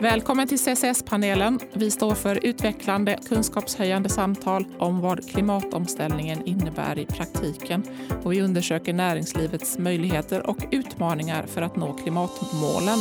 Välkommen 0.00 0.48
till 0.48 0.58
CCS-panelen. 0.58 1.60
Vi 1.72 1.90
står 1.90 2.14
för 2.14 2.46
utvecklande, 2.46 3.18
kunskapshöjande 3.28 4.08
samtal 4.08 4.64
om 4.78 5.00
vad 5.00 5.30
klimatomställningen 5.30 6.46
innebär 6.46 6.98
i 6.98 7.06
praktiken. 7.06 7.82
Och 8.22 8.32
vi 8.32 8.42
undersöker 8.42 8.92
näringslivets 8.92 9.78
möjligheter 9.78 10.46
och 10.46 10.58
utmaningar 10.70 11.46
för 11.46 11.62
att 11.62 11.76
nå 11.76 11.92
klimatmålen. 11.92 12.98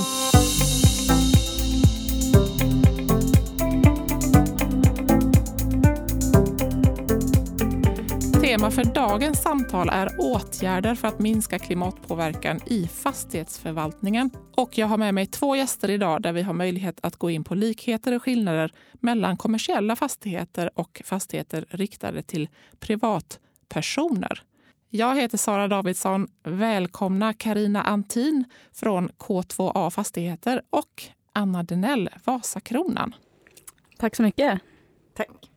Tema 8.50 8.72
för 8.72 8.84
dagens 8.84 9.42
samtal 9.42 9.90
är 9.90 10.10
åtgärder 10.18 10.96
för 10.96 11.08
att 11.08 11.20
minska 11.20 11.60
klimatpåverkan 11.60 12.60
i 12.66 12.88
fastighetsförvaltningen. 12.88 14.30
Och 14.56 14.78
jag 14.78 14.88
har 14.88 14.98
med 14.98 15.14
mig 15.14 15.26
två 15.26 15.56
gäster 15.56 15.90
idag 15.90 16.22
där 16.22 16.34
vi 16.34 16.42
har 16.42 16.54
möjlighet 16.54 17.00
att 17.04 17.16
gå 17.16 17.30
in 17.30 17.44
på 17.44 17.56
likheter 17.56 18.16
och 18.16 18.24
skillnader 18.24 18.72
mellan 18.94 19.38
kommersiella 19.38 19.96
fastigheter 19.96 20.70
och 20.80 21.02
fastigheter 21.06 21.66
riktade 21.70 22.22
till 22.22 22.50
privatpersoner. 22.80 24.44
Jag 24.90 25.16
heter 25.16 25.38
Sara 25.38 25.68
Davidsson. 25.68 26.28
Välkomna 26.44 27.34
Karina 27.34 27.84
Antin 27.84 28.44
från 28.74 29.10
K2A 29.10 29.90
Fastigheter 29.90 30.62
och 30.70 31.04
Anna 31.34 31.64
Denell, 31.64 32.10
Vasakronan. 32.24 33.16
Tack 33.98 34.16
så 34.16 34.24
mycket. 34.24 34.60
Tack. 35.14 35.49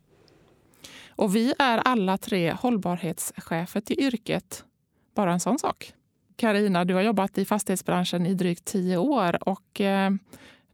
Och 1.22 1.36
vi 1.36 1.54
är 1.58 1.78
alla 1.78 2.18
tre 2.18 2.52
hållbarhetschefer 2.52 3.80
till 3.80 4.00
yrket. 4.00 4.64
Bara 5.14 5.32
en 5.32 5.40
sån 5.40 5.58
sak. 5.58 5.92
Karina, 6.36 6.84
du 6.84 6.94
har 6.94 7.02
jobbat 7.02 7.38
i 7.38 7.44
fastighetsbranschen 7.44 8.26
i 8.26 8.34
drygt 8.34 8.64
tio 8.64 8.96
år 8.96 9.48
och 9.48 9.80
eh, 9.80 10.10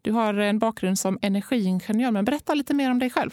du 0.03 0.13
har 0.13 0.35
en 0.35 0.59
bakgrund 0.59 0.99
som 0.99 1.19
energiingenjör. 1.23 2.11
Men 2.11 2.25
berätta 2.25 2.55
lite 2.55 2.75
mer 2.75 2.91
om 2.91 2.99
dig 2.99 3.11
själv. 3.11 3.31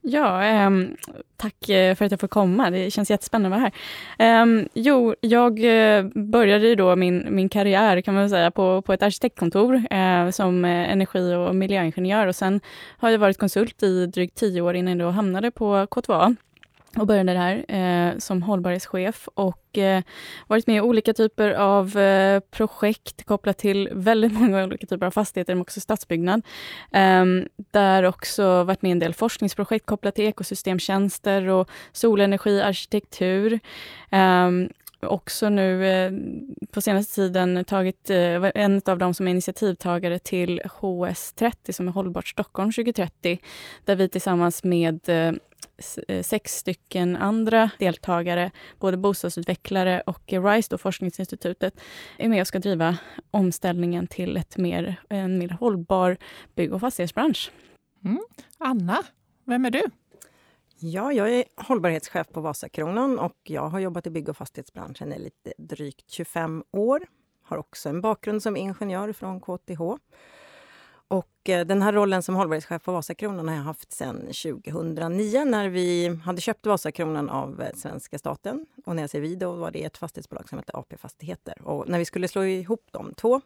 Ja, 0.00 0.42
ehm, 0.42 0.96
eh, 1.08 1.14
tack 1.36 1.56
för 1.66 2.02
att 2.02 2.10
jag 2.10 2.20
får 2.20 2.28
komma. 2.28 2.70
Det 2.70 2.90
känns 2.90 3.10
jättespännande 3.10 3.56
att 3.56 3.62
vara 3.62 3.72
här. 4.18 4.42
Eh, 4.42 4.66
jo, 4.74 5.14
jag 5.20 5.52
eh, 5.96 6.04
började 6.14 6.74
då 6.74 6.96
min, 6.96 7.26
min 7.30 7.48
karriär 7.48 8.00
kan 8.00 8.14
man 8.14 8.30
säga 8.30 8.50
på, 8.50 8.82
på 8.82 8.92
ett 8.92 9.02
arkitektkontor 9.02 9.82
eh, 9.90 10.30
som 10.30 10.64
eh, 10.64 10.92
energi 10.92 11.34
och 11.34 11.54
miljöingenjör 11.54 12.26
och 12.26 12.36
sen 12.36 12.60
har 12.98 13.10
jag 13.10 13.18
varit 13.18 13.38
konsult 13.38 13.82
i 13.82 14.06
drygt 14.06 14.34
tio 14.34 14.60
år 14.60 14.76
innan 14.76 14.98
jag 14.98 15.10
hamnade 15.10 15.50
på 15.50 15.74
K2A 15.74 16.36
och 16.98 17.06
började 17.06 17.32
där 17.32 17.64
eh, 17.68 18.18
som 18.18 18.42
hållbarhetschef 18.42 19.28
och 19.34 19.78
eh, 19.78 20.02
varit 20.46 20.66
med 20.66 20.76
i 20.76 20.80
olika 20.80 21.12
typer 21.12 21.50
av 21.50 21.98
eh, 21.98 22.40
projekt 22.40 23.24
kopplat 23.24 23.58
till 23.58 23.88
väldigt 23.92 24.32
många 24.40 24.64
olika 24.64 24.86
typer 24.86 25.06
av 25.06 25.10
fastigheter, 25.10 25.54
men 25.54 25.62
också 25.62 25.80
stadsbyggnad. 25.80 26.42
Ehm, 26.92 27.48
där 27.70 28.02
också 28.02 28.64
varit 28.64 28.82
med 28.82 28.88
i 28.88 28.92
en 28.92 28.98
del 28.98 29.14
forskningsprojekt 29.14 29.86
kopplat 29.86 30.14
till 30.14 30.24
ekosystemtjänster 30.24 31.48
och 31.48 31.70
solenergi, 31.92 32.62
arkitektur. 32.62 33.60
Ehm, 34.10 34.68
också 35.00 35.48
nu 35.48 35.86
eh, 35.86 36.12
på 36.72 36.80
senaste 36.80 37.14
tiden 37.14 37.64
tagit 37.64 38.10
eh, 38.10 38.50
en 38.54 38.82
av 38.86 38.98
dem 38.98 39.14
som 39.14 39.26
är 39.26 39.30
initiativtagare 39.30 40.18
till 40.18 40.60
HS30 40.60 41.72
som 41.72 41.88
är 41.88 41.92
Hållbart 41.92 42.28
Stockholm 42.28 42.72
2030. 42.72 43.38
Där 43.84 43.96
vi 43.96 44.08
tillsammans 44.08 44.64
med 44.64 45.08
eh, 45.08 45.32
Eh, 46.08 46.22
sex 46.22 46.58
stycken 46.58 47.16
andra 47.16 47.70
deltagare, 47.78 48.50
både 48.78 48.96
bostadsutvecklare 48.96 50.00
och 50.00 50.22
RISE, 50.26 50.68
då, 50.70 50.78
forskningsinstitutet, 50.78 51.80
är 52.18 52.28
med 52.28 52.40
och 52.40 52.46
ska 52.46 52.58
driva 52.58 52.96
omställningen 53.30 54.06
till 54.06 54.36
ett 54.36 54.56
mer, 54.56 54.96
en 55.08 55.38
mer 55.38 55.48
hållbar 55.48 56.16
bygg 56.54 56.72
och 56.72 56.80
fastighetsbransch. 56.80 57.50
Mm. 58.04 58.20
Anna, 58.58 59.02
vem 59.44 59.64
är 59.64 59.70
du? 59.70 59.82
Ja, 60.78 61.12
jag 61.12 61.34
är 61.34 61.44
hållbarhetschef 61.56 62.28
på 62.28 62.40
Vasakronan 62.40 63.18
och 63.18 63.36
jag 63.42 63.68
har 63.68 63.78
jobbat 63.78 64.06
i 64.06 64.10
bygg 64.10 64.28
och 64.28 64.36
fastighetsbranschen 64.36 65.12
i 65.12 65.18
lite 65.18 65.52
drygt 65.58 66.10
25 66.10 66.64
år. 66.72 67.06
Har 67.42 67.56
också 67.56 67.88
en 67.88 68.00
bakgrund 68.00 68.42
som 68.42 68.56
ingenjör 68.56 69.12
från 69.12 69.40
KTH 69.40 69.80
och 71.08 71.48
eh, 71.48 71.66
den 71.66 71.82
här 71.82 71.92
rollen 71.92 72.22
som 72.22 72.34
hållbarhetschef 72.34 72.82
på 72.82 72.92
Vasakronan 72.92 73.48
har 73.48 73.54
jag 73.54 73.62
haft 73.62 73.92
sedan 73.92 74.20
2009 74.20 75.44
när 75.44 75.68
vi 75.68 76.08
hade 76.24 76.40
köpt 76.40 76.66
Vasakronan 76.66 77.30
av 77.30 77.62
eh, 77.62 77.74
svenska 77.74 78.18
staten. 78.18 78.66
Och 78.86 78.96
när 78.96 79.02
jag 79.02 79.10
säger 79.10 79.22
vi, 79.22 79.36
då 79.36 79.52
var 79.52 79.70
det 79.70 79.84
ett 79.84 79.96
fastighetsbolag 79.96 80.48
som 80.48 80.58
hette 80.58 80.72
AP 80.72 80.96
Fastigheter. 80.96 81.62
Och 81.62 81.88
när 81.88 81.98
vi 81.98 82.04
skulle 82.04 82.28
slå 82.28 82.44
ihop 82.44 82.88
de 82.90 83.14
två 83.14 83.40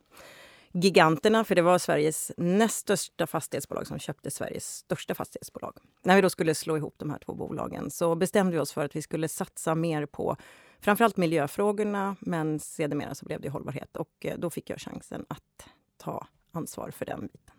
giganterna, 0.73 1.45
för 1.45 1.55
det 1.55 1.63
var 1.63 1.79
Sveriges 1.79 2.33
näst 2.37 2.77
största 2.77 3.27
fastighetsbolag 3.27 3.87
som 3.87 3.99
köpte 3.99 4.31
Sveriges 4.31 4.77
största 4.77 5.15
fastighetsbolag. 5.15 5.77
När 6.03 6.17
vi 6.17 6.23
då 6.23 6.31
skulle 6.31 6.55
slå 6.55 6.77
ihop 6.77 6.95
de 6.99 7.11
här 7.11 7.19
två 7.19 7.35
bolagen 7.35 7.91
så 7.91 8.15
bestämde 8.15 8.53
vi 8.53 8.59
oss 8.59 8.73
för 8.73 8.85
att 8.85 8.97
vi 8.97 9.03
skulle 9.03 9.29
satsa 9.29 9.75
mer 9.75 10.07
på 10.07 10.37
framförallt 10.81 11.17
miljöfrågorna, 11.17 12.17
men 12.21 12.61
sedermera 12.61 13.15
så 13.15 13.27
blev 13.27 13.41
det 13.41 13.49
hållbarhet. 13.49 13.97
Och 13.97 14.11
eh, 14.21 14.39
då 14.39 14.51
fick 14.51 14.71
jag 14.71 14.79
chansen 14.81 15.25
att 15.29 15.69
ta 15.97 16.27
ansvar 16.53 16.91
för 16.91 17.07
den 17.07 17.21
biten. 17.21 17.55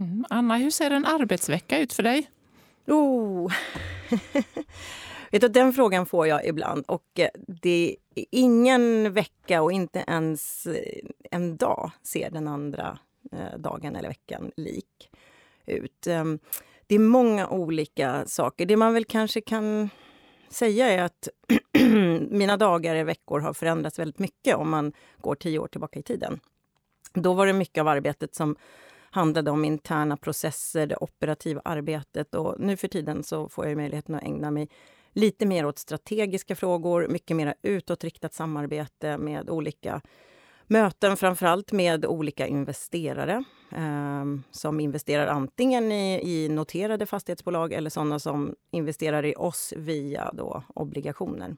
Mm. 0.00 0.24
Anna, 0.30 0.56
hur 0.56 0.70
ser 0.70 0.90
en 0.90 1.06
arbetsvecka 1.06 1.78
ut 1.78 1.92
för 1.92 2.02
dig? 2.02 2.30
Oh. 2.86 3.52
Vet 5.30 5.42
du, 5.42 5.48
den 5.48 5.72
frågan 5.72 6.06
får 6.06 6.26
jag 6.26 6.46
ibland. 6.46 6.84
Och 6.88 7.18
eh, 7.18 7.28
det 7.62 7.96
är 8.14 8.24
ingen 8.30 9.12
vecka 9.12 9.62
och 9.62 9.72
inte 9.72 10.04
ens 10.06 10.66
eh, 10.66 11.08
en 11.30 11.56
dag 11.56 11.90
ser 12.02 12.30
den 12.30 12.48
andra 12.48 12.98
eh, 13.32 13.58
dagen 13.58 13.96
eller 13.96 14.08
veckan 14.08 14.50
lik 14.56 15.10
ut. 15.66 16.06
Ehm, 16.06 16.38
det 16.86 16.94
är 16.94 16.98
många 16.98 17.48
olika 17.48 18.26
saker. 18.26 18.66
Det 18.66 18.76
man 18.76 18.94
väl 18.94 19.04
kanske 19.04 19.40
kan 19.40 19.90
säga 20.48 20.88
är 20.90 21.02
att 21.02 21.28
mina 22.30 22.56
dagar 22.56 22.96
och 22.96 23.08
veckor 23.08 23.40
har 23.40 23.52
förändrats 23.52 23.98
väldigt 23.98 24.18
mycket 24.18 24.56
om 24.56 24.70
man 24.70 24.92
går 25.18 25.34
tio 25.34 25.58
år 25.58 25.66
tillbaka 25.66 25.98
i 25.98 26.02
tiden. 26.02 26.40
Då 27.14 27.34
var 27.34 27.46
det 27.46 27.52
mycket 27.52 27.80
av 27.80 27.88
arbetet 27.88 28.34
som 28.34 28.56
handlade 29.10 29.50
om 29.50 29.64
interna 29.64 30.16
processer, 30.16 30.86
det 30.86 30.96
operativa 31.00 31.60
arbetet. 31.64 32.34
Och 32.34 32.60
nu 32.60 32.76
för 32.76 32.88
tiden 32.88 33.22
så 33.22 33.48
får 33.48 33.66
jag 33.66 33.76
möjligheten 33.76 34.14
att 34.14 34.22
ägna 34.22 34.50
mig 34.50 34.68
lite 35.12 35.46
mer 35.46 35.66
åt 35.66 35.78
strategiska 35.78 36.56
frågor, 36.56 37.08
mycket 37.08 37.36
mer 37.36 37.54
utåtriktat 37.62 38.34
samarbete 38.34 39.18
med 39.18 39.50
olika 39.50 40.00
möten, 40.66 41.16
framförallt 41.16 41.72
med 41.72 42.06
olika 42.06 42.46
investerare 42.46 43.44
eh, 43.72 44.24
som 44.50 44.80
investerar 44.80 45.26
antingen 45.26 45.92
i, 45.92 46.20
i, 46.22 46.48
noterade 46.48 47.06
fastighetsbolag 47.06 47.72
eller 47.72 47.90
sådana 47.90 48.18
som 48.18 48.54
investerar 48.70 49.24
i 49.24 49.34
oss 49.36 49.72
via 49.76 50.30
då 50.32 50.62
obligationer. 50.74 51.56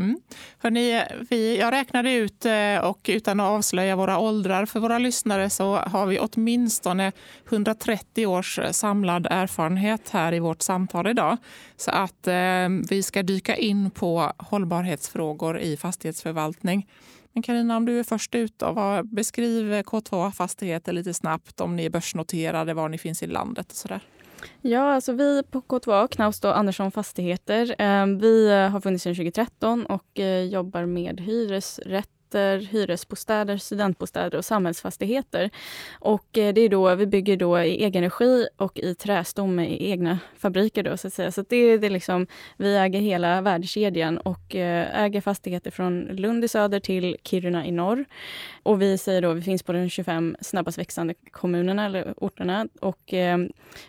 Mm. 0.00 0.20
Hörrni, 0.58 1.02
vi, 1.30 1.58
jag 1.58 1.72
räknade 1.72 2.12
ut, 2.12 2.44
eh, 2.44 2.78
och 2.78 3.06
utan 3.08 3.40
att 3.40 3.46
avslöja 3.46 3.96
våra 3.96 4.18
åldrar 4.18 4.66
för 4.66 4.80
våra 4.80 4.98
lyssnare, 4.98 5.50
så 5.50 5.76
har 5.76 6.06
vi 6.06 6.18
åtminstone 6.18 7.12
130 7.48 8.26
års 8.26 8.58
eh, 8.58 8.70
samlad 8.70 9.26
erfarenhet 9.30 10.10
här 10.10 10.34
i 10.34 10.38
vårt 10.38 10.62
samtal 10.62 11.06
idag. 11.06 11.36
Så 11.76 11.90
att 11.90 12.26
eh, 12.26 12.68
vi 12.90 13.02
ska 13.02 13.22
dyka 13.22 13.56
in 13.56 13.90
på 13.90 14.32
hållbarhetsfrågor 14.36 15.58
i 15.58 15.76
fastighetsförvaltning. 15.76 16.86
Men 17.32 17.42
Karina, 17.42 17.76
om 17.76 17.86
du 17.86 17.98
är 17.98 18.04
först 18.04 18.34
ut, 18.34 18.58
då, 18.58 19.02
beskriv 19.04 19.72
K2 19.72 20.30
Fastigheter 20.30 20.92
lite 20.92 21.14
snabbt, 21.14 21.60
om 21.60 21.76
ni 21.76 21.84
är 21.84 21.90
börsnoterade, 21.90 22.74
var 22.74 22.88
ni 22.88 22.98
finns 22.98 23.22
i 23.22 23.26
landet 23.26 23.70
och 23.70 23.76
så 23.76 23.88
där. 23.88 24.00
Ja, 24.60 24.94
alltså 24.94 25.12
vi 25.12 25.42
på 25.50 25.60
K2A, 25.60 26.08
Knaust 26.08 26.44
och 26.44 26.58
Andersson 26.58 26.90
Fastigheter, 26.90 27.74
eh, 27.78 28.06
vi 28.06 28.50
eh, 28.50 28.68
har 28.68 28.80
funnits 28.80 29.04
sedan 29.04 29.14
2013 29.14 29.86
och 29.86 30.20
eh, 30.20 30.44
jobbar 30.44 30.86
med 30.86 31.20
hyresrätt 31.20 32.08
lägenheter, 32.34 32.72
hyresbostäder, 32.72 33.56
studentbostäder 33.56 34.38
och 34.38 34.44
samhällsfastigheter. 34.44 35.50
Och 36.00 36.38
eh, 36.38 36.54
det 36.54 36.60
är 36.60 36.68
då, 36.68 36.94
vi 36.94 37.06
bygger 37.06 37.36
då 37.36 37.60
i 37.60 37.84
egen 37.84 38.02
regi 38.02 38.48
och 38.56 38.78
i 38.78 38.94
trästomme 38.94 39.66
i 39.66 39.90
egna 39.90 40.18
fabriker. 40.38 40.82
Då, 40.82 40.96
så 40.96 41.06
att 41.06 41.14
säga. 41.14 41.32
Så 41.32 41.40
att 41.40 41.48
det, 41.48 41.78
det 41.78 41.86
är 41.86 41.90
liksom, 41.90 42.26
vi 42.56 42.76
äger 42.76 43.00
hela 43.00 43.40
värdekedjan 43.40 44.18
och 44.18 44.54
eh, 44.54 45.02
äger 45.02 45.20
fastigheter 45.20 45.70
från 45.70 46.00
Lund 46.02 46.44
i 46.44 46.48
söder 46.48 46.80
till 46.80 47.16
Kiruna 47.24 47.66
i 47.66 47.72
norr. 47.72 48.04
Och 48.62 48.80
vi 48.82 48.98
säger 48.98 49.22
då, 49.22 49.32
vi 49.32 49.42
finns 49.42 49.62
på 49.62 49.72
de 49.72 49.88
25 49.88 50.36
snabbast 50.40 50.78
växande 50.78 51.14
kommunerna 51.30 51.86
eller 51.86 52.14
orterna 52.16 52.68
och 52.80 53.14
eh, 53.14 53.38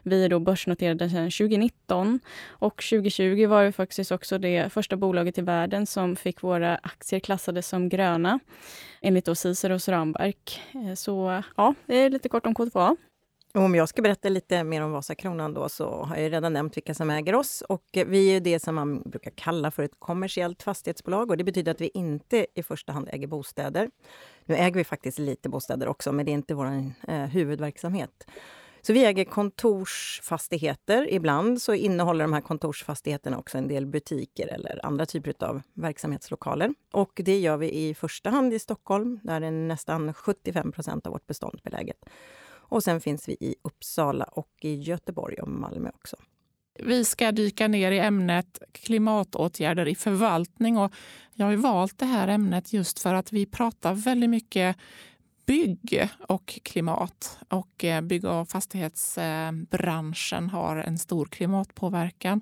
vi 0.03 0.25
är 0.25 0.29
då 0.29 0.39
börsnoterade 0.39 1.09
sedan 1.09 1.31
2019 1.31 2.19
och 2.49 2.83
2020 2.89 3.47
var 3.47 3.65
vi 3.65 3.71
faktiskt 3.71 4.11
också 4.11 4.37
det 4.37 4.73
första 4.73 4.97
bolaget 4.97 5.37
i 5.37 5.41
världen 5.41 5.85
som 5.85 6.15
fick 6.15 6.41
våra 6.43 6.75
aktier 6.83 7.19
klassade 7.19 7.61
som 7.61 7.89
gröna 7.89 8.30
enligt 9.01 9.25
då 9.25 9.35
Ciceros 9.35 9.89
ramverk. 9.89 10.61
Eh, 10.73 10.93
så 10.93 11.43
ja, 11.57 11.73
det 11.85 11.95
är 11.95 12.09
lite 12.09 12.29
kort 12.29 12.45
om 12.45 12.55
K2A. 12.55 12.97
Om 13.53 13.75
jag 13.75 13.89
ska 13.89 14.01
berätta 14.01 14.29
lite 14.29 14.63
mer 14.63 14.81
om 14.81 14.91
Vasakronan 14.91 15.53
då 15.53 15.69
så 15.69 16.03
har 16.03 16.17
jag 16.17 16.31
redan 16.31 16.53
nämnt 16.53 16.77
vilka 16.77 16.93
som 16.93 17.09
äger 17.09 17.35
oss. 17.35 17.61
Och 17.61 17.83
vi 17.93 18.35
är 18.35 18.39
det 18.39 18.59
som 18.59 18.75
man 18.75 19.01
brukar 19.01 19.31
kalla 19.31 19.71
för 19.71 19.83
ett 19.83 19.99
kommersiellt 19.99 20.63
fastighetsbolag. 20.63 21.31
Och 21.31 21.37
det 21.37 21.43
betyder 21.43 21.71
att 21.71 21.81
vi 21.81 21.91
inte 21.93 22.47
i 22.55 22.63
första 22.63 22.91
hand 22.93 23.09
äger 23.11 23.27
bostäder. 23.27 23.89
Nu 24.45 24.55
äger 24.55 24.75
vi 24.75 24.83
faktiskt 24.83 25.19
lite 25.19 25.49
bostäder 25.49 25.87
också, 25.87 26.11
men 26.11 26.25
det 26.25 26.31
är 26.31 26.33
inte 26.33 26.53
vår 26.53 26.91
eh, 27.07 27.15
huvudverksamhet. 27.15 28.27
Så 28.81 28.93
vi 28.93 29.05
äger 29.05 29.25
kontorsfastigheter. 29.25 31.13
Ibland 31.13 31.61
så 31.61 31.73
innehåller 31.73 32.23
de 32.23 32.33
här 32.33 32.41
kontorsfastigheterna 32.41 33.37
också 33.37 33.57
en 33.57 33.67
del 33.67 33.85
butiker 33.85 34.47
eller 34.47 34.85
andra 34.85 35.05
typer 35.05 35.43
av 35.43 35.61
verksamhetslokaler. 35.73 36.73
Och 36.91 37.11
det 37.15 37.39
gör 37.39 37.57
vi 37.57 37.71
i 37.71 37.93
första 37.93 38.29
hand 38.29 38.53
i 38.53 38.59
Stockholm, 38.59 39.19
där 39.23 39.41
är 39.41 39.51
nästan 39.51 40.13
75% 40.13 41.07
av 41.07 41.13
vårt 41.13 41.27
bestånd 41.27 41.59
beläget. 41.63 42.05
Och 42.71 42.83
sen 42.83 43.01
finns 43.01 43.29
vi 43.29 43.33
i 43.39 43.55
Uppsala 43.61 44.23
och 44.23 44.51
i 44.61 44.75
Göteborg 44.75 45.35
och 45.35 45.47
Malmö 45.47 45.89
också. 45.95 46.17
Vi 46.79 47.05
ska 47.05 47.31
dyka 47.31 47.67
ner 47.67 47.91
i 47.91 47.99
ämnet 47.99 48.59
klimatåtgärder 48.71 49.87
i 49.87 49.95
förvaltning. 49.95 50.77
Och 50.77 50.93
jag 51.33 51.45
har 51.45 51.55
valt 51.55 51.97
det 51.97 52.05
här 52.05 52.27
ämnet 52.27 52.73
just 52.73 52.99
för 52.99 53.13
att 53.13 53.33
vi 53.33 53.45
pratar 53.45 53.93
väldigt 53.93 54.29
mycket 54.29 54.77
bygg 55.45 56.09
och 56.27 56.59
klimat. 56.63 57.39
Och 57.49 57.83
eh, 57.83 58.01
bygg 58.01 58.25
och 58.25 58.49
fastighetsbranschen 58.49 60.49
har 60.49 60.75
en 60.75 60.97
stor 60.97 61.25
klimatpåverkan. 61.25 62.41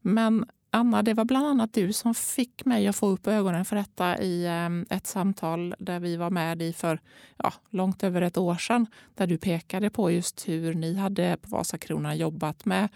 Men 0.00 0.44
Anna, 0.70 1.02
det 1.02 1.14
var 1.14 1.24
bland 1.24 1.46
annat 1.46 1.72
du 1.72 1.92
som 1.92 2.14
fick 2.14 2.64
mig 2.64 2.88
att 2.88 2.96
få 2.96 3.08
upp 3.08 3.26
ögonen 3.26 3.64
för 3.64 3.76
detta 3.76 4.18
i 4.18 4.44
eh, 4.44 4.96
ett 4.96 5.06
samtal 5.06 5.74
där 5.78 6.00
vi 6.00 6.16
var 6.16 6.30
med 6.30 6.62
i 6.62 6.72
för 6.72 7.00
ja, 7.36 7.52
långt 7.70 8.04
över 8.04 8.22
ett 8.22 8.38
år 8.38 8.54
sedan. 8.54 8.86
Där 9.14 9.26
du 9.26 9.38
pekade 9.38 9.90
på 9.90 10.10
just 10.10 10.48
hur 10.48 10.74
ni 10.74 10.94
hade 10.94 11.36
på 11.42 11.50
Vasakronan 11.50 12.16
jobbat 12.16 12.64
med 12.64 12.88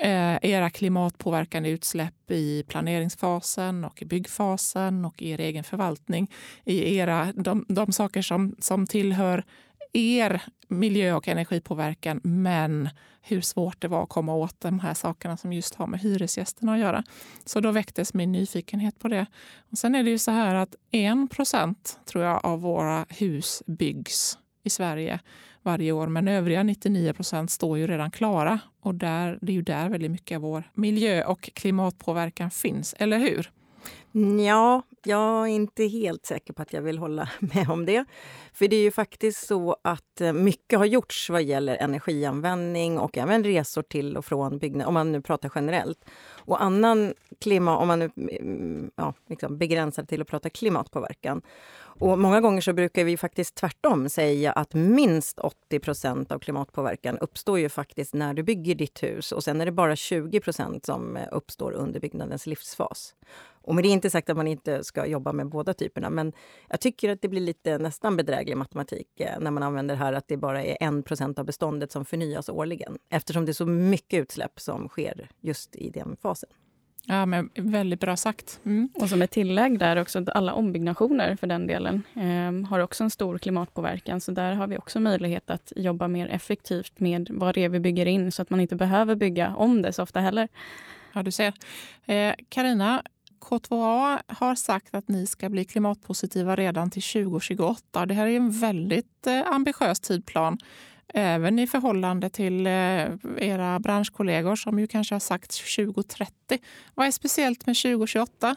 Eh, 0.00 0.38
era 0.42 0.70
klimatpåverkande 0.70 1.70
utsläpp 1.70 2.30
i 2.30 2.64
planeringsfasen 2.68 3.84
och 3.84 4.02
i 4.02 4.04
byggfasen 4.04 5.04
och 5.04 5.22
i 5.22 5.30
er 5.30 5.40
egen 5.40 5.64
förvaltning. 5.64 6.30
I 6.64 6.96
era, 6.96 7.32
de, 7.36 7.64
de 7.68 7.92
saker 7.92 8.22
som, 8.22 8.56
som 8.58 8.86
tillhör 8.86 9.44
er 9.92 10.42
miljö 10.68 11.14
och 11.14 11.28
energipåverkan 11.28 12.20
men 12.24 12.88
hur 13.22 13.40
svårt 13.40 13.80
det 13.80 13.88
var 13.88 14.02
att 14.02 14.08
komma 14.08 14.34
åt 14.34 14.60
de 14.60 14.80
här 14.80 14.94
sakerna 14.94 15.36
som 15.36 15.52
just 15.52 15.74
har 15.74 15.86
med 15.86 16.00
hyresgästerna 16.00 16.74
att 16.74 16.80
göra. 16.80 17.04
Så 17.44 17.60
då 17.60 17.70
väcktes 17.70 18.14
min 18.14 18.32
nyfikenhet 18.32 18.98
på 18.98 19.08
det. 19.08 19.26
Och 19.70 19.78
sen 19.78 19.94
är 19.94 20.02
det 20.02 20.10
ju 20.10 20.18
så 20.18 20.30
här 20.30 20.54
att 20.54 20.74
1 20.90 21.98
tror 22.04 22.24
jag 22.24 22.44
av 22.44 22.60
våra 22.60 23.06
hus 23.08 23.62
byggs 23.66 24.38
i 24.64 24.70
Sverige 24.70 25.20
varje 25.68 25.92
år. 25.92 26.06
Men 26.06 26.28
övriga 26.28 26.62
99 26.62 27.12
procent 27.12 27.50
står 27.50 27.78
ju 27.78 27.86
redan 27.86 28.10
klara. 28.10 28.60
Och 28.80 28.94
där, 28.94 29.38
det 29.40 29.52
är 29.52 29.54
ju 29.54 29.62
där 29.62 29.88
väldigt 29.88 30.10
mycket 30.10 30.36
av 30.36 30.42
vår 30.42 30.62
miljö 30.74 31.24
och 31.24 31.50
klimatpåverkan 31.54 32.50
finns, 32.50 32.94
eller 32.98 33.18
hur? 33.18 33.50
Mm, 34.14 34.40
ja, 34.40 34.82
jag 35.06 35.42
är 35.42 35.46
inte 35.46 35.84
helt 35.84 36.26
säker 36.26 36.52
på 36.52 36.62
att 36.62 36.72
jag 36.72 36.82
vill 36.82 36.98
hålla 36.98 37.28
med 37.38 37.70
om 37.70 37.86
det. 37.86 38.04
För 38.52 38.68
det 38.68 38.76
är 38.76 38.82
ju 38.82 38.90
faktiskt 38.90 39.46
så 39.46 39.76
att 39.82 40.20
eh, 40.20 40.32
mycket 40.32 40.78
har 40.78 40.86
gjorts 40.86 41.30
vad 41.30 41.42
gäller 41.42 41.76
energianvändning 41.76 42.98
och 42.98 43.18
även 43.18 43.44
resor 43.44 43.82
till 43.82 44.16
och 44.16 44.24
från 44.24 44.58
byggnader, 44.58 44.88
om 44.88 44.94
man 44.94 45.12
nu 45.12 45.22
pratar 45.22 45.52
generellt. 45.54 46.04
Och 46.30 46.62
annan 46.62 47.14
klimat, 47.40 47.80
om 47.80 47.88
man 47.88 47.98
nu 47.98 48.10
mm, 48.16 48.36
mm, 48.36 48.90
ja, 48.96 49.14
liksom 49.28 49.58
begränsar 49.58 50.04
till 50.04 50.22
att 50.22 50.28
prata 50.28 50.50
klimatpåverkan. 50.50 51.42
Och 52.00 52.18
många 52.18 52.40
gånger 52.40 52.60
så 52.60 52.72
brukar 52.72 53.04
vi 53.04 53.16
faktiskt 53.16 53.54
tvärtom 53.54 54.08
säga 54.08 54.52
att 54.52 54.74
minst 54.74 55.38
80% 55.70 56.32
av 56.32 56.38
klimatpåverkan 56.38 57.18
uppstår 57.18 57.58
ju 57.58 57.68
faktiskt 57.68 58.14
när 58.14 58.34
du 58.34 58.42
bygger 58.42 58.74
ditt 58.74 59.02
hus 59.02 59.32
och 59.32 59.44
sen 59.44 59.60
är 59.60 59.66
det 59.66 59.72
bara 59.72 59.94
20% 59.94 60.86
som 60.86 61.16
eh, 61.16 61.28
uppstår 61.32 61.72
under 61.72 62.00
byggnadens 62.00 62.46
livsfas. 62.46 63.14
Och 63.68 63.74
med 63.74 63.84
det 63.84 63.88
inte 63.88 64.10
sagt 64.10 64.30
att 64.30 64.36
man 64.36 64.46
inte 64.46 64.84
ska 64.88 65.06
jobba 65.06 65.32
med 65.32 65.48
båda 65.48 65.74
typerna, 65.74 66.10
men 66.10 66.32
jag 66.68 66.80
tycker 66.80 67.10
att 67.10 67.22
det 67.22 67.28
blir 67.28 67.40
lite 67.40 67.78
nästan 67.78 68.16
bedräglig 68.16 68.56
matematik 68.56 69.20
eh, 69.20 69.40
när 69.40 69.50
man 69.50 69.62
använder 69.62 69.94
här 69.94 70.12
att 70.12 70.28
det 70.28 70.36
bara 70.36 70.64
är 70.64 70.76
1% 70.76 71.38
av 71.38 71.44
beståndet 71.44 71.92
som 71.92 72.04
förnyas 72.04 72.48
årligen 72.48 72.98
eftersom 73.10 73.44
det 73.44 73.50
är 73.50 73.54
så 73.54 73.66
mycket 73.66 74.20
utsläpp 74.20 74.60
som 74.60 74.88
sker 74.88 75.28
just 75.40 75.76
i 75.76 75.90
den 75.90 76.16
fasen. 76.22 76.50
Ja, 77.10 77.26
men 77.26 77.50
väldigt 77.54 78.00
bra 78.00 78.16
sagt. 78.16 78.60
Mm. 78.64 78.88
Och 78.94 79.08
som 79.08 79.22
ett 79.22 79.30
tillägg 79.30 79.78
där 79.78 79.96
också, 79.96 80.24
alla 80.34 80.52
ombyggnationer 80.52 81.36
för 81.36 81.46
den 81.46 81.66
delen 81.66 82.02
eh, 82.14 82.68
har 82.70 82.78
också 82.78 83.04
en 83.04 83.10
stor 83.10 83.38
klimatpåverkan. 83.38 84.20
Så 84.20 84.32
där 84.32 84.54
har 84.54 84.66
vi 84.66 84.78
också 84.78 85.00
möjlighet 85.00 85.50
att 85.50 85.72
jobba 85.76 86.08
mer 86.08 86.28
effektivt 86.28 87.00
med 87.00 87.28
vad 87.30 87.54
det 87.54 87.64
är 87.64 87.68
vi 87.68 87.80
bygger 87.80 88.06
in 88.06 88.32
så 88.32 88.42
att 88.42 88.50
man 88.50 88.60
inte 88.60 88.76
behöver 88.76 89.14
bygga 89.14 89.54
om 89.56 89.82
det 89.82 89.92
så 89.92 90.02
ofta 90.02 90.20
heller. 90.20 90.48
Ja, 91.12 91.22
du 91.22 91.30
ser. 91.30 91.52
Karina, 92.48 92.94
eh, 92.96 93.02
K2A 93.40 94.18
har 94.26 94.54
sagt 94.54 94.94
att 94.94 95.08
ni 95.08 95.26
ska 95.26 95.48
bli 95.48 95.64
klimatpositiva 95.64 96.56
redan 96.56 96.90
till 96.90 97.02
2028. 97.02 98.06
Det 98.06 98.14
här 98.14 98.26
är 98.26 98.36
en 98.36 98.50
väldigt 98.50 99.26
eh, 99.26 99.52
ambitiös 99.52 100.00
tidplan 100.00 100.58
även 101.14 101.58
i 101.58 101.66
förhållande 101.66 102.30
till 102.30 102.66
eh, 102.66 102.72
era 103.36 103.78
branschkollegor 103.78 104.56
som 104.56 104.78
ju 104.78 104.86
kanske 104.86 105.14
har 105.14 105.20
sagt 105.20 105.76
2030. 105.76 106.58
Vad 106.94 107.06
är 107.06 107.10
speciellt 107.10 107.66
med 107.66 107.76
2028? 107.76 108.56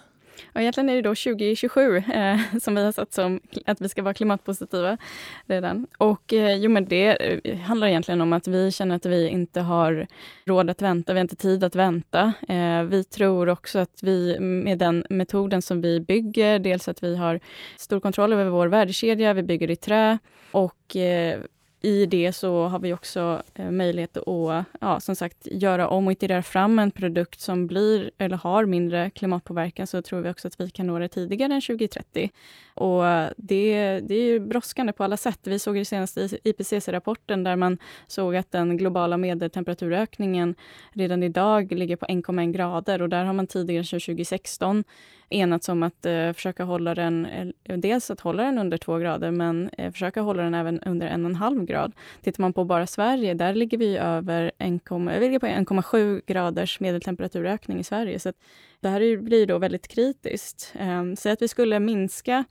Och 0.53 0.61
egentligen 0.61 0.89
är 0.89 0.95
det 0.95 1.01
då 1.01 1.09
2027 1.09 1.97
eh, 1.97 2.39
som 2.61 2.75
vi 2.75 2.83
har 2.83 2.91
satt 2.91 3.13
som 3.13 3.39
att 3.65 3.81
vi 3.81 3.89
ska 3.89 4.03
vara 4.03 4.13
klimatpositiva 4.13 4.97
redan. 5.45 5.87
Och 5.97 6.33
eh, 6.33 6.55
jo, 6.55 6.71
men 6.71 6.85
det 6.85 7.39
eh, 7.49 7.57
handlar 7.57 7.87
egentligen 7.87 8.21
om 8.21 8.33
att 8.33 8.47
vi 8.47 8.71
känner 8.71 8.95
att 8.95 9.05
vi 9.05 9.27
inte 9.27 9.61
har 9.61 10.07
råd 10.45 10.69
att 10.69 10.81
vänta, 10.81 11.13
vi 11.13 11.19
har 11.19 11.23
inte 11.23 11.35
tid 11.35 11.63
att 11.63 11.75
vänta. 11.75 12.33
Eh, 12.47 12.83
vi 12.83 13.03
tror 13.03 13.49
också 13.49 13.79
att 13.79 13.99
vi 14.03 14.39
med 14.39 14.77
den 14.77 15.05
metoden 15.09 15.61
som 15.61 15.81
vi 15.81 15.99
bygger, 15.99 16.59
dels 16.59 16.87
att 16.87 17.03
vi 17.03 17.15
har 17.15 17.39
stor 17.77 17.99
kontroll 17.99 18.33
över 18.33 18.45
vår 18.45 18.67
värdekedja, 18.67 19.33
vi 19.33 19.43
bygger 19.43 19.71
i 19.71 19.75
trä 19.75 20.17
och 20.51 20.95
eh, 20.95 21.39
i 21.81 22.05
det 22.05 22.33
så 22.33 22.67
har 22.67 22.79
vi 22.79 22.93
också 22.93 23.43
eh, 23.55 23.71
möjlighet 23.71 24.17
att 24.17 24.65
ja, 24.79 24.99
som 24.99 25.15
sagt, 25.15 25.47
göra 25.51 25.87
om 25.87 26.07
och 26.07 26.11
iterera 26.11 26.43
fram 26.43 26.79
en 26.79 26.91
produkt 26.91 27.39
som 27.39 27.67
blir 27.67 28.11
eller 28.17 28.37
har 28.37 28.65
mindre 28.65 29.09
klimatpåverkan 29.09 29.87
så 29.87 30.01
tror 30.01 30.21
vi 30.21 30.29
också 30.29 30.47
att 30.47 30.59
vi 30.59 30.69
kan 30.69 30.87
nå 30.87 30.99
det 30.99 31.07
tidigare 31.07 31.53
än 31.53 31.61
2030. 31.61 32.29
Och 32.73 33.03
det, 33.37 33.99
det 33.99 34.15
är 34.15 34.39
brådskande 34.39 34.93
på 34.93 35.03
alla 35.03 35.17
sätt. 35.17 35.39
Vi 35.43 35.59
såg 35.59 35.75
det 35.75 35.85
senaste 35.85 36.29
IPCC-rapporten 36.43 37.43
där 37.43 37.55
man 37.55 37.77
såg 38.07 38.35
att 38.35 38.51
den 38.51 38.77
globala 38.77 39.17
medeltemperaturökningen 39.17 40.55
redan 40.93 41.23
idag 41.23 41.71
ligger 41.71 41.95
på 41.95 42.05
1,1 42.05 42.51
grader 42.51 43.01
och 43.01 43.09
där 43.09 43.25
har 43.25 43.33
man 43.33 43.47
tidigare, 43.47 43.83
2016, 43.83 44.83
enats 45.31 45.69
om 45.69 45.83
att 45.83 46.05
eh, 46.05 46.33
försöka 46.33 46.63
hålla 46.63 46.95
den, 46.95 47.27
dels 47.63 48.11
att 48.11 48.19
hålla 48.19 48.43
den 48.43 48.57
under 48.57 48.77
två 48.77 48.97
grader, 48.97 49.31
men 49.31 49.69
eh, 49.77 49.91
försöka 49.91 50.21
hålla 50.21 50.43
den 50.43 50.53
även 50.53 50.79
under 50.79 51.07
en 51.07 51.25
och 51.25 51.29
en 51.29 51.35
halv 51.35 51.65
grad. 51.65 51.91
Tittar 52.21 52.41
man 52.41 52.53
på 52.53 52.63
bara 52.63 52.87
Sverige, 52.87 53.33
där 53.33 53.53
ligger 53.53 53.77
vi 53.77 53.97
över 53.97 54.51
1,7 54.59 56.21
graders 56.27 56.79
medeltemperaturökning 56.79 57.79
i 57.79 57.83
Sverige. 57.83 58.19
Så 58.19 58.33
det 58.79 58.89
här 58.89 59.17
blir 59.17 59.47
då 59.47 59.57
väldigt 59.57 59.87
kritiskt. 59.87 60.73
Eh, 60.79 61.03
Säg 61.17 61.31
att 61.31 61.41
vi 61.41 61.47
skulle 61.47 61.79
minska 61.79 62.43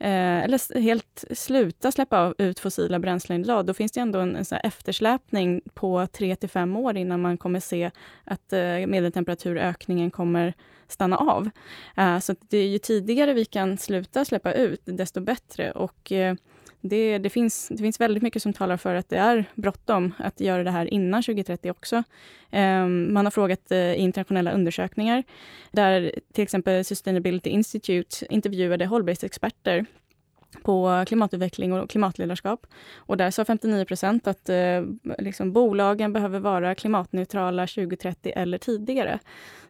Eh, 0.00 0.44
eller 0.44 0.80
helt 0.80 1.24
sluta 1.30 1.92
släppa 1.92 2.34
ut 2.38 2.58
fossila 2.58 2.98
bränslen 2.98 3.40
idag, 3.40 3.66
då 3.66 3.74
finns 3.74 3.92
det 3.92 4.00
ändå 4.00 4.18
en, 4.18 4.36
en 4.36 4.44
sån 4.44 4.58
eftersläpning 4.64 5.60
på 5.74 6.06
3 6.06 6.36
till 6.36 6.48
5 6.48 6.76
år 6.76 6.96
innan 6.96 7.20
man 7.20 7.38
kommer 7.38 7.60
se 7.60 7.90
att 8.24 8.52
eh, 8.52 8.86
medeltemperaturökningen 8.86 10.10
kommer 10.10 10.54
stanna 10.88 11.16
av. 11.16 11.50
Eh, 11.96 12.18
så 12.18 12.34
det 12.48 12.58
är 12.58 12.68
ju 12.68 12.78
tidigare 12.78 13.32
vi 13.32 13.44
kan 13.44 13.78
sluta 13.78 14.24
släppa 14.24 14.52
ut, 14.52 14.80
desto 14.84 15.20
bättre. 15.20 15.72
Och 15.72 16.12
eh, 16.12 16.34
det, 16.80 17.18
det, 17.18 17.30
finns, 17.30 17.68
det 17.68 17.78
finns 17.78 18.00
väldigt 18.00 18.22
mycket 18.22 18.42
som 18.42 18.52
talar 18.52 18.76
för 18.76 18.94
att 18.94 19.08
det 19.08 19.16
är 19.16 19.44
bråttom 19.54 20.14
att 20.18 20.40
göra 20.40 20.64
det 20.64 20.70
här 20.70 20.94
innan 20.94 21.22
2030 21.22 21.70
också. 21.70 21.96
Um, 22.52 23.12
man 23.12 23.26
har 23.26 23.30
frågat 23.30 23.72
uh, 23.72 23.78
i 23.78 23.96
internationella 23.96 24.52
undersökningar 24.52 25.24
där 25.70 26.12
till 26.32 26.44
exempel 26.44 26.84
Sustainability 26.84 27.50
Institute 27.50 28.26
intervjuade 28.30 28.86
hållbarhetsexperter 28.86 29.86
på 30.62 31.04
klimatutveckling 31.06 31.72
och 31.72 31.90
klimatledarskap. 31.90 32.66
Och 32.96 33.16
där 33.16 33.30
sa 33.30 33.44
59 33.44 33.84
procent 33.84 34.26
att 34.26 34.48
eh, 34.48 34.82
liksom, 35.18 35.52
bolagen 35.52 36.12
behöver 36.12 36.40
vara 36.40 36.74
klimatneutrala 36.74 37.66
2030 37.66 38.32
eller 38.36 38.58
tidigare. 38.58 39.18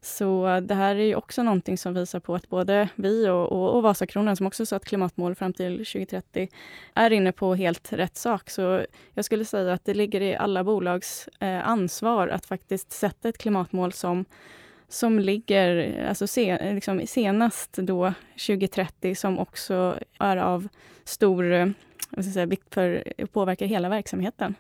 Så 0.01 0.61
det 0.63 0.75
här 0.75 0.97
är 0.97 1.17
också 1.17 1.43
någonting 1.43 1.79
som 1.79 1.95
visar 1.95 2.21
på 2.21 2.35
att 2.35 2.49
både 2.49 2.89
vi 2.95 3.29
och, 3.29 3.53
och, 3.53 3.77
och 3.77 3.83
Vasakronan, 3.83 4.37
som 4.37 4.47
också 4.47 4.67
satt 4.67 4.85
klimatmål 4.85 5.35
fram 5.35 5.53
till 5.53 5.77
2030, 5.77 6.49
är 6.95 7.11
inne 7.11 7.33
på 7.33 7.55
helt 7.55 7.93
rätt 7.93 8.17
sak. 8.17 8.51
Så 8.51 8.87
jag 9.15 9.25
skulle 9.25 9.45
säga 9.45 9.73
att 9.73 9.85
det 9.85 9.95
ligger 9.95 10.21
i 10.21 10.37
alla 10.37 10.65
bolags 10.65 11.29
eh, 11.41 11.69
ansvar 11.69 12.29
att 12.29 12.47
faktiskt 12.47 12.93
sätta 12.93 13.29
ett 13.29 13.39
klimatmål 13.39 13.93
som 13.93 14.25
som 14.89 15.19
ligger 15.19 16.05
alltså 16.09 16.27
sen, 16.27 16.75
liksom 16.75 17.07
senast 17.07 17.73
då 17.73 18.13
2030 18.47 19.15
som 19.15 19.39
också 19.39 19.99
är 20.19 20.37
av 20.37 20.69
stor 21.05 21.75
säga, 22.23 22.47
vikt 22.47 22.75
för 22.75 23.13
att 23.19 23.33
påverka 23.33 23.67
hela 23.67 23.89
verksamheten. 23.89 24.55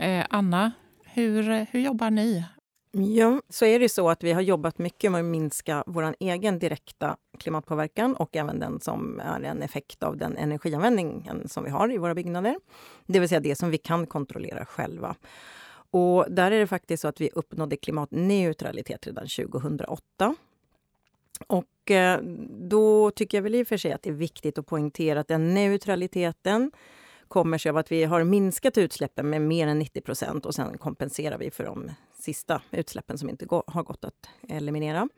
Eh, 0.00 0.26
Anna, 0.30 0.72
hur, 1.04 1.66
hur 1.70 1.80
jobbar 1.80 2.10
ni? 2.10 2.44
Ja, 2.94 3.42
så 3.48 3.64
är 3.64 3.78
det 3.78 3.88
så 3.88 4.10
att 4.10 4.22
vi 4.22 4.32
har 4.32 4.40
jobbat 4.40 4.78
mycket 4.78 5.12
med 5.12 5.18
att 5.18 5.24
minska 5.24 5.84
vår 5.86 6.14
egen 6.20 6.58
direkta 6.58 7.16
klimatpåverkan 7.38 8.16
och 8.16 8.36
även 8.36 8.60
den 8.60 8.80
som 8.80 9.20
är 9.20 9.40
en 9.40 9.62
effekt 9.62 10.02
av 10.02 10.16
den 10.16 10.36
energianvändningen 10.36 11.48
som 11.48 11.64
vi 11.64 11.70
har 11.70 11.92
i 11.92 11.98
våra 11.98 12.14
byggnader. 12.14 12.56
Det 13.06 13.20
vill 13.20 13.28
säga 13.28 13.40
det 13.40 13.56
som 13.56 13.70
vi 13.70 13.78
kan 13.78 14.06
kontrollera 14.06 14.64
själva. 14.66 15.16
Och 15.92 16.26
där 16.28 16.50
är 16.50 16.58
det 16.58 16.66
faktiskt 16.66 17.00
så 17.00 17.08
att 17.08 17.20
vi 17.20 17.30
uppnådde 17.30 17.76
klimatneutralitet 17.76 19.06
redan 19.06 19.26
2008. 19.28 20.34
Och 21.46 21.90
eh, 21.90 22.20
då 22.50 23.10
tycker 23.10 23.38
jag 23.38 23.42
väl 23.42 23.54
i 23.54 23.62
och 23.62 23.68
för 23.68 23.76
sig 23.76 23.92
att 23.92 24.02
det 24.02 24.10
är 24.10 24.14
viktigt 24.14 24.58
att 24.58 24.66
poängtera 24.66 25.20
att 25.20 25.28
den 25.28 25.54
neutraliteten 25.54 26.72
kommer 27.28 27.58
sig 27.58 27.70
av 27.70 27.76
att 27.76 27.92
vi 27.92 28.04
har 28.04 28.24
minskat 28.24 28.78
utsläppen 28.78 29.30
med 29.30 29.40
mer 29.40 29.66
än 29.66 29.78
90 29.78 30.00
procent 30.00 30.46
och 30.46 30.54
sen 30.54 30.78
kompenserar 30.78 31.38
vi 31.38 31.50
för 31.50 31.64
de 31.64 31.90
sista 32.18 32.62
utsläppen 32.70 33.18
som 33.18 33.28
inte 33.28 33.46
har 33.66 33.82
gått 33.82 34.04
att 34.04 34.28
eliminera. 34.48 35.08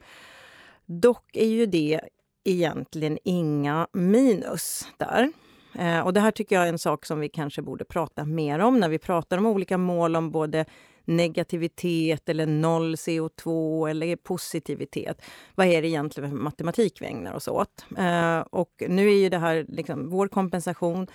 Dock 0.87 1.37
är 1.37 1.47
ju 1.47 1.67
det 1.67 2.01
egentligen 2.45 3.19
inga 3.25 3.89
minus 3.93 4.89
där. 4.97 5.33
Eh, 5.79 6.01
och 6.01 6.13
det 6.13 6.21
här 6.21 6.31
tycker 6.31 6.57
jag 6.57 6.65
är 6.65 6.69
en 6.69 6.79
sak 6.79 7.07
som 7.07 7.21
vi 7.21 7.29
kanske 7.29 7.63
borde 7.63 7.85
prata 7.85 8.25
mer 8.25 8.59
om 8.59 8.81
när 8.81 8.89
vi 8.89 8.99
pratar 8.99 9.39
om 9.39 9.47
olika 9.47 9.79
mål 9.79 10.17
om 10.17 10.31
både 10.31 10.65
negativitet 11.05 12.29
eller 12.29 12.47
noll 12.47 12.95
CO2 12.95 13.91
eller 13.91 14.17
positivitet. 14.17 15.23
Vad 15.55 15.67
är 15.67 15.83
det 15.83 15.89
egentligen 15.89 16.31
för 16.31 16.37
matematik 16.37 16.99
vi 17.01 17.07
ägnar 17.07 17.35
oss 17.35 17.49
åt? 17.49 17.85
Eh, 17.99 18.39
och 18.39 18.83
nu 18.89 19.09
är 19.09 19.17
ju 19.17 19.29
det 19.29 19.39
här, 19.39 19.67
liksom, 19.69 20.11
vår 20.11 20.29
kompensation 20.29 21.07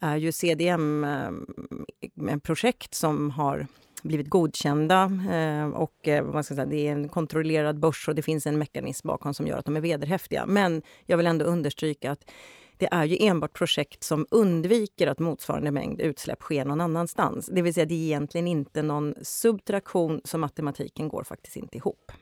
är 0.00 0.16
ju 0.16 0.32
CDM-projekt 0.32 2.94
eh, 2.94 2.96
som 2.96 3.30
har 3.30 3.66
blivit 4.02 4.28
godkända. 4.28 5.12
Eh, 5.30 5.68
och 5.68 6.08
eh, 6.08 6.24
man 6.24 6.44
ska 6.44 6.54
säga, 6.54 6.66
Det 6.66 6.88
är 6.88 6.92
en 6.92 7.08
kontrollerad 7.08 7.78
börs 7.78 8.08
och 8.08 8.14
det 8.14 8.22
finns 8.22 8.46
en 8.46 8.58
mekanism 8.58 9.08
bakom 9.08 9.34
som 9.34 9.46
gör 9.46 9.58
att 9.58 9.64
de 9.64 9.76
är 9.76 9.80
vederhäftiga. 9.80 10.46
Men 10.46 10.82
jag 11.06 11.16
vill 11.16 11.26
ändå 11.26 11.44
understryka 11.44 12.10
att 12.10 12.30
det 12.78 12.88
är 12.90 13.04
ju 13.04 13.16
enbart 13.26 13.52
projekt 13.52 14.04
som 14.04 14.26
undviker 14.30 15.06
att 15.06 15.18
motsvarande 15.18 15.70
mängd 15.70 16.00
utsläpp 16.00 16.40
sker 16.40 16.64
någon 16.64 16.80
annanstans. 16.80 17.46
Det 17.52 17.62
vill 17.62 17.74
säga, 17.74 17.86
det 17.86 17.94
är 17.94 18.06
egentligen 18.06 18.46
inte 18.46 18.82
någon 18.82 19.14
subtraktion, 19.22 20.20
så 20.24 20.38
matematiken 20.38 21.08
går 21.08 21.22
faktiskt 21.22 21.56
inte 21.56 21.76
ihop. 21.76 22.12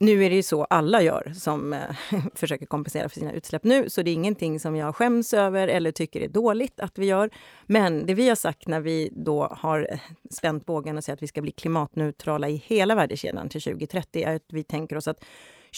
Nu 0.00 0.24
är 0.24 0.30
det 0.30 0.36
ju 0.36 0.42
så 0.42 0.64
alla 0.64 1.02
gör 1.02 1.32
som 1.36 1.72
eh, 1.72 1.80
försöker 2.34 2.66
kompensera 2.66 3.08
för 3.08 3.20
sina 3.20 3.32
utsläpp 3.32 3.64
nu, 3.64 3.90
så 3.90 4.02
det 4.02 4.10
är 4.10 4.14
ingenting 4.14 4.60
som 4.60 4.76
jag 4.76 4.96
skäms 4.96 5.34
över 5.34 5.68
eller 5.68 5.92
tycker 5.92 6.20
är 6.20 6.28
dåligt 6.28 6.80
att 6.80 6.98
vi 6.98 7.06
gör. 7.06 7.30
Men 7.66 8.06
det 8.06 8.14
vi 8.14 8.28
har 8.28 8.36
sagt 8.36 8.68
när 8.68 8.80
vi 8.80 9.10
då 9.12 9.44
har 9.44 9.88
eh, 9.90 9.98
spänt 10.30 10.66
bågen 10.66 10.96
och 10.96 11.04
säger 11.04 11.14
att 11.14 11.22
vi 11.22 11.26
ska 11.26 11.42
bli 11.42 11.52
klimatneutrala 11.52 12.48
i 12.48 12.62
hela 12.66 12.94
värdekedjan 12.94 13.48
till 13.48 13.62
2030 13.62 14.22
är 14.22 14.36
att 14.36 14.46
vi 14.48 14.64
tänker 14.64 14.96
oss 14.96 15.08
att 15.08 15.24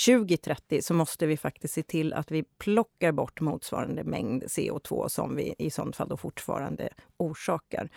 2030 0.06 0.82
så 0.82 0.94
måste 0.94 1.26
vi 1.26 1.36
faktiskt 1.36 1.74
se 1.74 1.82
till 1.82 2.12
att 2.12 2.30
vi 2.30 2.44
plockar 2.58 3.12
bort 3.12 3.40
motsvarande 3.40 4.04
mängd 4.04 4.42
CO2 4.42 5.08
som 5.08 5.36
vi 5.36 5.54
i 5.58 5.70
sånt 5.70 5.96
fall 5.96 6.08
då 6.08 6.16
fortfarande 6.16 6.88
orsakar. 7.16 7.88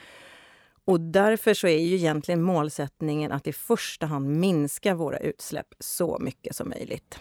Och 0.86 1.00
därför 1.00 1.54
så 1.54 1.68
är 1.68 1.80
ju 1.80 1.96
egentligen 1.96 2.42
målsättningen 2.42 3.32
att 3.32 3.48
i 3.48 3.54
första 3.54 4.06
hand 4.06 4.28
minska 4.30 4.96
våra 4.96 5.18
utsläpp 5.18 5.68
så 5.80 6.18
mycket 6.20 6.56
som 6.56 6.70
möjligt. 6.70 7.20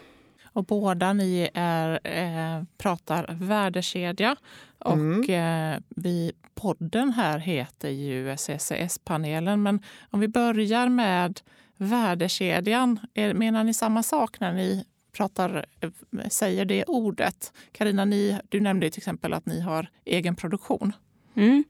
Och 0.55 0.65
båda 0.65 1.13
ni 1.13 1.51
är, 1.55 2.01
eh, 2.05 2.65
pratar 2.79 3.27
värdekedja 3.41 4.37
och 4.79 4.93
mm. 4.93 5.75
eh, 5.75 5.83
vi, 5.89 6.33
podden 6.55 7.13
här 7.13 7.39
heter 7.39 7.89
ju 7.89 8.37
CCS-panelen. 8.37 9.63
Men 9.63 9.83
om 10.11 10.21
vi 10.21 10.29
börjar 10.29 10.89
med 10.89 11.41
värdekedjan. 11.83 13.01
Menar 13.15 13.65
ni 13.65 13.75
samma 13.75 14.03
sak 14.03 14.41
när 14.41 14.53
ni 14.53 14.85
pratar, 15.13 15.67
eh, 15.81 15.91
säger 16.29 16.65
det 16.65 16.85
ordet? 16.85 17.53
Karina, 17.73 18.07
du 18.49 18.61
nämnde 18.61 18.91
till 18.91 19.01
exempel 19.01 19.33
att 19.33 19.47
ni 19.47 19.61
har 19.61 19.89
egen 20.05 20.37
produktion. 20.37 20.93
Mm 21.35 21.65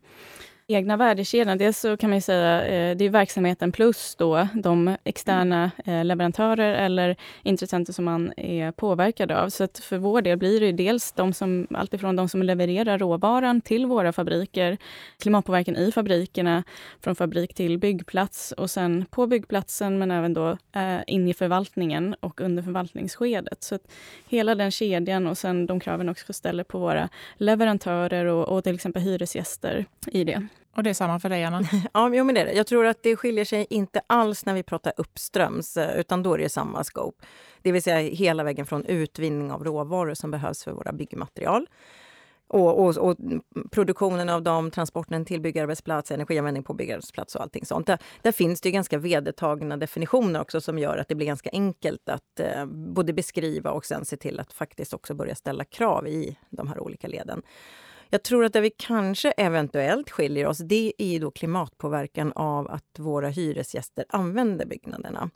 egna 0.67 0.97
värdekedjan, 0.97 1.59
dels 1.59 1.79
så 1.79 1.97
kan 1.97 2.11
man 2.11 2.21
säga 2.21 2.65
eh, 2.65 2.97
det 2.97 3.05
är 3.05 3.11
verksamheten 3.11 3.73
plus 3.73 4.15
då 4.15 4.49
de 4.55 4.97
externa 5.05 5.71
eh, 5.85 6.05
leverantörer 6.05 6.75
eller 6.75 7.17
intressenter 7.43 7.93
som 7.93 8.05
man 8.05 8.33
är 8.37 8.73
påverkad 8.73 9.33
av. 9.33 9.49
Så 9.49 9.65
att 9.65 9.79
för 9.79 9.99
vår 9.99 10.23
del 10.23 10.39
blir 10.39 10.61
det 10.61 10.73
dels 10.73 11.13
de 11.13 11.33
som, 11.33 11.67
alltifrån 11.71 12.17
de 12.17 12.29
som 12.29 12.43
levererar 12.43 12.99
råvaran 12.99 13.61
till 13.61 13.87
våra 13.87 14.13
fabriker, 14.13 14.79
klimatpåverkan 15.19 15.77
i 15.77 15.93
fabrikerna, 15.93 16.65
från 17.01 17.17
fabrik 17.17 17.55
till 17.55 17.79
byggplats 17.79 18.53
och 18.53 18.71
sen 18.71 19.05
på 19.11 19.27
byggplatsen 19.27 19.99
men 19.99 20.11
även 20.11 20.35
då 20.35 20.57
eh, 20.73 21.01
in 21.07 21.29
i 21.29 21.35
förvaltningen 21.35 22.15
och 22.21 22.41
under 22.41 22.63
förvaltningsskedet. 22.63 23.63
Så 23.63 23.75
att 23.75 23.93
hela 24.29 24.55
den 24.55 24.71
kedjan 24.71 25.27
och 25.27 25.39
sen 25.39 25.67
de 25.67 25.81
kraven 25.81 26.09
också 26.09 26.33
ställer 26.33 26.65
på 26.65 26.79
våra 26.79 27.09
leverantörer 27.37 28.27
och, 28.27 28.49
och 28.49 28.65
till 28.65 28.75
exempel 28.75 29.03
hyresgäster 29.03 29.87
i 30.07 30.25
det. 30.25 30.49
Och 30.77 30.83
det 30.83 30.91
är 30.91 30.95
samma 30.95 31.21
för 31.21 31.29
dig, 31.29 31.45
Anna? 31.45 31.63
ja, 31.95 32.11
jo, 32.15 32.25
men 32.25 32.35
det 32.35 32.41
är 32.41 32.45
det. 32.45 32.53
Jag 32.53 32.67
tror 32.67 32.87
att 32.87 33.03
det 33.03 33.17
skiljer 33.17 33.45
sig 33.45 33.67
inte 33.71 34.01
alls 34.07 34.47
när 34.47 34.55
vi 34.55 34.63
pratar 34.63 34.93
uppströms, 34.97 35.77
eh, 35.77 36.01
utan 36.01 36.23
då 36.23 36.35
är 36.35 36.39
det 36.39 36.49
samma 36.49 36.85
scope. 36.85 37.27
Det 37.63 37.73
vill 37.73 37.83
säga 37.83 37.99
hela 37.99 38.45
vägen 38.45 38.67
från 38.67 38.85
utvinning 38.85 39.53
av 39.53 39.65
råvaror 39.65 40.15
som 40.15 40.31
behövs 40.31 40.65
för 40.65 40.73
våra 40.73 40.93
byggmaterial. 40.93 41.67
Och, 42.49 42.85
och, 42.85 42.97
och, 42.97 43.17
produktionen 43.71 44.29
av 44.29 44.43
dem, 44.43 44.71
transporten 44.71 45.25
till 45.25 45.41
byggarbetsplats, 45.41 46.11
energianvändning 46.11 46.63
på 46.63 46.75
byggarbetsplats 46.75 47.35
och 47.35 47.43
allting 47.43 47.67
sånt. 47.67 47.87
Där, 47.87 47.99
där, 48.23 48.33
finns 48.33 48.61
det 48.61 48.71
ganska 48.71 48.99
vedertagna 48.99 49.77
definitioner 49.77 50.41
också 50.41 50.61
som 50.61 50.79
gör 50.79 50.97
att 50.97 51.09
det 51.09 51.15
blir 51.15 51.27
ganska 51.27 51.51
enkelt 51.53 52.09
att 52.09 52.41
eh, 52.41 52.67
både 52.67 53.13
beskriva 53.13 53.71
och 53.71 53.85
sen 53.85 54.05
se 54.05 54.17
till 54.17 54.41
att 54.41 54.53
faktiskt 54.53 54.95
också 54.95 55.15
börja 55.15 55.35
ställa 55.35 55.65
krav 55.65 56.09
i 56.09 56.39
de 56.51 56.69
här 56.69 56.81
olika 56.81 57.09
leden. 57.09 57.43
Jag 58.13 58.23
tror 58.23 58.45
att 58.45 58.53
där 58.53 58.61
vi 58.61 58.71
kanske 58.71 59.31
eventuellt 59.31 60.11
skiljer 60.11 60.47
oss, 60.47 60.59
det 60.59 60.93
är 60.99 61.21
då 61.21 61.31
klimatpåverkan 61.31 62.33
av 62.33 62.71
att 62.71 62.99
våra 62.99 63.29
hyresgäster 63.29 64.05
använder 64.09 64.67
byggnaderna. 64.67 65.31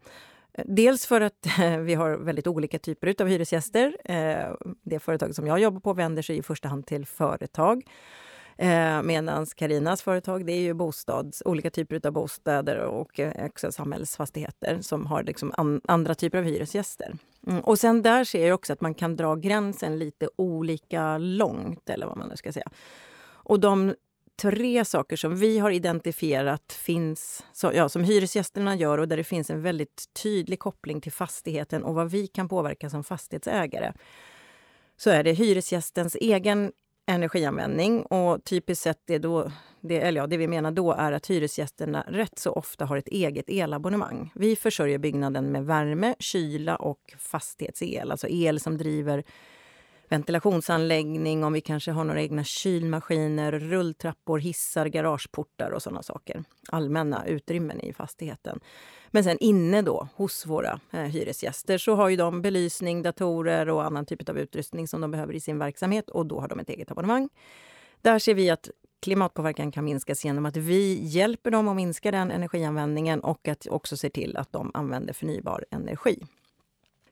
Eh, 0.52 0.64
dels 0.68 1.06
för 1.06 1.20
att 1.20 1.46
eh, 1.60 1.78
vi 1.78 1.94
har 1.94 2.16
väldigt 2.16 2.46
olika 2.46 2.78
typer 2.78 3.14
av 3.22 3.28
hyresgäster. 3.28 3.96
Eh, 4.04 4.54
det 4.82 4.98
företag 4.98 5.34
som 5.34 5.46
jag 5.46 5.60
jobbar 5.60 5.80
på 5.80 5.92
vänder 5.92 6.22
sig 6.22 6.38
i 6.38 6.42
första 6.42 6.68
hand 6.68 6.86
till 6.86 7.06
företag. 7.06 7.82
Eh, 8.58 9.02
Medan 9.02 9.46
Karinas 9.46 10.02
företag 10.02 10.46
det 10.46 10.52
är 10.52 10.60
ju 10.60 10.74
bostads, 10.74 11.42
olika 11.44 11.70
typer 11.70 12.06
av 12.06 12.12
bostäder 12.12 12.78
och 12.78 13.20
eh, 13.20 13.46
också 13.46 13.72
samhällsfastigheter 13.72 14.78
som 14.80 15.06
har 15.06 15.22
liksom 15.22 15.52
an, 15.56 15.80
andra 15.84 16.14
typer 16.14 16.38
av 16.38 16.44
hyresgäster. 16.44 17.14
Mm. 17.46 17.60
Och 17.60 17.78
sen 17.78 18.02
där 18.02 18.24
ser 18.24 18.46
jag 18.46 18.54
också 18.54 18.72
att 18.72 18.80
man 18.80 18.94
kan 18.94 19.16
dra 19.16 19.34
gränsen 19.34 19.98
lite 19.98 20.28
olika 20.36 21.18
långt, 21.18 21.90
eller 21.90 22.06
vad 22.06 22.16
man 22.16 22.28
nu 22.28 22.36
ska 22.36 22.52
säga. 22.52 22.70
Och 23.28 23.60
de 23.60 23.94
tre 24.42 24.84
saker 24.84 25.16
som 25.16 25.36
vi 25.36 25.58
har 25.58 25.70
identifierat 25.70 26.72
finns, 26.72 27.44
så, 27.52 27.70
ja, 27.74 27.88
som 27.88 28.04
hyresgästerna 28.04 28.76
gör 28.76 28.98
och 28.98 29.08
där 29.08 29.16
det 29.16 29.24
finns 29.24 29.50
en 29.50 29.62
väldigt 29.62 30.04
tydlig 30.22 30.58
koppling 30.58 31.00
till 31.00 31.12
fastigheten 31.12 31.84
och 31.84 31.94
vad 31.94 32.10
vi 32.10 32.26
kan 32.26 32.48
påverka 32.48 32.90
som 32.90 33.04
fastighetsägare 33.04 33.92
så 34.96 35.10
är 35.10 35.24
det 35.24 35.32
hyresgästens 35.32 36.16
egen 36.20 36.72
energianvändning. 37.06 38.02
Och 38.02 38.44
typiskt 38.44 38.82
sett 38.82 39.00
det, 39.04 39.18
då, 39.18 39.52
det, 39.80 40.00
eller 40.00 40.20
ja, 40.20 40.26
det 40.26 40.36
vi 40.36 40.48
menar 40.48 40.70
då 40.70 40.92
är 40.92 41.12
att 41.12 41.26
hyresgästerna 41.26 42.04
rätt 42.08 42.38
så 42.38 42.52
ofta 42.52 42.84
har 42.84 42.96
ett 42.96 43.08
eget 43.08 43.48
elabonnemang. 43.48 44.32
Vi 44.34 44.56
försörjer 44.56 44.98
byggnaden 44.98 45.52
med 45.52 45.66
värme, 45.66 46.14
kyla 46.18 46.76
och 46.76 47.14
fastighetsel, 47.18 48.10
alltså 48.10 48.28
el 48.28 48.60
som 48.60 48.78
driver 48.78 49.24
ventilationsanläggning, 50.08 51.44
om 51.44 51.52
vi 51.52 51.60
kanske 51.60 51.90
har 51.90 52.04
några 52.04 52.22
egna 52.22 52.44
kylmaskiner, 52.44 53.52
rulltrappor, 53.52 54.38
hissar, 54.38 54.86
garageportar 54.86 55.70
och 55.70 55.82
sådana 55.82 56.02
saker. 56.02 56.44
Allmänna 56.68 57.26
utrymmen 57.26 57.80
i 57.80 57.92
fastigheten. 57.92 58.60
Men 59.10 59.24
sen 59.24 59.38
inne 59.40 59.82
då, 59.82 60.08
hos 60.14 60.46
våra 60.46 60.80
eh, 60.92 61.00
hyresgäster, 61.00 61.78
så 61.78 61.94
har 61.94 62.08
ju 62.08 62.16
de 62.16 62.42
belysning, 62.42 63.02
datorer 63.02 63.68
och 63.68 63.84
annan 63.84 64.06
typ 64.06 64.28
av 64.28 64.38
utrustning 64.38 64.88
som 64.88 65.00
de 65.00 65.10
behöver 65.10 65.34
i 65.34 65.40
sin 65.40 65.58
verksamhet 65.58 66.10
och 66.10 66.26
då 66.26 66.40
har 66.40 66.48
de 66.48 66.58
ett 66.58 66.70
eget 66.70 66.90
abonnemang. 66.90 67.28
Där 68.02 68.18
ser 68.18 68.34
vi 68.34 68.50
att 68.50 68.70
klimatpåverkan 69.02 69.72
kan 69.72 69.84
minskas 69.84 70.24
genom 70.24 70.46
att 70.46 70.56
vi 70.56 71.00
hjälper 71.02 71.50
dem 71.50 71.68
att 71.68 71.76
minska 71.76 72.10
den 72.10 72.30
energianvändningen 72.30 73.20
och 73.20 73.48
att 73.48 73.66
också 73.70 73.96
se 73.96 74.10
till 74.10 74.36
att 74.36 74.52
de 74.52 74.70
använder 74.74 75.12
förnybar 75.12 75.64
energi. 75.70 76.26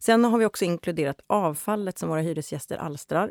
Sen 0.04 0.24
har 0.24 0.38
vi 0.38 0.44
också 0.44 0.64
inkluderat 0.64 1.20
avfallet 1.26 1.98
som 1.98 2.08
våra 2.08 2.20
hyresgäster 2.20 2.76
alstrar. 2.76 3.30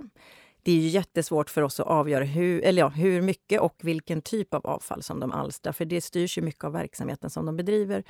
Det 0.63 0.71
är 0.71 0.89
jättesvårt 0.89 1.49
för 1.49 1.61
oss 1.61 1.79
att 1.79 1.87
avgöra 1.87 2.23
hur, 2.23 2.63
eller 2.63 2.81
ja, 2.81 2.87
hur 2.87 3.21
mycket 3.21 3.61
och 3.61 3.75
vilken 3.81 4.21
typ 4.21 4.53
av 4.53 4.67
avfall 4.67 5.03
som 5.03 5.19
de 5.19 5.31
alstrar, 5.31 5.73
för 5.73 5.85
det 5.85 6.01
styrs 6.01 6.37
ju 6.37 6.41
mycket 6.41 6.63
av 6.63 6.71
verksamheten 6.71 7.29
som 7.29 7.45
de 7.45 7.57
bedriver. 7.57 8.03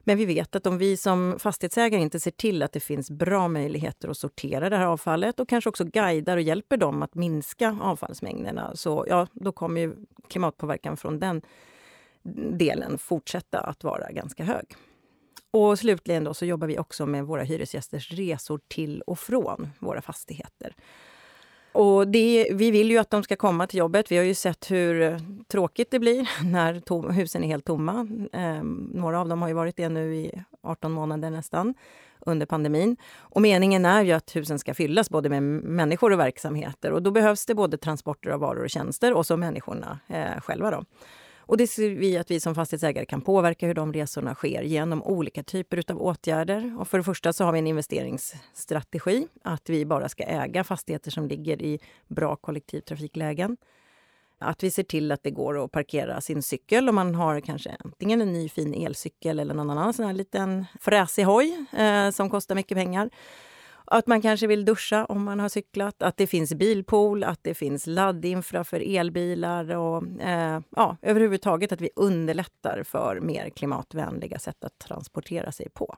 Men 0.00 0.18
vi 0.18 0.24
vet 0.24 0.56
att 0.56 0.66
om 0.66 0.78
vi 0.78 0.96
som 0.96 1.36
fastighetsägare 1.38 2.02
inte 2.02 2.20
ser 2.20 2.30
till 2.30 2.62
att 2.62 2.72
det 2.72 2.80
finns 2.80 3.10
bra 3.10 3.48
möjligheter 3.48 4.08
att 4.08 4.16
sortera 4.16 4.70
det 4.70 4.76
här 4.76 4.86
avfallet 4.86 5.40
och 5.40 5.48
kanske 5.48 5.70
också 5.70 5.84
guidar 5.84 6.36
och 6.36 6.42
hjälper 6.42 6.76
dem 6.76 7.02
att 7.02 7.14
minska 7.14 7.78
avfallsmängderna, 7.82 8.76
så 8.76 9.04
ja, 9.08 9.26
då 9.32 9.52
kommer 9.52 9.80
ju 9.80 9.94
klimatpåverkan 10.28 10.96
från 10.96 11.18
den 11.18 11.42
delen 12.58 12.98
fortsätta 12.98 13.60
att 13.60 13.84
vara 13.84 14.12
ganska 14.12 14.44
hög. 14.44 14.76
Och 15.54 15.78
slutligen 15.78 16.24
då 16.24 16.34
så 16.34 16.44
jobbar 16.44 16.66
vi 16.66 16.78
också 16.78 17.06
med 17.06 17.24
våra 17.24 17.42
hyresgästers 17.42 18.12
resor 18.12 18.60
till 18.68 19.02
och 19.02 19.18
från 19.18 19.70
våra 19.78 20.02
fastigheter. 20.02 20.74
och 21.72 22.08
det, 22.08 22.48
vi 22.52 22.70
vill 22.70 22.90
ju 22.90 22.98
att 22.98 23.10
de 23.10 23.22
ska 23.22 23.36
komma 23.36 23.66
till 23.66 23.78
jobbet. 23.78 24.12
Vi 24.12 24.16
har 24.16 24.24
ju 24.24 24.34
sett 24.34 24.70
hur 24.70 25.20
tråkigt 25.48 25.90
det 25.90 25.98
blir 25.98 26.28
när 26.44 26.80
tom, 26.80 27.10
husen 27.10 27.44
är 27.44 27.48
helt 27.48 27.64
tomma. 27.64 28.08
Eh, 28.32 28.62
några 28.92 29.20
av 29.20 29.28
dem 29.28 29.42
har 29.42 29.48
ju 29.48 29.54
varit 29.54 29.76
det 29.76 29.88
nu 29.88 30.14
i 30.14 30.44
18 30.62 30.92
månader 30.92 31.30
nästan 31.30 31.74
under 32.20 32.46
pandemin. 32.46 32.96
Och 33.16 33.42
meningen 33.42 33.84
är 33.84 34.02
ju 34.02 34.12
att 34.12 34.36
husen 34.36 34.58
ska 34.58 34.74
fyllas 34.74 35.10
både 35.10 35.28
med 35.28 35.42
människor 35.42 36.12
och 36.12 36.18
verksamheter. 36.18 36.90
Och 36.90 37.02
då 37.02 37.10
behövs 37.10 37.46
det 37.46 37.54
både 37.54 37.76
transporter 37.76 38.30
av 38.30 38.40
varor 38.40 38.64
och 38.64 38.70
tjänster 38.70 39.12
och 39.12 39.26
så 39.26 39.36
människorna 39.36 39.98
eh, 40.08 40.40
själva. 40.40 40.70
Då. 40.70 40.84
Och 41.46 41.56
det 41.56 41.66
ser 41.66 41.90
vi 41.90 42.18
att 42.18 42.30
vi 42.30 42.40
som 42.40 42.54
fastighetsägare 42.54 43.04
kan 43.04 43.20
påverka 43.20 43.66
hur 43.66 43.74
de 43.74 43.92
resorna 43.92 44.34
sker 44.34 44.62
genom 44.62 45.02
olika 45.02 45.42
typer 45.42 45.84
av 45.88 46.02
åtgärder. 46.02 46.76
Och 46.78 46.88
för 46.88 46.98
det 46.98 47.04
första 47.04 47.32
så 47.32 47.44
har 47.44 47.52
vi 47.52 47.58
en 47.58 47.66
investeringsstrategi, 47.66 49.28
att 49.42 49.70
vi 49.70 49.86
bara 49.86 50.08
ska 50.08 50.24
äga 50.24 50.64
fastigheter 50.64 51.10
som 51.10 51.28
ligger 51.28 51.62
i 51.62 51.78
bra 52.08 52.36
kollektivtrafiklägen. 52.36 53.56
Att 54.38 54.62
vi 54.62 54.70
ser 54.70 54.82
till 54.82 55.12
att 55.12 55.22
det 55.22 55.30
går 55.30 55.64
att 55.64 55.72
parkera 55.72 56.20
sin 56.20 56.42
cykel 56.42 56.88
om 56.88 56.94
man 56.94 57.14
har 57.14 57.40
kanske 57.40 57.76
antingen 57.84 58.20
en 58.20 58.32
ny 58.32 58.48
fin 58.48 58.74
elcykel 58.74 59.38
eller 59.38 59.54
någon 59.54 59.70
annan 59.70 59.92
sån 59.92 60.06
här 60.06 60.12
liten 60.12 60.64
fräsig 60.80 61.24
hoj 61.24 61.66
eh, 61.72 62.10
som 62.10 62.30
kostar 62.30 62.54
mycket 62.54 62.76
pengar. 62.76 63.10
Att 63.86 64.06
man 64.06 64.22
kanske 64.22 64.46
vill 64.46 64.64
duscha 64.64 65.04
om 65.04 65.24
man 65.24 65.40
har 65.40 65.48
cyklat, 65.48 66.02
att 66.02 66.16
det 66.16 66.26
finns 66.26 66.54
bilpool, 66.54 67.24
att 67.24 67.40
det 67.42 67.54
finns 67.54 67.86
laddinfra 67.86 68.64
för 68.64 68.96
elbilar 68.96 69.76
och 69.76 70.20
eh, 70.20 70.60
ja, 70.76 70.96
överhuvudtaget 71.02 71.72
att 71.72 71.80
vi 71.80 71.90
underlättar 71.96 72.82
för 72.82 73.20
mer 73.20 73.50
klimatvänliga 73.50 74.38
sätt 74.38 74.64
att 74.64 74.78
transportera 74.78 75.52
sig 75.52 75.68
på. 75.68 75.96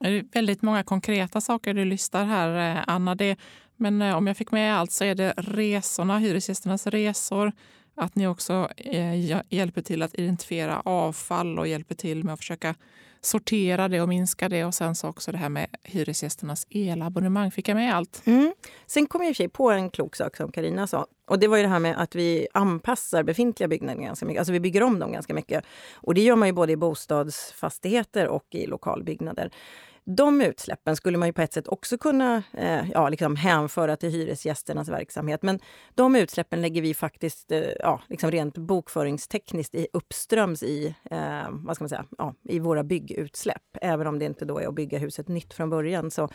Det 0.00 0.08
är 0.08 0.24
väldigt 0.32 0.62
många 0.62 0.82
konkreta 0.82 1.40
saker 1.40 1.74
du 1.74 1.84
listar 1.84 2.24
här, 2.24 2.76
eh, 2.76 2.84
Anna. 2.86 3.14
Det, 3.14 3.36
men 3.76 4.02
eh, 4.02 4.16
om 4.16 4.26
jag 4.26 4.36
fick 4.36 4.52
med 4.52 4.76
allt 4.78 4.92
så 4.92 5.04
är 5.04 5.14
det 5.14 5.34
resorna, 5.36 6.18
hyresgästernas 6.18 6.86
resor, 6.86 7.52
att 7.94 8.14
ni 8.14 8.26
också 8.26 8.68
eh, 8.76 9.42
hjälper 9.48 9.82
till 9.82 10.02
att 10.02 10.14
identifiera 10.14 10.80
avfall 10.80 11.58
och 11.58 11.68
hjälper 11.68 11.94
till 11.94 12.24
med 12.24 12.34
att 12.34 12.40
försöka 12.40 12.74
sortera 13.22 13.88
det 13.88 14.00
och 14.00 14.08
minska 14.08 14.48
det. 14.48 14.64
Och 14.64 14.74
sen 14.74 14.94
så 14.94 15.08
också 15.08 15.32
det 15.32 15.38
här 15.38 15.48
med 15.48 15.66
hyresgästernas 15.82 16.66
elabonnemang. 16.70 17.50
Fick 17.50 17.68
jag 17.68 17.74
med 17.74 17.94
allt? 17.94 18.22
Mm. 18.24 18.52
Sen 18.86 19.06
kom 19.06 19.22
jag 19.22 19.28
i 19.28 19.32
och 19.32 19.36
för 19.36 19.42
sig 19.42 19.48
på 19.48 19.70
en 19.70 19.90
klok 19.90 20.16
sak 20.16 20.36
som 20.36 20.52
Karina 20.52 20.86
sa. 20.86 21.06
Och 21.28 21.38
det 21.38 21.48
var 21.48 21.56
ju 21.56 21.62
det 21.62 21.68
här 21.68 21.78
med 21.78 22.02
att 22.02 22.14
vi 22.14 22.48
anpassar 22.54 23.22
befintliga 23.22 23.68
byggnader 23.68 24.02
ganska 24.02 24.26
mycket. 24.26 24.40
Alltså 24.40 24.52
vi 24.52 24.60
bygger 24.60 24.82
om 24.82 24.98
dem 24.98 25.12
ganska 25.12 25.34
mycket. 25.34 25.64
Och 25.94 26.14
det 26.14 26.20
gör 26.20 26.36
man 26.36 26.48
ju 26.48 26.52
både 26.52 26.72
i 26.72 26.76
bostadsfastigheter 26.76 28.28
och 28.28 28.46
i 28.50 28.66
lokalbyggnader. 28.66 29.50
De 30.04 30.40
utsläppen 30.40 30.96
skulle 30.96 31.18
man 31.18 31.28
ju 31.28 31.32
på 31.32 31.42
ett 31.42 31.52
sätt 31.52 31.68
också 31.68 31.98
kunna 31.98 32.42
eh, 32.52 32.90
ja, 32.90 33.08
liksom 33.08 33.36
hänföra 33.36 33.96
till 33.96 34.10
hyresgästernas 34.10 34.88
verksamhet. 34.88 35.42
Men 35.42 35.60
de 35.94 36.16
utsläppen 36.16 36.62
lägger 36.62 36.82
vi 36.82 36.94
faktiskt 36.94 37.52
eh, 37.52 37.60
ja, 37.78 38.00
liksom 38.08 38.30
rent 38.30 38.58
bokföringstekniskt 38.58 39.74
i, 39.74 39.86
uppströms 39.92 40.62
i, 40.62 40.94
eh, 41.10 41.50
vad 41.50 41.76
ska 41.76 41.82
man 41.82 41.88
säga, 41.88 42.04
ja, 42.18 42.34
i 42.42 42.58
våra 42.58 42.84
byggutsläpp. 42.84 43.76
Även 43.80 44.06
om 44.06 44.18
det 44.18 44.24
inte 44.24 44.44
då 44.44 44.58
är 44.58 44.68
att 44.68 44.74
bygga 44.74 44.98
huset 44.98 45.28
nytt 45.28 45.54
från 45.54 45.70
början 45.70 46.10
så 46.10 46.28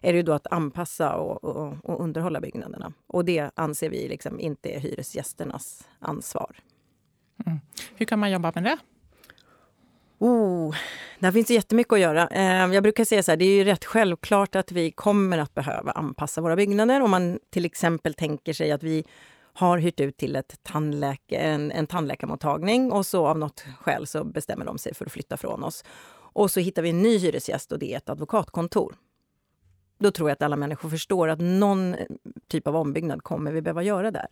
är 0.00 0.12
det 0.12 0.16
ju 0.16 0.22
då 0.22 0.32
att 0.32 0.46
anpassa 0.52 1.16
och, 1.16 1.44
och, 1.44 1.76
och 1.84 2.00
underhålla 2.00 2.40
byggnaderna. 2.40 2.92
Och 3.06 3.24
det 3.24 3.50
anser 3.54 3.90
vi 3.90 4.08
liksom 4.08 4.40
inte 4.40 4.76
är 4.76 4.80
hyresgästernas 4.80 5.88
ansvar. 5.98 6.56
Mm. 7.46 7.60
Hur 7.94 8.06
kan 8.06 8.18
man 8.18 8.30
jobba 8.30 8.52
med 8.54 8.64
det? 8.64 8.78
Oh, 10.22 10.74
där 11.18 11.32
finns 11.32 11.46
det 11.46 11.54
jättemycket 11.54 11.92
att 11.92 12.00
göra. 12.00 12.28
Eh, 12.28 12.74
jag 12.74 12.82
brukar 12.82 13.04
säga 13.04 13.22
så 13.22 13.30
här, 13.30 13.36
det 13.36 13.44
är 13.44 13.54
ju 13.56 13.64
rätt 13.64 13.84
självklart 13.84 14.56
att 14.56 14.72
vi 14.72 14.90
kommer 14.90 15.38
att 15.38 15.54
behöva 15.54 15.92
anpassa 15.92 16.40
våra 16.40 16.56
byggnader. 16.56 17.00
Om 17.00 17.10
man 17.10 17.38
till 17.50 17.64
exempel 17.64 18.14
tänker 18.14 18.52
sig 18.52 18.72
att 18.72 18.82
vi 18.82 19.04
har 19.52 19.78
hyrt 19.78 20.00
ut 20.00 20.16
till 20.16 20.36
ett 20.36 20.56
tandläke, 20.62 21.36
en, 21.36 21.72
en 21.72 21.86
tandläkarmottagning 21.86 22.92
och 22.92 23.06
så 23.06 23.26
av 23.26 23.38
något 23.38 23.64
skäl 23.80 24.06
så 24.06 24.24
bestämmer 24.24 24.64
de 24.64 24.78
sig 24.78 24.94
för 24.94 25.06
att 25.06 25.12
flytta 25.12 25.36
från 25.36 25.64
oss. 25.64 25.84
Och 26.14 26.50
så 26.50 26.60
hittar 26.60 26.82
vi 26.82 26.90
en 26.90 27.02
ny 27.02 27.18
hyresgäst 27.18 27.72
och 27.72 27.78
det 27.78 27.92
är 27.92 27.96
ett 27.96 28.08
advokatkontor. 28.08 28.94
Då 29.98 30.10
tror 30.10 30.28
jag 30.28 30.34
att 30.34 30.42
alla 30.42 30.56
människor 30.56 30.90
förstår 30.90 31.28
att 31.28 31.40
någon 31.40 31.96
typ 32.48 32.66
av 32.66 32.76
ombyggnad 32.76 33.22
kommer 33.22 33.52
vi 33.52 33.62
behöva 33.62 33.82
göra 33.82 34.10
där. 34.10 34.26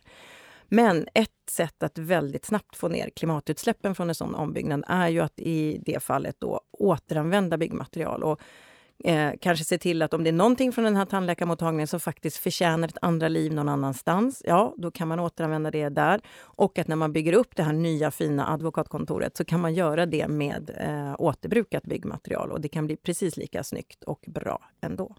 Men 0.73 1.07
ett 1.13 1.29
sätt 1.49 1.83
att 1.83 1.97
väldigt 1.97 2.45
snabbt 2.45 2.75
få 2.75 2.87
ner 2.87 3.09
klimatutsläppen 3.09 3.95
från 3.95 4.09
en 4.09 4.15
sån 4.15 4.35
ombyggnad 4.35 4.83
är 4.87 5.09
ju 5.09 5.19
att 5.19 5.39
i 5.39 5.81
det 5.85 6.03
fallet 6.03 6.35
då 6.39 6.61
återanvända 6.71 7.57
byggmaterial. 7.57 8.23
Och 8.23 8.41
eh, 9.03 9.31
kanske 9.41 9.65
se 9.65 9.77
till 9.77 10.01
att 10.01 10.13
om 10.13 10.23
det 10.23 10.29
är 10.29 10.33
någonting 10.33 10.71
från 10.71 10.85
den 10.85 10.95
här 10.95 11.05
tandläkarmottagningen 11.05 11.87
som 11.87 11.99
faktiskt 11.99 12.37
förtjänar 12.37 12.87
ett 12.87 12.97
andra 13.01 13.27
liv 13.27 13.53
någon 13.53 13.69
annanstans, 13.69 14.41
ja, 14.45 14.73
då 14.77 14.91
kan 14.91 15.07
man 15.07 15.19
återanvända 15.19 15.71
det 15.71 15.89
där. 15.89 16.21
Och 16.39 16.79
att 16.79 16.87
när 16.87 16.95
man 16.95 17.13
bygger 17.13 17.33
upp 17.33 17.55
det 17.55 17.63
här 17.63 17.73
nya 17.73 18.11
fina 18.11 18.53
advokatkontoret 18.53 19.37
så 19.37 19.45
kan 19.45 19.59
man 19.59 19.73
göra 19.73 20.05
det 20.05 20.27
med 20.27 20.71
eh, 20.77 21.15
återbrukat 21.19 21.83
byggmaterial 21.83 22.51
och 22.51 22.61
det 22.61 22.69
kan 22.69 22.85
bli 22.85 22.95
precis 22.95 23.37
lika 23.37 23.63
snyggt 23.63 24.03
och 24.03 24.25
bra 24.27 24.59
ändå. 24.81 25.15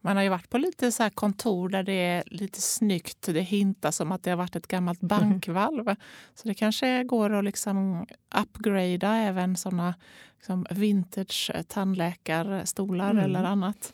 Man 0.00 0.16
har 0.16 0.22
ju 0.22 0.28
varit 0.28 0.50
på 0.50 0.58
lite 0.58 0.92
så 0.92 1.10
kontor 1.10 1.68
där 1.68 1.82
det 1.82 1.92
är 1.92 2.22
lite 2.26 2.60
snyggt. 2.60 3.22
Det 3.22 3.40
hintas 3.40 4.00
om 4.00 4.12
att 4.12 4.22
det 4.22 4.30
har 4.30 4.36
varit 4.36 4.56
ett 4.56 4.66
gammalt 4.66 5.02
mhm. 5.02 5.08
bankvalv. 5.08 5.88
Mm. 5.88 5.96
Så 6.34 6.48
det 6.48 6.54
kanske 6.54 7.04
går 7.04 7.32
att 7.32 7.44
liksom 7.44 8.06
upgrada 8.34 9.16
även 9.16 9.56
såna 9.56 9.94
liksom 10.36 10.66
vintage 10.70 11.50
tandläkarstolar 11.68 13.10
mm. 13.10 13.24
eller 13.24 13.44
annat. 13.44 13.92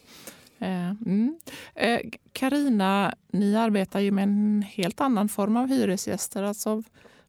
Karina, 2.33 2.99
mm. 2.99 3.11
eh, 3.33 3.41
ni 3.41 3.57
arbetar 3.57 4.01
ju 4.01 4.11
med 4.11 4.23
en 4.23 4.65
helt 4.69 5.01
annan 5.01 5.29
form 5.29 5.57
av 5.57 5.69
hyresgäster. 5.69 6.43
Alltså 6.43 6.83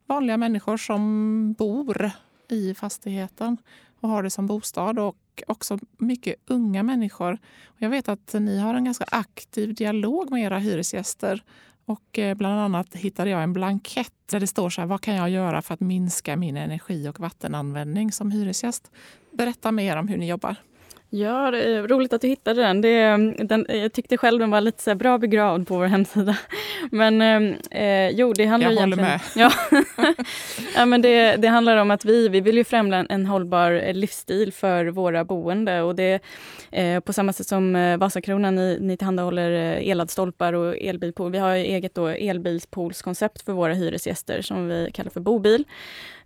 vanliga 0.06 0.38
människor 0.38 0.78
som 0.78 1.54
bor 1.54 2.12
i 2.50 2.74
fastigheten 2.74 3.58
och 4.00 4.10
har 4.10 4.24
det 4.24 4.30
som 4.30 4.48
bostad. 4.48 5.00
Och 5.00 5.18
också 5.48 5.80
mycket 5.98 6.36
unga 6.48 6.84
människor. 6.84 7.38
Jag 7.78 7.90
vet 7.90 8.10
att 8.10 8.36
ni 8.40 8.60
har 8.60 8.74
en 8.74 8.86
ganska 8.86 9.06
aktiv 9.12 9.74
dialog 9.74 10.32
med 10.32 10.44
era 10.44 10.60
hyresgäster. 10.60 11.44
Och 11.86 12.20
eh, 12.20 12.36
bland 12.36 12.60
annat 12.60 12.96
hittade 12.96 13.30
jag 13.30 13.44
en 13.44 13.54
blankett 13.54 14.14
där 14.32 14.40
det 14.40 14.48
står 14.48 14.70
så 14.70 14.82
här, 14.82 14.88
vad 14.88 15.02
kan 15.02 15.16
jag 15.16 15.30
göra 15.30 15.62
för 15.62 15.74
att 15.74 15.80
minska 15.80 16.36
min 16.36 16.58
energi 16.58 17.08
och 17.10 17.20
vattenanvändning 17.20 18.12
som 18.12 18.32
hyresgäst? 18.32 18.92
Berätta 19.32 19.72
mer 19.72 19.98
om 19.98 20.08
hur 20.08 20.18
ni 20.18 20.30
jobbar. 20.30 20.56
Ja, 21.12 21.52
det 21.52 21.64
är 21.64 21.88
roligt 21.88 22.14
att 22.14 22.22
du 22.22 22.28
hittade 22.28 22.62
den. 22.62 22.82
Det, 22.82 23.18
den 23.44 23.66
jag 23.70 23.94
tyckte 23.94 24.18
själv 24.18 24.40
den 24.40 24.52
var 24.52 24.62
lite 24.62 24.84
så 24.84 24.96
bra 24.96 25.18
begravd 25.18 25.68
på 25.68 25.78
vår 25.78 25.86
hemsida. 25.86 26.38
Men 26.92 27.22
eh, 27.72 28.10
jo, 28.10 28.34
det 28.34 28.46
handlar 28.46 28.72
jag 28.72 28.78
egentligen... 28.78 29.10
med. 29.10 29.22
Ja, 29.36 29.52
ja 30.76 30.86
men 30.86 31.02
det, 31.02 31.36
det 31.36 31.48
handlar 31.48 31.78
om 31.78 31.92
att 31.92 32.06
vi, 32.06 32.30
vi 32.30 32.42
vill 32.42 32.58
ju 32.58 32.64
främja 32.64 32.98
en, 32.98 33.08
en 33.10 33.26
hållbar 33.26 33.94
livsstil 33.94 34.54
för 34.54 34.86
våra 34.86 35.24
boende. 35.24 35.82
Och 35.82 35.96
det, 35.96 36.20
eh, 36.72 37.00
på 37.00 37.14
samma 37.14 37.34
sätt 37.34 37.48
som 37.48 37.76
eh, 37.76 37.98
Vasakronan, 37.98 38.56
ni, 38.56 38.78
ni 38.82 38.98
tillhandahåller 38.98 39.52
eh, 39.52 39.90
elladdstolpar 39.90 40.54
och 40.54 40.78
elbilpool. 40.78 41.32
Vi 41.32 41.38
har 41.38 41.56
eget 41.56 41.96
då 41.96 42.08
elbilspoolskoncept 42.08 43.42
för 43.42 43.54
våra 43.54 43.74
hyresgäster 43.74 44.42
som 44.42 44.68
vi 44.68 44.90
kallar 44.94 45.12
för 45.12 45.22
bobil. 45.22 45.66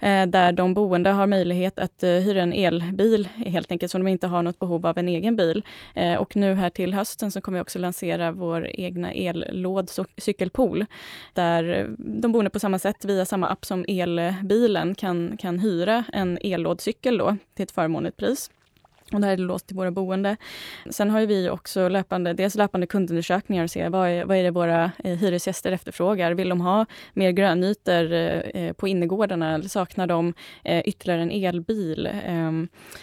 Eh, 0.03 0.27
där 0.27 0.51
de 0.51 0.73
boende 0.73 1.09
har 1.09 1.27
möjlighet 1.27 1.79
att 1.79 2.03
eh, 2.03 2.09
hyra 2.09 2.41
en 2.41 2.53
elbil 2.53 3.27
helt 3.35 3.71
enkelt, 3.71 3.91
så 3.91 3.97
de 3.97 4.07
inte 4.07 4.27
har 4.27 4.43
något 4.43 4.59
behov 4.59 4.85
av 4.85 4.97
en 4.97 5.07
egen 5.07 5.35
bil. 5.35 5.63
Eh, 5.95 6.15
och 6.15 6.35
nu 6.35 6.53
här 6.53 6.69
till 6.69 6.93
hösten 6.93 7.31
så 7.31 7.41
kommer 7.41 7.57
vi 7.57 7.61
också 7.61 7.79
lansera 7.79 8.31
vår 8.31 8.67
egna 8.73 9.11
ellåd 9.11 9.89
cykelpool, 10.17 10.85
där 11.33 11.89
de 11.97 12.31
boende 12.31 12.49
på 12.49 12.59
samma 12.59 12.79
sätt 12.79 13.05
via 13.05 13.25
samma 13.25 13.47
app 13.47 13.65
som 13.65 13.85
elbilen 13.87 14.95
kan, 14.95 15.37
kan 15.37 15.59
hyra 15.59 16.03
en 16.13 16.37
ellådcykel 16.41 17.17
då 17.17 17.37
till 17.55 17.63
ett 17.63 17.71
förmånligt 17.71 18.17
pris. 18.17 18.49
Och 19.13 19.21
det 19.21 19.27
här 19.27 19.33
är 19.33 19.37
låst 19.37 19.67
till 19.67 19.75
våra 19.75 19.91
boende. 19.91 20.37
Sen 20.89 21.09
har 21.09 21.21
vi 21.25 21.49
också 21.49 21.87
löpande, 21.87 22.33
dels 22.33 22.55
löpande 22.55 22.87
kundundersökningar 22.87 23.63
och 23.63 23.71
se 23.71 23.89
vad 23.89 24.09
är, 24.09 24.25
vad 24.25 24.37
är 24.37 24.43
det 24.43 24.51
våra 24.51 24.91
eh, 25.03 25.17
hyresgäster 25.17 25.71
efterfrågar. 25.71 26.31
Vill 26.31 26.49
de 26.49 26.61
ha 26.61 26.85
mer 27.13 27.31
grönytor 27.31 28.13
eh, 28.13 28.73
på 28.73 28.87
innergårdarna 28.87 29.55
eller 29.55 29.69
saknar 29.69 30.07
de 30.07 30.33
eh, 30.63 30.81
ytterligare 30.85 31.21
en 31.21 31.31
elbil? 31.31 32.05
Eh, 32.05 32.51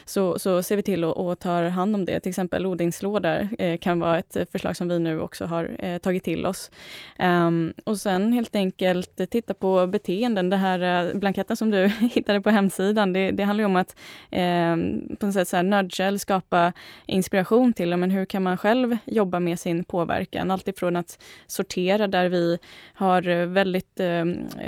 så, 0.04 0.38
så 0.38 0.62
ser 0.62 0.76
vi 0.76 0.82
till 0.82 1.04
att 1.04 1.40
ta 1.40 1.68
hand 1.68 1.94
om 1.94 2.04
det. 2.04 2.20
Till 2.20 2.30
exempel 2.30 2.66
odlingslådor 2.66 3.48
eh, 3.58 3.78
kan 3.78 4.00
vara 4.00 4.18
ett 4.18 4.36
förslag 4.52 4.76
som 4.76 4.88
vi 4.88 4.98
nu 4.98 5.20
också 5.20 5.44
har 5.44 5.76
eh, 5.78 5.98
tagit 5.98 6.24
till 6.24 6.46
oss. 6.46 6.70
Ehm, 7.18 7.72
och 7.84 7.98
sen 7.98 8.32
helt 8.32 8.56
enkelt 8.56 9.30
titta 9.30 9.54
på 9.54 9.86
beteenden. 9.86 10.50
Den 10.50 10.60
här 10.60 11.06
eh, 11.08 11.14
blanketten 11.14 11.56
som 11.56 11.70
du 11.70 11.86
hittade 12.14 12.40
på 12.40 12.50
hemsidan, 12.50 13.12
det, 13.12 13.30
det 13.30 13.42
handlar 13.42 13.64
om 13.64 13.76
att 13.76 13.96
ehm, 14.30 15.16
på 15.20 15.26
något 15.26 15.34
sätt 15.34 15.48
så 15.48 15.56
här 15.56 15.62
nudge 15.62 15.99
själv 16.00 16.18
skapa 16.18 16.72
inspiration 17.06 17.72
till 17.72 17.96
men 17.96 18.10
hur 18.10 18.24
kan 18.24 18.42
man 18.42 18.56
själv 18.56 18.96
jobba 19.04 19.40
med 19.40 19.60
sin 19.60 19.84
påverkan. 19.84 20.50
Alltifrån 20.50 20.96
att 20.96 21.18
sortera 21.46 22.06
där 22.06 22.28
vi 22.28 22.58
har 22.94 23.28
eh, 23.28 23.46
väldigt 23.46 24.00
eh, 24.00 24.24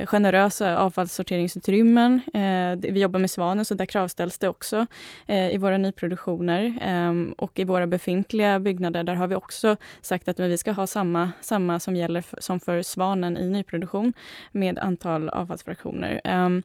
generösa 0.07 0.79
avfallssorteringsutrymmen. 0.79 2.21
Eh, 2.35 2.93
vi 2.93 3.01
jobbar 3.01 3.21
med 3.21 3.31
Svanen 3.31 3.65
så 3.65 3.75
där 3.75 3.87
kravställs 3.87 4.39
det 4.39 4.49
också 4.49 4.87
eh, 5.27 5.55
i 5.55 5.59
våra 5.59 5.79
nyproduktioner. 5.79 6.79
Ehm, 6.81 7.35
och 7.39 7.59
i 7.59 7.65
våra 7.65 7.87
befintliga 7.87 8.61
byggnader 8.61 9.05
där 9.05 9.15
har 9.15 9.27
vi 9.27 9.35
också 9.35 9.77
sagt 10.01 10.29
att 10.29 10.41
vi 10.41 10.59
ska 10.59 10.73
ha 10.73 10.87
samma, 10.87 11.33
samma 11.41 11.81
som 11.81 11.97
gäller 11.97 12.25
som 12.39 12.61
för 12.61 12.83
Svanen 12.83 13.37
i 13.39 13.49
nyproduktion 13.49 14.13
med 14.53 14.79
antal 14.79 15.29
avfallsfraktioner. 15.29 16.21
Ehm, 16.25 16.63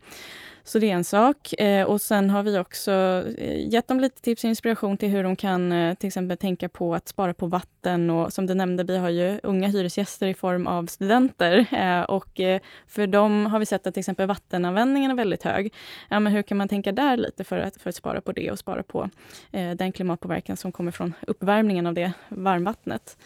så 0.67 0.79
det 0.79 0.89
är 0.89 0.93
en 0.93 1.03
sak. 1.03 1.53
Eh, 1.53 1.85
och 1.85 2.01
sen 2.01 2.29
har 2.29 2.43
vi 2.43 2.57
också 2.57 2.91
eh, 3.37 3.73
gett 3.73 3.87
dem 3.87 3.99
lite 3.99 4.21
tips 4.21 4.43
och 4.43 4.47
inspiration 4.47 4.97
till 4.97 5.09
hur 5.09 5.23
de 5.23 5.35
kan 5.35 5.71
eh, 5.71 5.93
till 5.93 6.07
exempel 6.07 6.37
tänka 6.37 6.69
på 6.69 6.95
att 6.95 7.07
spara 7.07 7.33
på 7.33 7.47
vatten. 7.47 8.09
Och 8.09 8.33
som 8.33 8.45
du 8.45 8.53
nämnde, 8.53 8.83
vi 8.83 8.97
har 8.97 9.09
ju 9.09 9.39
unga 9.43 9.67
hyresgäster 9.67 10.27
i 10.27 10.33
form 10.33 10.67
av 10.67 10.85
studenter. 10.85 11.65
Eh, 11.71 12.01
och 12.01 12.39
eh, 12.39 12.61
för 12.87 13.07
dem 13.07 13.45
har 13.45 13.59
vi 13.59 13.65
sett 13.65 13.87
att 13.87 13.93
till 13.93 14.01
exempel 14.01 14.27
vattenanvändningen 14.27 15.11
är 15.11 15.15
väldigt 15.15 15.43
hög. 15.43 15.73
Ja, 16.09 16.19
men 16.19 16.33
hur 16.33 16.41
kan 16.41 16.57
man 16.57 16.67
tänka 16.67 16.91
där 16.91 17.17
lite 17.17 17.43
för 17.43 17.57
att, 17.57 17.81
för 17.81 17.89
att 17.89 17.95
spara 17.95 18.21
på 18.21 18.31
det 18.31 18.51
och 18.51 18.59
spara 18.59 18.83
på 18.83 19.09
eh, 19.51 19.71
den 19.71 19.91
klimatpåverkan 19.91 20.57
som 20.57 20.71
kommer 20.71 20.91
från 20.91 21.13
uppvärmningen 21.27 21.87
av 21.87 21.93
det 21.93 22.11
varmvattnet. 22.29 23.17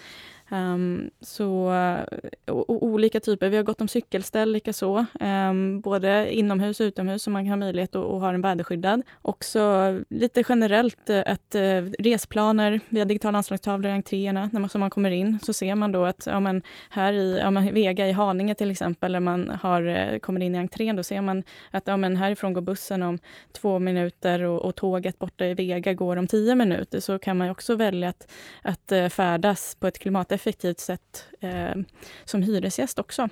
Um, 0.52 1.10
så 1.22 1.74
eh, 1.74 2.54
och, 2.54 2.84
olika 2.84 3.20
typer. 3.20 3.50
Vi 3.50 3.58
har 3.58 3.64
gått 3.64 3.82
om 3.82 3.88
cykelställ 3.88 4.52
likaså. 4.52 5.06
Um, 5.20 5.82
både 5.82 6.34
inomhus 6.34 6.80
och 6.80 6.84
utomhus 6.84 7.24
så 7.24 7.30
man 7.30 7.44
kan 7.44 7.50
ha 7.50 7.58
möjlighet 7.58 7.96
att, 7.96 8.06
att 8.06 8.22
ha 8.22 8.32
den 8.32 8.42
väderskyddad. 8.42 9.02
Också 9.22 9.60
lite 10.10 10.44
generellt 10.50 11.10
eh, 11.10 11.24
att 11.26 11.56
uh, 11.56 11.92
resplaner 12.00 12.80
via 12.90 13.06
digitala 13.06 13.38
anslagstavlor 13.38 13.92
i 13.92 13.94
entréerna. 13.94 14.50
När 14.54 14.60
man, 14.60 14.70
som 14.70 14.80
man 14.80 14.90
kommer 14.90 15.12
in 15.12 15.40
så 15.44 15.54
ser 15.54 15.76
man 15.76 15.92
då 15.92 16.06
att 16.06 16.24
ja, 16.26 16.40
men 16.40 16.62
här 16.90 17.14
i 17.14 17.40
ja, 17.40 17.52
men 17.52 17.74
Vega 17.74 18.08
i 18.08 18.12
Haninge 18.12 18.56
till 18.56 18.72
exempel, 18.72 19.12
när 19.12 19.20
man 19.20 19.50
har, 19.50 20.20
kommer 20.20 20.42
in 20.42 20.56
i 20.56 20.58
entrén, 20.58 20.96
då 20.96 21.04
ser 21.04 21.22
man 21.22 21.44
att 21.72 21.88
ja, 21.88 21.98
men 21.98 22.16
härifrån 22.16 22.54
går 22.54 22.62
bussen 22.62 23.04
om 23.04 23.20
två 23.52 23.80
minuter 23.80 24.44
och, 24.44 24.66
och 24.66 24.76
tåget 24.76 25.20
borta 25.20 25.46
i 25.46 25.54
Vega 25.54 25.94
går 25.94 26.18
om 26.18 26.28
tio 26.28 26.56
minuter. 26.56 27.00
Så 27.00 27.20
kan 27.20 27.38
man 27.38 27.50
också 27.50 27.76
välja 27.76 28.10
att, 28.10 28.32
att 28.62 29.14
färdas 29.14 29.76
på 29.80 29.88
ett 29.88 30.00
klimateffektivt 30.00 30.41
effektivt 30.42 30.80
sätt 30.80 31.26
eh, 31.40 31.76
som 32.26 32.42
hyresgäst 32.44 33.00
också. 33.00 33.30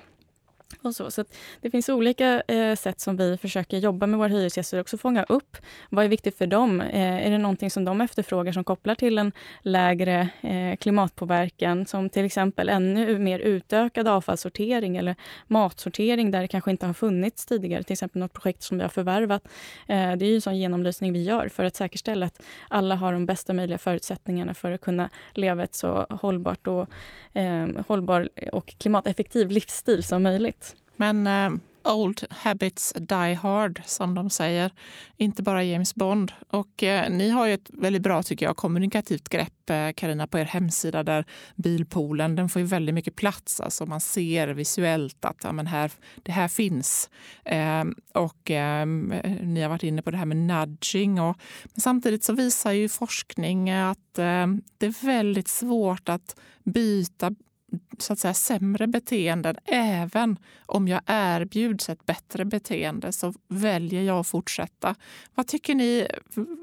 Och 0.82 0.94
så. 0.94 1.10
så 1.10 1.24
det 1.60 1.70
finns 1.70 1.88
olika 1.88 2.42
eh, 2.48 2.76
sätt 2.76 3.00
som 3.00 3.16
vi 3.16 3.36
försöker 3.36 3.78
jobba 3.78 4.06
med 4.06 4.18
våra 4.18 4.28
hyresgäster 4.28 4.76
och 4.76 4.80
också 4.80 4.98
fånga 4.98 5.22
upp. 5.22 5.56
Vad 5.88 6.04
är 6.04 6.08
viktigt 6.08 6.38
för 6.38 6.46
dem? 6.46 6.80
Eh, 6.80 7.26
är 7.26 7.30
det 7.30 7.38
någonting 7.38 7.70
som 7.70 7.84
de 7.84 8.00
efterfrågar 8.00 8.52
som 8.52 8.64
kopplar 8.64 8.94
till 8.94 9.18
en 9.18 9.32
lägre 9.62 10.28
eh, 10.40 10.76
klimatpåverkan 10.76 11.86
som 11.86 12.10
till 12.10 12.24
exempel 12.24 12.68
ännu 12.68 13.18
mer 13.18 13.38
utökad 13.38 14.08
avfallssortering 14.08 14.96
eller 14.96 15.16
matsortering 15.46 16.30
där 16.30 16.40
det 16.40 16.48
kanske 16.48 16.70
inte 16.70 16.86
har 16.86 16.94
funnits 16.94 17.46
tidigare. 17.46 17.82
Till 17.82 17.92
exempel 17.92 18.20
något 18.20 18.32
projekt 18.32 18.62
som 18.62 18.76
vi 18.76 18.82
har 18.82 18.88
förvärvat. 18.88 19.44
Eh, 19.88 20.12
det 20.16 20.24
är 20.24 20.28
ju 20.28 20.34
en 20.34 20.40
sån 20.40 20.58
genomlysning 20.58 21.12
vi 21.12 21.22
gör 21.22 21.48
för 21.48 21.64
att 21.64 21.76
säkerställa 21.76 22.26
att 22.26 22.42
alla 22.68 22.94
har 22.94 23.12
de 23.12 23.26
bästa 23.26 23.52
möjliga 23.52 23.78
förutsättningarna 23.78 24.54
för 24.54 24.72
att 24.72 24.80
kunna 24.80 25.10
leva 25.34 25.64
ett 25.64 25.74
så 25.74 26.06
hållbart 26.10 26.66
och, 26.66 26.88
eh, 27.32 27.68
hållbar 27.88 28.28
och 28.52 28.74
klimateffektiv 28.78 29.50
livsstil 29.50 30.02
som 30.02 30.22
möjligt. 30.22 30.59
Men 31.00 31.26
eh, 31.26 31.50
old 31.84 32.24
habits 32.30 32.92
die 32.96 33.34
hard, 33.34 33.82
som 33.86 34.14
de 34.14 34.30
säger. 34.30 34.72
Inte 35.16 35.42
bara 35.42 35.64
James 35.64 35.94
Bond. 35.94 36.32
Och 36.48 36.82
eh, 36.82 37.10
ni 37.10 37.30
har 37.30 37.46
ju 37.46 37.54
ett 37.54 37.70
väldigt 37.72 38.02
bra 38.02 38.22
tycker 38.22 38.46
jag, 38.46 38.56
kommunikativt 38.56 39.28
grepp, 39.28 39.70
Karina, 39.96 40.22
eh, 40.22 40.26
på 40.26 40.38
er 40.38 40.44
hemsida 40.44 41.02
där 41.02 41.24
bilpoolen 41.56 42.36
den 42.36 42.48
får 42.48 42.60
ju 42.60 42.66
väldigt 42.66 42.94
mycket 42.94 43.16
plats. 43.16 43.60
Alltså 43.60 43.86
man 43.86 44.00
ser 44.00 44.48
visuellt 44.48 45.24
att 45.24 45.44
ja, 45.44 45.52
men 45.52 45.66
här, 45.66 45.92
det 46.22 46.32
här 46.32 46.48
finns. 46.48 47.10
Eh, 47.44 47.84
och 48.14 48.50
ehm, 48.50 49.14
ni 49.42 49.62
har 49.62 49.68
varit 49.68 49.82
inne 49.82 50.02
på 50.02 50.10
det 50.10 50.16
här 50.16 50.26
med 50.26 50.36
nudging. 50.36 51.20
Och, 51.20 51.36
men 51.64 51.80
samtidigt 51.80 52.24
så 52.24 52.32
visar 52.32 52.72
ju 52.72 52.88
forskning 52.88 53.70
att 53.70 54.18
ehm, 54.18 54.62
det 54.78 54.86
är 54.86 55.06
väldigt 55.06 55.48
svårt 55.48 56.08
att 56.08 56.36
byta 56.64 57.34
så 57.98 58.12
att 58.12 58.18
säga, 58.18 58.34
sämre 58.34 58.86
beteenden. 58.86 59.56
Även 59.64 60.38
om 60.66 60.88
jag 60.88 61.00
erbjuds 61.06 61.88
ett 61.88 62.06
bättre 62.06 62.44
beteende 62.44 63.12
så 63.12 63.34
väljer 63.48 64.02
jag 64.02 64.18
att 64.18 64.26
fortsätta. 64.26 64.94
Vad 65.34 65.46
tycker 65.46 65.74
ni? 65.74 66.06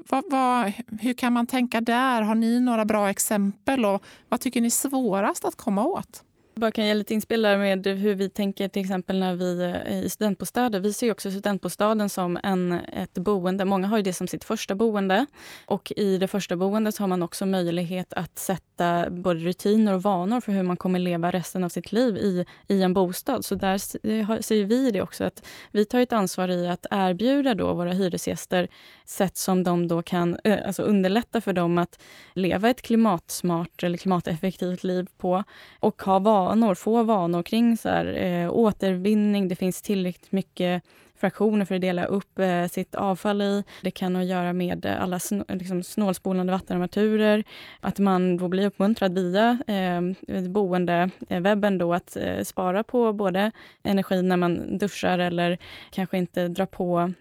Vad, 0.08 0.24
vad, 0.30 0.72
hur 1.00 1.14
kan 1.14 1.32
man 1.32 1.46
tänka 1.46 1.80
där? 1.80 2.22
Har 2.22 2.34
ni 2.34 2.60
några 2.60 2.84
bra 2.84 3.10
exempel? 3.10 3.84
Och 3.84 4.02
vad 4.28 4.40
tycker 4.40 4.60
ni 4.60 4.66
är 4.66 4.70
svårast 4.70 5.44
att 5.44 5.56
komma 5.56 5.84
åt? 5.84 6.24
Bara 6.58 6.70
kan 6.70 6.86
ge 6.86 6.94
lite 6.94 7.14
inspel 7.14 7.42
med 7.42 7.86
hur 7.86 8.14
vi 8.14 8.30
tänker 8.30 8.68
till 8.68 8.82
exempel 8.82 9.18
när 9.18 9.34
vi 9.34 9.62
är 9.62 10.02
i 10.04 10.10
studentbostäder. 10.10 10.80
Vi 10.80 10.92
ser 10.92 11.12
också 11.12 11.30
studentbostaden 11.30 12.08
som 12.08 12.38
en, 12.42 12.72
ett 12.72 13.14
boende. 13.14 13.64
Många 13.64 13.86
har 13.86 14.02
det 14.02 14.12
som 14.12 14.28
sitt 14.28 14.44
första 14.44 14.74
boende. 14.74 15.26
Och 15.66 15.92
i 15.96 16.18
det 16.18 16.28
första 16.28 16.56
boendet 16.56 16.98
har 16.98 17.06
man 17.06 17.22
också 17.22 17.46
möjlighet 17.46 18.12
att 18.12 18.38
sätta 18.38 19.10
både 19.10 19.40
rutiner 19.40 19.94
och 19.94 20.02
vanor 20.02 20.40
för 20.40 20.52
hur 20.52 20.62
man 20.62 20.76
kommer 20.76 20.98
leva 20.98 21.30
resten 21.30 21.64
av 21.64 21.68
sitt 21.68 21.92
liv 21.92 22.16
i, 22.16 22.46
i 22.68 22.82
en 22.82 22.94
bostad. 22.94 23.44
Så 23.44 23.54
där 23.54 23.74
eh, 24.02 24.40
ser 24.40 24.64
vi 24.64 24.90
det 24.90 25.02
också 25.02 25.24
att 25.24 25.46
vi 25.70 25.84
tar 25.84 26.00
ett 26.00 26.12
ansvar 26.12 26.48
i 26.48 26.68
att 26.68 26.86
erbjuda 26.90 27.54
då 27.54 27.74
våra 27.74 27.92
hyresgäster 27.92 28.68
sätt 29.04 29.36
som 29.36 29.64
de 29.64 29.88
då 29.88 30.02
kan 30.02 30.38
eh, 30.44 30.58
alltså 30.66 30.82
underlätta 30.82 31.40
för 31.40 31.52
dem 31.52 31.78
att 31.78 32.02
leva 32.34 32.70
ett 32.70 32.82
klimatsmart 32.82 33.82
eller 33.82 33.98
klimateffektivt 33.98 34.84
liv 34.84 35.06
på 35.18 35.44
och 35.80 36.02
ha 36.02 36.18
vanor, 36.18 36.47
få 36.74 37.02
vanor 37.02 37.42
kring 37.42 37.76
så 37.76 37.88
här, 37.88 38.06
eh, 38.06 38.52
återvinning. 38.52 39.48
Det 39.48 39.56
finns 39.56 39.82
tillräckligt 39.82 40.32
mycket 40.32 40.82
fraktioner 41.20 41.64
för 41.64 41.74
att 41.74 41.80
dela 41.80 42.04
upp 42.04 42.38
eh, 42.38 42.66
sitt 42.66 42.94
avfall 42.94 43.42
i. 43.42 43.64
Det 43.82 43.90
kan 43.90 44.14
ha 44.14 44.22
att 44.22 44.28
göra 44.28 44.52
med 44.52 44.86
eh, 44.86 45.02
alla 45.02 45.18
sn 45.18 45.42
liksom 45.48 45.82
snålspolande 45.82 46.52
vattenarmaturer. 46.52 47.44
Att 47.80 47.98
man 47.98 48.36
då 48.36 48.48
blir 48.48 48.66
uppmuntrad 48.66 49.14
via 49.14 49.58
eh, 49.66 50.00
boendewebben 50.48 51.74
eh, 51.74 51.78
då 51.78 51.94
att 51.94 52.16
eh, 52.16 52.42
spara 52.42 52.82
på 52.82 53.12
både 53.12 53.52
energi 53.82 54.22
när 54.22 54.36
man 54.36 54.78
duschar 54.78 55.18
eller 55.18 55.58
kanske 55.90 56.18
inte 56.18 56.48
dra 56.48 56.66
på 56.66 57.12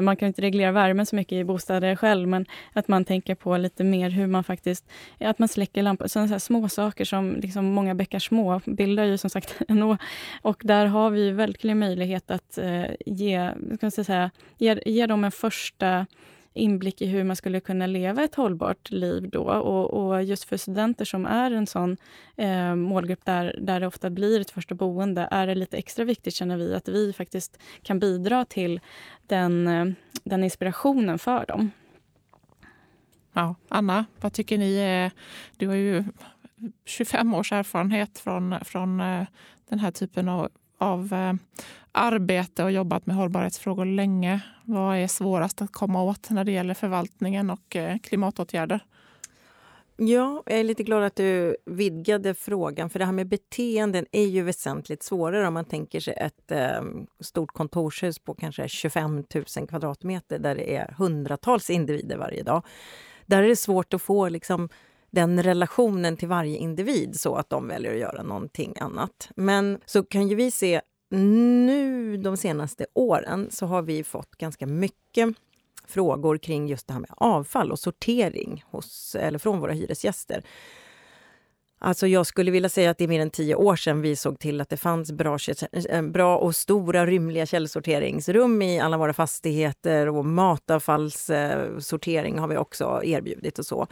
man 0.00 0.16
kan 0.16 0.28
inte 0.28 0.42
reglera 0.42 0.72
värmen 0.72 1.06
så 1.06 1.16
mycket 1.16 1.32
i 1.32 1.44
bostäder 1.44 1.96
själv, 1.96 2.28
men 2.28 2.46
att 2.72 2.88
man 2.88 3.04
tänker 3.04 3.34
på 3.34 3.56
lite 3.56 3.84
mer 3.84 4.10
hur 4.10 4.26
man 4.26 4.44
faktiskt, 4.44 4.90
att 5.18 5.38
man 5.38 5.48
släcker 5.48 5.82
lampor. 5.82 6.06
Sådana 6.06 6.28
så 6.28 6.40
små 6.40 6.68
saker 6.68 7.04
som 7.04 7.36
liksom 7.36 7.64
många 7.64 7.94
bäckar 7.94 8.18
små 8.18 8.60
bildar 8.66 9.04
ju 9.04 9.18
som 9.18 9.30
sagt 9.30 9.56
en 9.68 9.82
å. 9.82 9.96
Och 10.42 10.62
där 10.64 10.86
har 10.86 11.10
vi 11.10 11.30
verkligen 11.30 11.78
möjlighet 11.78 12.30
att 12.30 12.58
eh, 12.58 12.84
ge, 13.06 13.31
ska 13.76 13.86
man 13.86 13.90
säga, 13.90 14.30
ge, 14.58 14.82
ge 14.86 15.06
dem 15.06 15.24
en 15.24 15.32
första 15.32 16.06
inblick 16.54 17.02
i 17.02 17.06
hur 17.06 17.24
man 17.24 17.36
skulle 17.36 17.60
kunna 17.60 17.86
leva 17.86 18.24
ett 18.24 18.34
hållbart 18.34 18.90
liv 18.90 19.28
då. 19.30 19.42
Och, 19.42 19.90
och 19.90 20.22
just 20.22 20.44
för 20.44 20.56
studenter 20.56 21.04
som 21.04 21.26
är 21.26 21.50
en 21.50 21.66
sån 21.66 21.96
eh, 22.36 22.74
målgrupp 22.74 23.24
där, 23.24 23.58
där 23.60 23.80
det 23.80 23.86
ofta 23.86 24.10
blir 24.10 24.40
ett 24.40 24.50
första 24.50 24.74
boende 24.74 25.28
är 25.30 25.46
det 25.46 25.54
lite 25.54 25.76
extra 25.76 26.04
viktigt, 26.04 26.34
känner 26.34 26.56
vi, 26.56 26.74
att 26.74 26.88
vi 26.88 27.12
faktiskt 27.12 27.58
kan 27.82 27.98
bidra 27.98 28.44
till 28.44 28.80
den, 29.26 29.66
eh, 29.66 29.86
den 30.24 30.44
inspirationen 30.44 31.18
för 31.18 31.46
dem. 31.46 31.70
Ja, 33.32 33.54
Anna, 33.68 34.04
vad 34.20 34.32
tycker 34.32 34.58
ni? 34.58 35.10
Du 35.56 35.68
har 35.68 35.74
ju 35.74 36.04
25 36.84 37.34
års 37.34 37.52
erfarenhet 37.52 38.18
från, 38.18 38.64
från 38.64 39.00
eh, 39.00 39.24
den 39.68 39.78
här 39.78 39.90
typen 39.90 40.28
av, 40.28 40.50
av 40.82 41.12
eh, 41.12 41.32
arbete 41.92 42.64
och 42.64 42.72
jobbat 42.72 43.06
med 43.06 43.16
hållbarhetsfrågor 43.16 43.84
länge. 43.84 44.40
Vad 44.64 44.96
är 44.96 45.06
svårast 45.06 45.62
att 45.62 45.72
komma 45.72 46.02
åt 46.02 46.30
när 46.30 46.44
det 46.44 46.52
gäller 46.52 46.74
förvaltningen 46.74 47.50
och 47.50 47.76
eh, 47.76 47.98
klimatåtgärder? 47.98 48.80
Ja, 49.96 50.42
jag 50.46 50.58
är 50.58 50.64
lite 50.64 50.82
glad 50.82 51.02
att 51.02 51.16
du 51.16 51.56
vidgade 51.66 52.34
frågan, 52.34 52.90
för 52.90 52.98
det 52.98 53.04
här 53.04 53.12
med 53.12 53.28
beteenden 53.28 54.06
är 54.12 54.26
ju 54.26 54.42
väsentligt 54.42 55.02
svårare 55.02 55.48
om 55.48 55.54
man 55.54 55.64
tänker 55.64 56.00
sig 56.00 56.14
ett 56.16 56.50
eh, 56.50 56.82
stort 57.20 57.52
kontorshus 57.52 58.18
på 58.18 58.34
kanske 58.34 58.68
25 58.68 59.24
000 59.56 59.68
kvadratmeter 59.68 60.38
där 60.38 60.54
det 60.54 60.76
är 60.76 60.94
hundratals 60.98 61.70
individer 61.70 62.16
varje 62.16 62.42
dag. 62.42 62.64
Där 63.26 63.42
är 63.42 63.48
det 63.48 63.56
svårt 63.56 63.94
att 63.94 64.02
få 64.02 64.28
liksom, 64.28 64.68
den 65.12 65.42
relationen 65.42 66.16
till 66.16 66.28
varje 66.28 66.56
individ 66.56 67.20
så 67.20 67.34
att 67.34 67.50
de 67.50 67.68
väljer 67.68 67.92
att 67.92 67.98
göra 67.98 68.22
någonting 68.22 68.74
annat. 68.80 69.28
Men 69.36 69.80
så 69.86 70.02
kan 70.02 70.28
ju 70.28 70.34
vi 70.34 70.50
se 70.50 70.80
nu 71.10 72.16
de 72.16 72.36
senaste 72.36 72.86
åren 72.94 73.48
så 73.50 73.66
har 73.66 73.82
vi 73.82 74.04
fått 74.04 74.30
ganska 74.30 74.66
mycket 74.66 75.34
frågor 75.86 76.38
kring 76.38 76.68
just 76.68 76.86
det 76.86 76.92
här 76.92 77.00
med 77.00 77.10
avfall 77.16 77.72
och 77.72 77.78
sortering 77.78 78.64
hos, 78.70 79.16
eller 79.20 79.38
från 79.38 79.60
våra 79.60 79.72
hyresgäster. 79.72 80.44
Alltså 81.84 82.06
jag 82.06 82.26
skulle 82.26 82.50
vilja 82.50 82.68
säga 82.68 82.90
att 82.90 82.98
det 82.98 83.04
är 83.04 83.08
mer 83.08 83.20
än 83.20 83.30
tio 83.30 83.54
år 83.54 83.76
sedan 83.76 84.00
vi 84.00 84.16
såg 84.16 84.38
till 84.38 84.60
att 84.60 84.68
det 84.68 84.76
fanns 84.76 85.12
bra, 85.12 85.38
bra 86.02 86.38
och 86.38 86.56
stora 86.56 87.06
rymliga 87.06 87.46
källsorteringsrum 87.46 88.62
i 88.62 88.80
alla 88.80 88.98
våra 88.98 89.12
fastigheter 89.12 90.08
och 90.08 90.24
matavfallssortering 90.24 92.38
har 92.38 92.48
vi 92.48 92.56
också 92.56 93.00
erbjudit 93.04 93.58
och 93.58 93.66
så. 93.66 93.86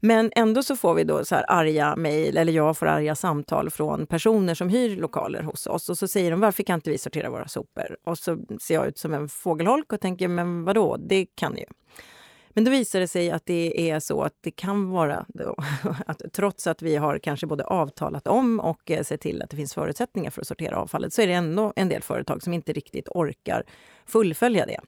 Men 0.00 0.30
ändå 0.36 0.62
så 0.62 0.76
får 0.76 0.94
vi 0.94 1.04
då 1.04 1.24
så 1.24 1.34
här 1.34 1.44
arga 1.48 1.96
mejl, 1.96 2.36
eller 2.36 2.52
jag 2.52 2.78
får 2.78 2.86
arga 2.86 3.14
samtal 3.14 3.70
från 3.70 4.06
personer 4.06 4.54
som 4.54 4.68
hyr 4.68 4.96
lokaler 4.96 5.42
hos 5.42 5.66
oss. 5.66 5.88
Och 5.88 5.98
så 5.98 6.08
säger 6.08 6.30
de, 6.30 6.40
varför 6.40 6.62
kan 6.62 6.74
inte 6.74 6.90
vi 6.90 6.98
sortera 6.98 7.30
våra 7.30 7.48
sopor? 7.48 7.96
Och 8.04 8.18
så 8.18 8.38
ser 8.60 8.74
jag 8.74 8.86
ut 8.86 8.98
som 8.98 9.14
en 9.14 9.28
fågelholk 9.28 9.92
och 9.92 10.00
tänker, 10.00 10.28
men 10.28 10.64
vadå, 10.64 10.96
det 10.96 11.26
kan 11.34 11.52
ni 11.52 11.60
ju. 11.60 11.66
Men 12.54 12.64
då 12.64 12.70
visar 12.70 13.00
det 13.00 13.08
sig 13.08 13.30
att 13.30 13.46
det 13.46 13.90
är 13.90 14.00
så 14.00 14.22
att 14.22 14.32
det 14.40 14.50
kan 14.50 14.90
vara 14.90 15.26
då, 15.28 15.56
att 16.06 16.22
trots 16.32 16.66
att 16.66 16.82
vi 16.82 16.96
har 16.96 17.18
kanske 17.18 17.46
både 17.46 17.64
avtalat 17.64 18.26
om 18.26 18.60
och 18.60 18.90
eh, 18.90 19.02
sett 19.02 19.20
till 19.20 19.42
att 19.42 19.50
det 19.50 19.56
finns 19.56 19.74
förutsättningar 19.74 20.30
för 20.30 20.40
att 20.40 20.46
sortera 20.46 20.76
avfallet 20.76 21.12
så 21.12 21.22
är 21.22 21.26
det 21.26 21.32
ändå 21.32 21.72
en 21.76 21.88
del 21.88 22.02
företag 22.02 22.42
som 22.42 22.52
inte 22.52 22.72
riktigt 22.72 23.08
orkar 23.08 23.64
fullfölja 24.06 24.66
det. 24.66 24.80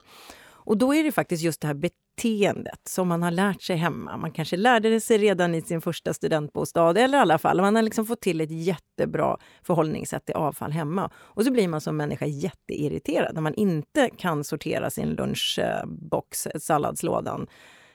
Och 0.64 0.78
då 0.78 0.94
är 0.94 1.04
det 1.04 1.12
faktiskt 1.12 1.42
just 1.42 1.60
det 1.60 1.66
här 1.66 1.74
beteendet 1.74 2.80
som 2.88 3.08
man 3.08 3.22
har 3.22 3.30
lärt 3.30 3.62
sig 3.62 3.76
hemma. 3.76 4.16
Man 4.16 4.32
kanske 4.32 4.56
lärde 4.56 4.90
det 4.90 5.00
sig 5.00 5.18
redan 5.18 5.54
i 5.54 5.62
sin 5.62 5.80
första 5.80 6.14
studentbostad 6.14 6.98
eller 6.98 7.18
i 7.18 7.20
alla 7.20 7.38
fall 7.38 7.60
man 7.60 7.76
har 7.76 7.82
liksom 7.82 8.06
fått 8.06 8.20
till 8.20 8.40
ett 8.40 8.50
jättebra 8.50 9.36
förhållningssätt 9.62 10.24
till 10.24 10.34
avfall 10.34 10.72
hemma. 10.72 11.10
Och 11.16 11.44
så 11.44 11.50
blir 11.50 11.68
man 11.68 11.80
som 11.80 11.96
människa 11.96 12.26
jätteirriterad 12.26 13.34
när 13.34 13.42
man 13.42 13.54
inte 13.54 14.10
kan 14.16 14.44
sortera 14.44 14.90
sin 14.90 15.10
lunchbox, 15.10 16.48
salladslådan 16.60 17.46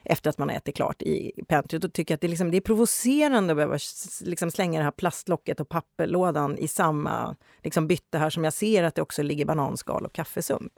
efter 0.09 0.29
att 0.29 0.37
man 0.37 0.49
har 0.49 0.55
ätit 0.55 0.75
klart 0.75 1.01
i 1.01 1.43
pantryt 1.47 1.83
och 1.83 1.93
tycker 1.93 2.15
att 2.15 2.21
det, 2.21 2.27
liksom, 2.27 2.51
det 2.51 2.57
är 2.57 2.61
provocerande 2.61 3.51
att 3.51 3.57
behöva 3.57 3.77
liksom 4.21 4.51
slänga 4.51 4.79
det 4.79 4.83
här 4.83 4.91
plastlocket 4.91 5.59
och 5.59 5.69
papperlådan 5.69 6.57
i 6.57 6.67
samma 6.67 7.35
liksom, 7.63 7.87
bytte 7.87 8.17
här 8.17 8.29
som 8.29 8.43
jag 8.43 8.53
ser 8.53 8.83
att 8.83 8.95
det 8.95 9.01
också 9.01 9.23
ligger 9.23 9.45
bananskal 9.45 10.05
och 10.05 10.13
kaffesump. 10.13 10.73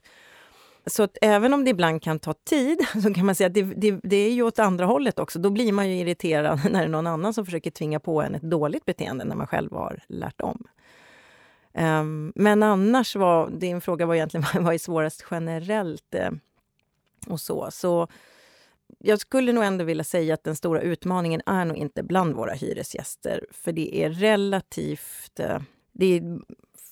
Så 0.89 1.03
att 1.03 1.17
även 1.21 1.53
om 1.53 1.63
det 1.63 1.71
ibland 1.71 2.01
kan 2.01 2.19
ta 2.19 2.33
tid 2.33 2.85
så 3.03 3.13
kan 3.13 3.25
man 3.25 3.35
säga 3.35 3.47
att 3.47 3.53
det, 3.53 3.63
det, 3.63 3.99
det, 4.03 4.15
är 4.15 4.31
ju 4.31 4.43
åt 4.43 4.59
andra 4.59 4.85
hållet 4.85 5.19
också. 5.19 5.39
Då 5.39 5.49
blir 5.49 5.71
man 5.71 5.89
ju 5.89 5.95
irriterad 5.95 6.59
när 6.71 6.79
det 6.79 6.85
är 6.85 6.87
någon 6.87 7.07
annan 7.07 7.33
som 7.33 7.45
försöker 7.45 7.71
tvinga 7.71 7.99
på 7.99 8.21
en 8.21 8.35
ett 8.35 8.41
dåligt 8.41 8.85
beteende 8.85 9.25
när 9.25 9.35
man 9.35 9.47
själv 9.47 9.73
har 9.73 9.99
lärt 10.07 10.41
om. 10.41 10.67
Um, 11.73 12.33
men 12.35 12.63
annars 12.63 13.15
var 13.15 13.49
din 13.49 13.81
fråga 13.81 14.05
var 14.05 14.15
egentligen 14.15 14.45
vad 14.63 14.73
är 14.73 14.77
svårast 14.77 15.25
generellt 15.31 16.15
eh, 16.15 16.31
och 17.27 17.39
så. 17.39 17.67
Så 17.71 18.07
jag 18.99 19.19
skulle 19.19 19.53
nog 19.53 19.63
ändå 19.63 19.83
vilja 19.85 20.03
säga 20.03 20.33
att 20.33 20.43
den 20.43 20.55
stora 20.55 20.81
utmaningen 20.81 21.41
är 21.45 21.65
nog 21.65 21.77
inte 21.77 22.03
bland 22.03 22.33
våra 22.33 22.53
hyresgäster. 22.53 23.45
För 23.51 23.71
det 23.71 24.03
är 24.03 24.09
relativt... 24.09 25.39
Eh, 25.39 25.59
det 25.91 26.05
är 26.05 26.39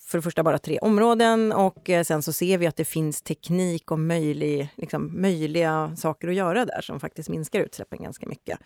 för 0.08 0.18
det 0.18 0.22
första 0.22 0.44
bara 0.44 0.58
tre 0.58 0.80
områden 0.80 1.52
och 1.52 1.90
eh, 1.90 2.04
sen 2.04 2.22
så 2.22 2.34
ser 2.34 2.58
vi 2.58 2.68
att 2.68 2.76
det 2.76 2.86
finns 2.86 3.22
teknik 3.22 3.92
och 3.92 4.00
möjlig, 4.00 4.70
liksom, 4.76 5.22
möjliga 5.22 5.96
saker 5.96 6.28
att 6.28 6.36
göra 6.36 6.66
där 6.66 6.82
som 6.82 7.00
faktiskt 7.00 7.30
minskar 7.30 7.60
utsläppen 7.60 8.04
ganska 8.04 8.28
mycket. 8.28 8.60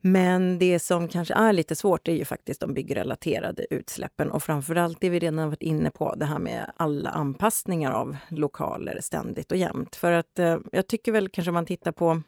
Men 0.00 0.58
det 0.58 0.78
som 0.78 1.08
kanske 1.08 1.34
är 1.34 1.52
lite 1.52 1.76
svårt 1.76 2.08
är 2.08 2.12
ju 2.12 2.24
faktiskt 2.24 2.60
de 2.60 2.74
byggrelaterade 2.74 3.66
utsläppen 3.70 4.30
och 4.30 4.42
framförallt 4.42 5.00
det 5.00 5.08
vi 5.08 5.18
redan 5.18 5.48
varit 5.48 5.62
inne 5.62 5.90
på, 5.90 6.14
det 6.14 6.24
här 6.24 6.38
med 6.38 6.72
alla 6.76 7.10
anpassningar 7.10 7.92
av 7.92 8.16
lokaler 8.28 9.00
ständigt 9.02 9.52
och 9.52 9.58
jämt. 9.58 9.96
För 9.96 10.12
att 10.12 10.38
eh, 10.38 10.58
jag 10.72 10.86
tycker 10.86 11.12
väl 11.12 11.28
kanske 11.28 11.50
om 11.50 11.54
man 11.54 11.66
tittar 11.66 11.92
på 11.92 12.22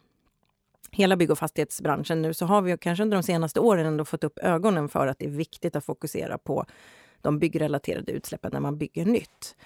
hela 0.91 1.17
bygg 1.17 1.31
och 1.31 1.39
fastighetsbranschen 1.39 2.23
nu 2.23 2.35
så 2.35 2.47
har 2.47 2.63
vi 2.63 2.79
kanske 2.79 3.03
under 3.03 3.17
de 3.17 3.23
senaste 3.23 3.61
åren 3.61 3.87
ändå 3.87 4.05
fått 4.05 4.25
upp 4.25 4.39
ögonen 4.39 4.89
för 4.89 5.07
att 5.07 5.19
det 5.19 5.27
är 5.27 5.31
viktigt 5.31 5.77
att 5.77 5.85
fokusera 5.85 6.39
på 6.39 6.67
de 7.21 7.39
byggrelaterade 7.39 8.13
utsläppen 8.13 8.51
när 8.53 8.61
man 8.61 8.79
bygger 8.79 9.05
nytt. 9.05 9.57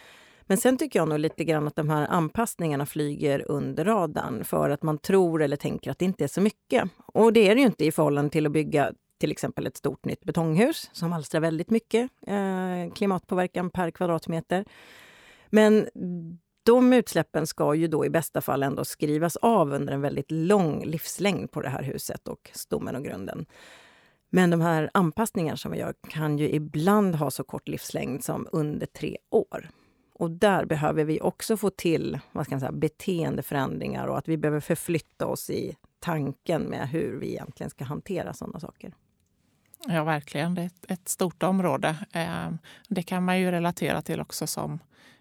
Men 0.42 0.56
sen 0.56 0.78
tycker 0.78 0.98
jag 0.98 1.08
nog 1.08 1.18
lite 1.18 1.44
grann 1.44 1.66
att 1.66 1.76
de 1.76 1.90
här 1.90 2.06
anpassningarna 2.06 2.86
flyger 2.86 3.50
under 3.50 3.84
radarn 3.84 4.44
för 4.44 4.70
att 4.70 4.82
man 4.82 4.98
tror 4.98 5.42
eller 5.42 5.56
tänker 5.56 5.90
att 5.90 5.98
det 5.98 6.04
inte 6.04 6.24
är 6.24 6.28
så 6.28 6.40
mycket. 6.40 6.90
Och 7.06 7.32
det 7.32 7.48
är 7.48 7.54
det 7.54 7.60
ju 7.60 7.66
inte 7.66 7.84
i 7.84 7.92
förhållande 7.92 8.30
till 8.30 8.46
att 8.46 8.52
bygga 8.52 8.92
till 9.18 9.30
exempel 9.30 9.66
ett 9.66 9.76
stort 9.76 10.04
nytt 10.04 10.24
betonghus 10.24 10.90
som 10.92 11.12
alstrar 11.12 11.40
väldigt 11.40 11.70
mycket 11.70 12.10
eh, 12.26 12.94
klimatpåverkan 12.94 13.70
per 13.70 13.90
kvadratmeter. 13.90 14.64
Men 15.50 15.88
de 16.62 16.92
utsläppen 16.92 17.46
ska 17.46 17.74
ju 17.74 17.88
då 17.88 18.06
i 18.06 18.10
bästa 18.10 18.40
fall 18.40 18.62
ändå 18.62 18.84
skrivas 18.84 19.36
av 19.36 19.72
under 19.72 19.92
en 19.92 20.00
väldigt 20.00 20.30
lång 20.30 20.84
livslängd 20.84 21.50
på 21.50 21.60
det 21.60 21.68
här 21.68 21.82
huset 21.82 22.28
och 22.28 22.50
stommen 22.52 22.96
och 22.96 23.04
grunden. 23.04 23.46
Men 24.30 24.50
de 24.50 24.60
här 24.60 24.90
anpassningarna 24.94 25.56
som 25.56 25.72
vi 25.72 25.78
gör 25.78 25.94
kan 26.08 26.38
ju 26.38 26.50
ibland 26.50 27.14
ha 27.14 27.30
så 27.30 27.44
kort 27.44 27.68
livslängd 27.68 28.24
som 28.24 28.46
under 28.52 28.86
tre 28.86 29.16
år. 29.30 29.70
Och 30.14 30.30
där 30.30 30.64
behöver 30.64 31.04
vi 31.04 31.20
också 31.20 31.56
få 31.56 31.70
till 31.70 32.18
vad 32.32 32.44
ska 32.44 32.54
man 32.54 32.60
säga, 32.60 32.72
beteendeförändringar 32.72 34.06
och 34.06 34.18
att 34.18 34.28
vi 34.28 34.36
behöver 34.36 34.60
förflytta 34.60 35.26
oss 35.26 35.50
i 35.50 35.76
tanken 35.98 36.62
med 36.62 36.88
hur 36.88 37.18
vi 37.20 37.30
egentligen 37.30 37.70
ska 37.70 37.84
hantera 37.84 38.32
sådana 38.34 38.60
saker. 38.60 38.94
Ja, 39.86 40.04
verkligen. 40.04 40.54
Det 40.54 40.62
är 40.62 40.70
ett, 40.88 41.08
stort 41.08 41.42
område. 41.42 41.96
Eh, 42.12 42.50
det 42.88 43.02
kan 43.02 43.24
man 43.24 43.40
ju 43.40 43.50
relatera 43.50 44.02
till 44.02 44.20
också 44.20 44.46
som 44.46 44.78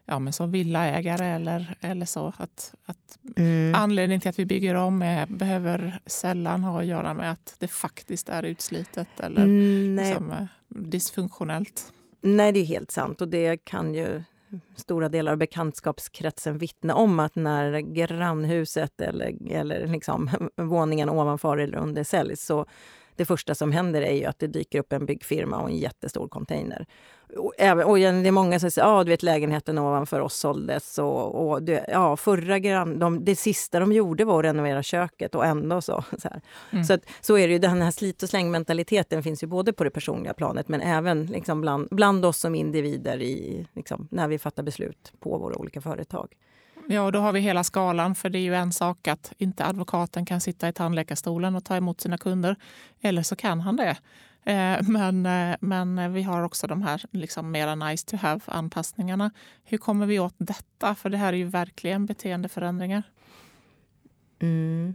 ja, 0.09 0.19
men 0.19 0.33
som 0.33 0.51
villaägare 0.51 1.25
eller, 1.25 1.75
eller 1.81 2.05
så. 2.05 2.33
Att, 2.37 2.73
att 2.85 3.19
mm. 3.37 3.75
Anledningen 3.75 4.21
till 4.21 4.29
att 4.29 4.39
vi 4.39 4.45
bygger 4.45 4.75
om 4.75 5.01
är, 5.01 5.25
behöver 5.25 5.99
sällan 6.05 6.63
ha 6.63 6.79
att 6.79 6.85
göra 6.85 7.13
med 7.13 7.31
att 7.31 7.55
det 7.59 7.67
faktiskt 7.67 8.29
är 8.29 8.43
utslitet 8.43 9.19
eller 9.19 9.43
mm, 9.43 9.95
liksom, 9.95 10.31
eh, 10.31 10.45
dysfunktionellt. 10.67 11.93
Nej, 12.21 12.51
det 12.51 12.59
är 12.59 12.65
helt 12.65 12.91
sant 12.91 13.21
och 13.21 13.27
det 13.27 13.57
kan 13.57 13.93
ju 13.93 14.23
stora 14.75 15.09
delar 15.09 15.31
av 15.31 15.37
bekantskapskretsen 15.37 16.57
vittna 16.57 16.95
om 16.95 17.19
att 17.19 17.35
när 17.35 17.79
grannhuset 17.79 19.01
eller, 19.01 19.51
eller 19.51 19.87
liksom, 19.87 20.29
våningen 20.55 21.09
ovanför 21.09 21.57
eller 21.57 21.77
under 21.77 22.03
säljs 22.03 22.45
så 22.45 22.65
det 23.19 23.25
första 23.25 23.55
som 23.55 23.71
händer 23.71 24.01
är 24.01 24.13
ju 24.13 24.25
att 24.25 24.39
det 24.39 24.47
dyker 24.47 24.79
upp 24.79 24.93
en 24.93 25.05
byggfirma 25.05 25.57
och 25.61 25.69
en 25.69 25.77
jättestor 25.77 26.27
container. 26.27 26.85
Och, 27.37 27.53
även, 27.57 27.85
och 27.85 27.97
det 27.97 28.03
är 28.05 28.31
många 28.31 28.59
som 28.59 28.71
säger 28.71 28.87
att 28.87 28.93
ah, 28.93 29.03
du 29.03 29.09
vet, 29.09 29.23
lägenheten 29.23 29.77
ovanför 29.77 30.19
oss 30.19 30.35
såldes. 30.35 30.97
Och, 30.97 31.49
och 31.49 31.63
det, 31.63 31.85
ja, 31.87 32.17
förra 32.17 32.59
grann, 32.59 32.99
de, 32.99 33.25
det 33.25 33.35
sista 33.35 33.79
de 33.79 33.93
gjorde 33.93 34.25
var 34.25 34.39
att 34.39 34.45
renovera 34.45 34.83
köket 34.83 35.35
och 35.35 35.45
ändå 35.45 35.81
så. 35.81 36.03
Så, 36.17 36.29
mm. 36.71 36.83
så, 36.83 36.93
att, 36.93 37.01
så 37.21 37.37
är 37.37 37.47
det 37.47 37.53
ju. 37.53 37.59
Den 37.59 37.81
här 37.81 37.91
slit 37.91 38.23
och 38.23 38.29
släng-mentaliteten 38.29 39.23
finns 39.23 39.43
ju 39.43 39.47
både 39.47 39.73
på 39.73 39.83
det 39.83 39.89
personliga 39.89 40.33
planet 40.33 40.67
men 40.67 40.81
även 40.81 41.25
liksom 41.25 41.61
bland, 41.61 41.87
bland 41.91 42.25
oss 42.25 42.37
som 42.37 42.55
individer 42.55 43.21
i, 43.21 43.67
liksom, 43.73 44.07
när 44.11 44.27
vi 44.27 44.39
fattar 44.39 44.63
beslut 44.63 45.13
på 45.19 45.37
våra 45.37 45.55
olika 45.55 45.81
företag. 45.81 46.27
Ja, 46.91 47.01
och 47.01 47.11
då 47.11 47.19
har 47.19 47.33
vi 47.33 47.39
hela 47.39 47.63
skalan. 47.63 48.15
För 48.15 48.29
det 48.29 48.39
är 48.39 48.41
ju 48.41 48.55
en 48.55 48.71
sak 48.71 49.07
att 49.07 49.33
inte 49.37 49.65
advokaten 49.65 50.25
kan 50.25 50.41
sitta 50.41 50.69
i 50.69 50.73
tandläkarstolen 50.73 51.55
och 51.55 51.65
ta 51.65 51.75
emot 51.75 52.01
sina 52.01 52.17
kunder. 52.17 52.55
Eller 53.01 53.23
så 53.23 53.35
kan 53.35 53.61
han 53.61 53.75
det. 53.75 53.97
Eh, 54.43 54.81
men, 54.81 55.25
eh, 55.25 55.55
men 55.59 56.13
vi 56.13 56.23
har 56.23 56.43
också 56.43 56.67
de 56.67 56.81
här 56.81 57.05
liksom 57.11 57.51
mera 57.51 57.75
nice 57.75 58.05
to 58.05 58.15
have-anpassningarna. 58.15 59.31
Hur 59.63 59.77
kommer 59.77 60.05
vi 60.05 60.19
åt 60.19 60.35
detta? 60.37 60.95
För 60.95 61.09
det 61.09 61.17
här 61.17 61.33
är 61.33 61.37
ju 61.37 61.45
verkligen 61.45 62.05
beteendeförändringar. 62.05 63.03
Mm. 64.39 64.93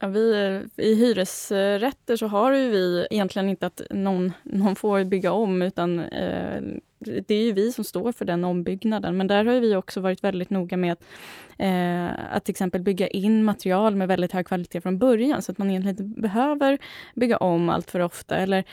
Ja, 0.00 0.08
vi, 0.08 0.60
I 0.76 0.94
hyresrätter 0.94 2.16
så 2.16 2.26
har 2.26 2.52
vi 2.52 3.06
egentligen 3.10 3.48
inte 3.48 3.66
att 3.66 3.82
någon, 3.90 4.32
någon 4.42 4.76
får 4.76 5.04
bygga 5.04 5.32
om 5.32 5.62
utan 5.62 6.00
eh, 6.00 6.62
det 7.00 7.34
är 7.34 7.44
ju 7.44 7.52
vi 7.52 7.72
som 7.72 7.84
står 7.84 8.12
för 8.12 8.24
den 8.24 8.44
ombyggnaden. 8.44 9.16
Men 9.16 9.26
där 9.26 9.44
har 9.44 9.60
vi 9.60 9.76
också 9.76 10.00
varit 10.00 10.24
väldigt 10.24 10.50
noga 10.50 10.76
med 10.76 10.92
att, 10.92 11.02
eh, 11.58 12.34
att 12.36 12.44
till 12.44 12.52
exempel 12.52 12.82
bygga 12.82 13.08
in 13.08 13.44
material 13.44 13.96
med 13.96 14.08
väldigt 14.08 14.32
hög 14.32 14.46
kvalitet 14.46 14.80
från 14.80 14.98
början, 14.98 15.42
så 15.42 15.52
att 15.52 15.58
man 15.58 15.70
egentligen 15.70 16.02
inte 16.02 16.20
behöver 16.20 16.78
bygga 17.14 17.36
om 17.36 17.68
allt 17.68 17.90
för 17.90 18.00
ofta. 18.00 18.36
Eller 18.36 18.64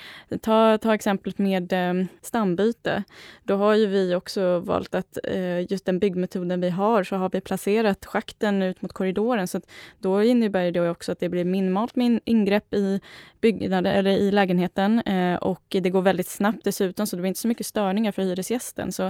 ta, 0.42 0.78
ta 0.78 0.94
exemplet 0.94 1.38
med 1.38 1.74
eh, 1.74 2.06
stambyte. 2.22 3.04
Då 3.44 3.56
har 3.56 3.76
ju 3.76 3.86
vi 3.86 4.16
också 4.16 4.60
valt 4.60 4.96
att 4.96 5.18
eh, 5.24 5.72
just 5.72 5.86
den 5.86 6.00
byggmetoden 6.00 6.62
vi 6.62 6.70
har, 6.70 7.04
så 7.04 7.16
har 7.16 7.30
vi 7.30 7.42
placerat 7.42 8.06
schakten 8.06 8.62
ut 8.62 8.82
mot 8.82 8.94
korridoren. 8.94 9.48
Så 9.48 9.62
då 10.00 10.24
innebär 10.24 10.72
det 10.72 10.90
också 10.90 11.12
att 11.12 11.20
det 11.20 11.30
blir 11.30 11.46
minimalt 11.46 11.96
med 11.96 12.20
ingrepp 12.26 12.74
i 12.74 13.02
byggnad, 13.42 13.88
eller 13.88 14.12
i 14.12 14.32
lägenheten. 14.32 15.00
Eh, 15.00 15.36
och 15.36 15.64
det 15.70 15.90
går 15.90 16.02
väldigt 16.02 16.28
snabbt 16.28 16.64
dessutom, 16.64 17.08
så 17.08 17.16
det 17.16 17.22
blir 17.22 17.28
inte 17.28 17.40
så 17.40 17.48
mycket 17.48 17.66
störningar 17.66 18.12
för 18.18 18.24
hyresgästen. 18.24 18.92
Så 18.92 19.04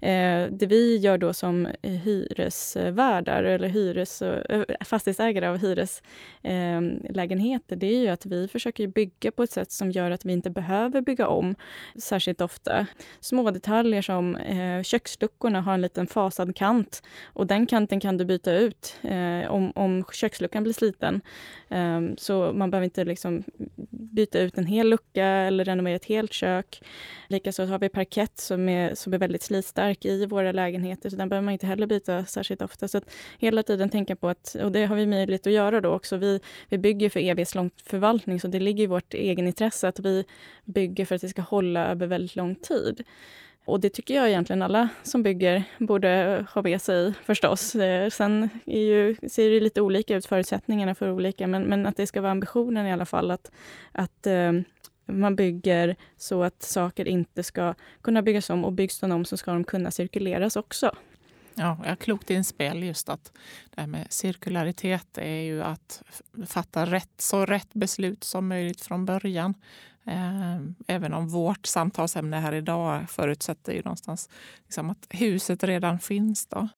eh, 0.00 0.46
det 0.50 0.66
vi 0.66 0.96
gör 0.96 1.18
då 1.18 1.32
som 1.32 1.66
eh, 1.66 1.90
hyresvärdar 1.90 3.42
eller 3.42 3.68
hyres, 3.68 4.22
eh, 4.22 4.64
fastighetsägare 4.84 5.48
av 5.48 5.56
hyreslägenheter, 5.56 7.76
eh, 7.76 7.78
det 7.78 7.86
är 7.86 8.00
ju 8.00 8.08
att 8.08 8.26
vi 8.26 8.48
försöker 8.48 8.86
bygga 8.86 9.32
på 9.32 9.42
ett 9.42 9.50
sätt 9.50 9.72
som 9.72 9.90
gör 9.90 10.10
att 10.10 10.24
vi 10.24 10.32
inte 10.32 10.50
behöver 10.50 11.00
bygga 11.00 11.28
om 11.28 11.54
särskilt 11.98 12.40
ofta. 12.40 12.86
Små 13.20 13.50
detaljer 13.50 14.02
som 14.02 14.36
eh, 14.36 14.82
köksluckorna 14.82 15.60
har 15.60 15.74
en 15.74 15.80
liten 15.80 16.06
fasad 16.06 16.56
kant 16.56 17.02
och 17.24 17.46
den 17.46 17.66
kanten 17.66 18.00
kan 18.00 18.16
du 18.16 18.24
byta 18.24 18.52
ut 18.52 18.96
eh, 19.02 19.50
om, 19.50 19.72
om 19.74 20.04
köksluckan 20.12 20.62
blir 20.62 20.72
sliten. 20.72 21.20
Ehm, 21.68 22.16
så 22.16 22.52
man 22.52 22.70
behöver 22.70 22.84
inte 22.84 23.04
liksom 23.04 23.44
byta 23.90 24.38
ut 24.38 24.58
en 24.58 24.66
hel 24.66 24.90
lucka 24.90 25.24
eller 25.24 25.64
renovera 25.64 25.96
ett 25.96 26.04
helt 26.04 26.32
kök. 26.32 26.82
Likaså 27.28 27.64
har 27.64 27.78
vi 27.78 27.88
parkett 27.88 28.38
som 28.50 28.68
är, 28.68 28.94
som 28.94 29.12
är 29.12 29.18
väldigt 29.18 29.42
slitstark 29.42 30.04
i 30.04 30.26
våra 30.26 30.52
lägenheter, 30.52 31.10
så 31.10 31.16
den 31.16 31.28
behöver 31.28 31.44
man 31.44 31.52
inte 31.52 31.66
heller 31.66 31.86
byta 31.86 32.24
särskilt 32.24 32.62
ofta. 32.62 32.88
Så 32.88 32.98
att 32.98 33.10
hela 33.38 33.62
tiden 33.62 33.90
tänka 33.90 34.16
på 34.16 34.28
att, 34.28 34.56
och 34.62 34.72
det 34.72 34.86
har 34.86 34.96
vi 34.96 35.06
möjlighet 35.06 35.46
att 35.46 35.52
göra 35.52 35.80
då 35.80 35.94
också, 35.94 36.16
vi, 36.16 36.40
vi 36.68 36.78
bygger 36.78 37.10
för 37.10 37.20
evighetslång 37.20 37.70
förvaltning, 37.84 38.40
så 38.40 38.48
det 38.48 38.60
ligger 38.60 38.84
i 38.84 38.86
vårt 38.86 39.14
egenintresse 39.14 39.88
att 39.88 39.98
vi 39.98 40.24
bygger 40.64 41.04
för 41.04 41.14
att 41.14 41.20
det 41.20 41.28
ska 41.28 41.42
hålla 41.42 41.86
över 41.86 42.06
väldigt 42.06 42.36
lång 42.36 42.54
tid. 42.54 43.02
Och 43.64 43.80
det 43.80 43.90
tycker 43.90 44.14
jag 44.14 44.28
egentligen 44.28 44.62
alla 44.62 44.88
som 45.02 45.22
bygger 45.22 45.62
borde 45.78 46.44
ha 46.54 46.62
med 46.62 46.82
sig 46.82 47.12
förstås. 47.24 47.74
Eh, 47.74 48.10
sen 48.10 48.48
är 48.66 48.80
ju, 48.80 49.16
ser 49.28 49.50
det 49.50 49.60
lite 49.60 49.80
olika 49.80 50.16
ut, 50.16 50.26
förutsättningarna 50.26 50.94
för 50.94 51.10
olika, 51.10 51.46
men, 51.46 51.62
men 51.62 51.86
att 51.86 51.96
det 51.96 52.06
ska 52.06 52.20
vara 52.20 52.32
ambitionen 52.32 52.86
i 52.86 52.92
alla 52.92 53.06
fall 53.06 53.30
att, 53.30 53.50
att 53.92 54.26
eh, 54.26 54.52
man 55.10 55.36
bygger 55.36 55.96
så 56.16 56.42
att 56.42 56.62
saker 56.62 57.08
inte 57.08 57.42
ska 57.42 57.74
kunna 58.02 58.22
byggas 58.22 58.50
om 58.50 58.64
och 58.64 58.72
byggs 58.72 59.00
de 59.00 59.12
om 59.12 59.24
så 59.24 59.36
ska 59.36 59.52
de 59.52 59.64
kunna 59.64 59.90
cirkuleras 59.90 60.56
också. 60.56 60.96
Ja, 61.54 61.78
jag 61.84 61.98
klokt 61.98 62.30
inspel 62.30 62.82
just 62.82 63.08
att 63.08 63.32
det 63.70 63.80
här 63.80 63.88
med 63.88 64.06
cirkularitet 64.10 65.18
är 65.18 65.40
ju 65.40 65.62
att 65.62 66.02
fatta 66.46 66.86
rätt, 66.86 67.10
så 67.16 67.46
rätt 67.46 67.74
beslut 67.74 68.24
som 68.24 68.48
möjligt 68.48 68.80
från 68.80 69.06
början. 69.06 69.54
Eh, 70.06 70.60
även 70.86 71.12
om 71.14 71.28
vårt 71.28 71.66
samtalsämne 71.66 72.36
här 72.36 72.52
idag 72.52 73.10
förutsätter 73.10 73.72
ju 73.72 73.82
någonstans 73.82 74.28
liksom 74.64 74.90
att 74.90 75.06
huset 75.10 75.64
redan 75.64 75.98
finns. 75.98 76.46
Då. 76.46 76.68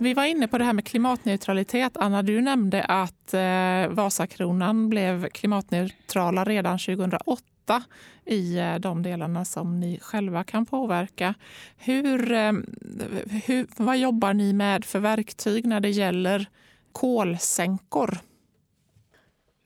Vi 0.00 0.14
var 0.14 0.24
inne 0.24 0.48
på 0.48 0.58
det 0.58 0.64
här 0.64 0.72
med 0.72 0.86
klimatneutralitet. 0.86 1.96
Anna, 1.96 2.22
du 2.22 2.40
nämnde 2.40 2.84
att 2.84 3.34
eh, 3.34 3.88
Vasakronan 3.88 4.88
blev 4.88 5.28
klimatneutrala 5.28 6.44
redan 6.44 6.78
2008 6.78 7.82
i 8.24 8.58
eh, 8.58 8.74
de 8.74 9.02
delarna 9.02 9.44
som 9.44 9.80
ni 9.80 9.98
själva 10.02 10.44
kan 10.44 10.66
påverka. 10.66 11.34
Hur, 11.76 12.32
eh, 12.32 12.52
hur, 13.46 13.82
vad 13.82 13.98
jobbar 13.98 14.34
ni 14.34 14.52
med 14.52 14.84
för 14.84 14.98
verktyg 14.98 15.66
när 15.66 15.80
det 15.80 15.90
gäller 15.90 16.46
kolsänkor? 16.92 18.18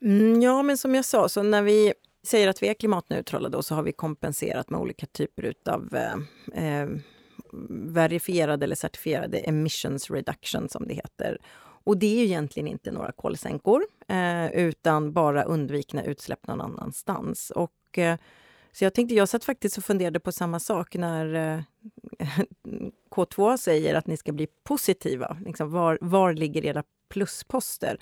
Mm, 0.03 0.43
ja, 0.43 0.63
men 0.63 0.79
som 0.79 0.95
jag 0.95 1.05
sa, 1.05 1.29
så 1.29 1.43
när 1.43 1.63
vi 1.63 1.93
säger 2.27 2.49
att 2.49 2.63
vi 2.63 2.69
är 2.69 2.75
klimatneutrala 2.75 3.49
då, 3.49 3.63
så 3.63 3.75
har 3.75 3.83
vi 3.83 3.93
kompenserat 3.93 4.71
med 4.71 4.81
olika 4.81 5.07
typer 5.07 5.55
av 5.67 5.95
eh, 5.95 6.83
eh 6.83 6.89
verifierade 7.93 8.65
eller 8.65 8.77
certifierade 8.77 9.39
emissions 9.39 10.11
reduction 10.11 10.69
som 10.69 10.89
det 10.89 10.95
heter. 10.95 11.39
Och 11.85 11.97
det 11.97 12.07
är 12.07 12.19
ju 12.19 12.25
egentligen 12.25 12.67
inte 12.67 12.91
några 12.91 13.13
kolsänkor 13.13 13.83
eh, 14.09 14.47
utan 14.53 15.13
bara 15.13 15.43
undvikna 15.43 16.05
utsläpp 16.05 16.47
någon 16.47 16.61
annanstans. 16.61 17.51
Och, 17.51 17.99
eh, 17.99 18.17
så 18.73 18.85
jag 18.85 18.95
tänkte, 18.95 19.15
jag 19.15 19.29
satt 19.29 19.45
faktiskt 19.45 19.79
och 19.79 19.85
funderade 19.85 20.21
på 20.21 20.33
samma 20.33 20.61
sak 20.61 20.95
när 20.95 21.35
eh, 21.35 21.63
K2 23.11 23.57
säger 23.57 23.95
att 23.95 24.07
ni 24.07 24.17
ska 24.17 24.33
bli 24.33 24.47
positiva. 24.65 25.37
Liksom, 25.47 25.71
var, 25.73 25.99
var 26.01 26.33
ligger 26.33 26.65
era 26.65 26.83
plusposter? 27.11 27.99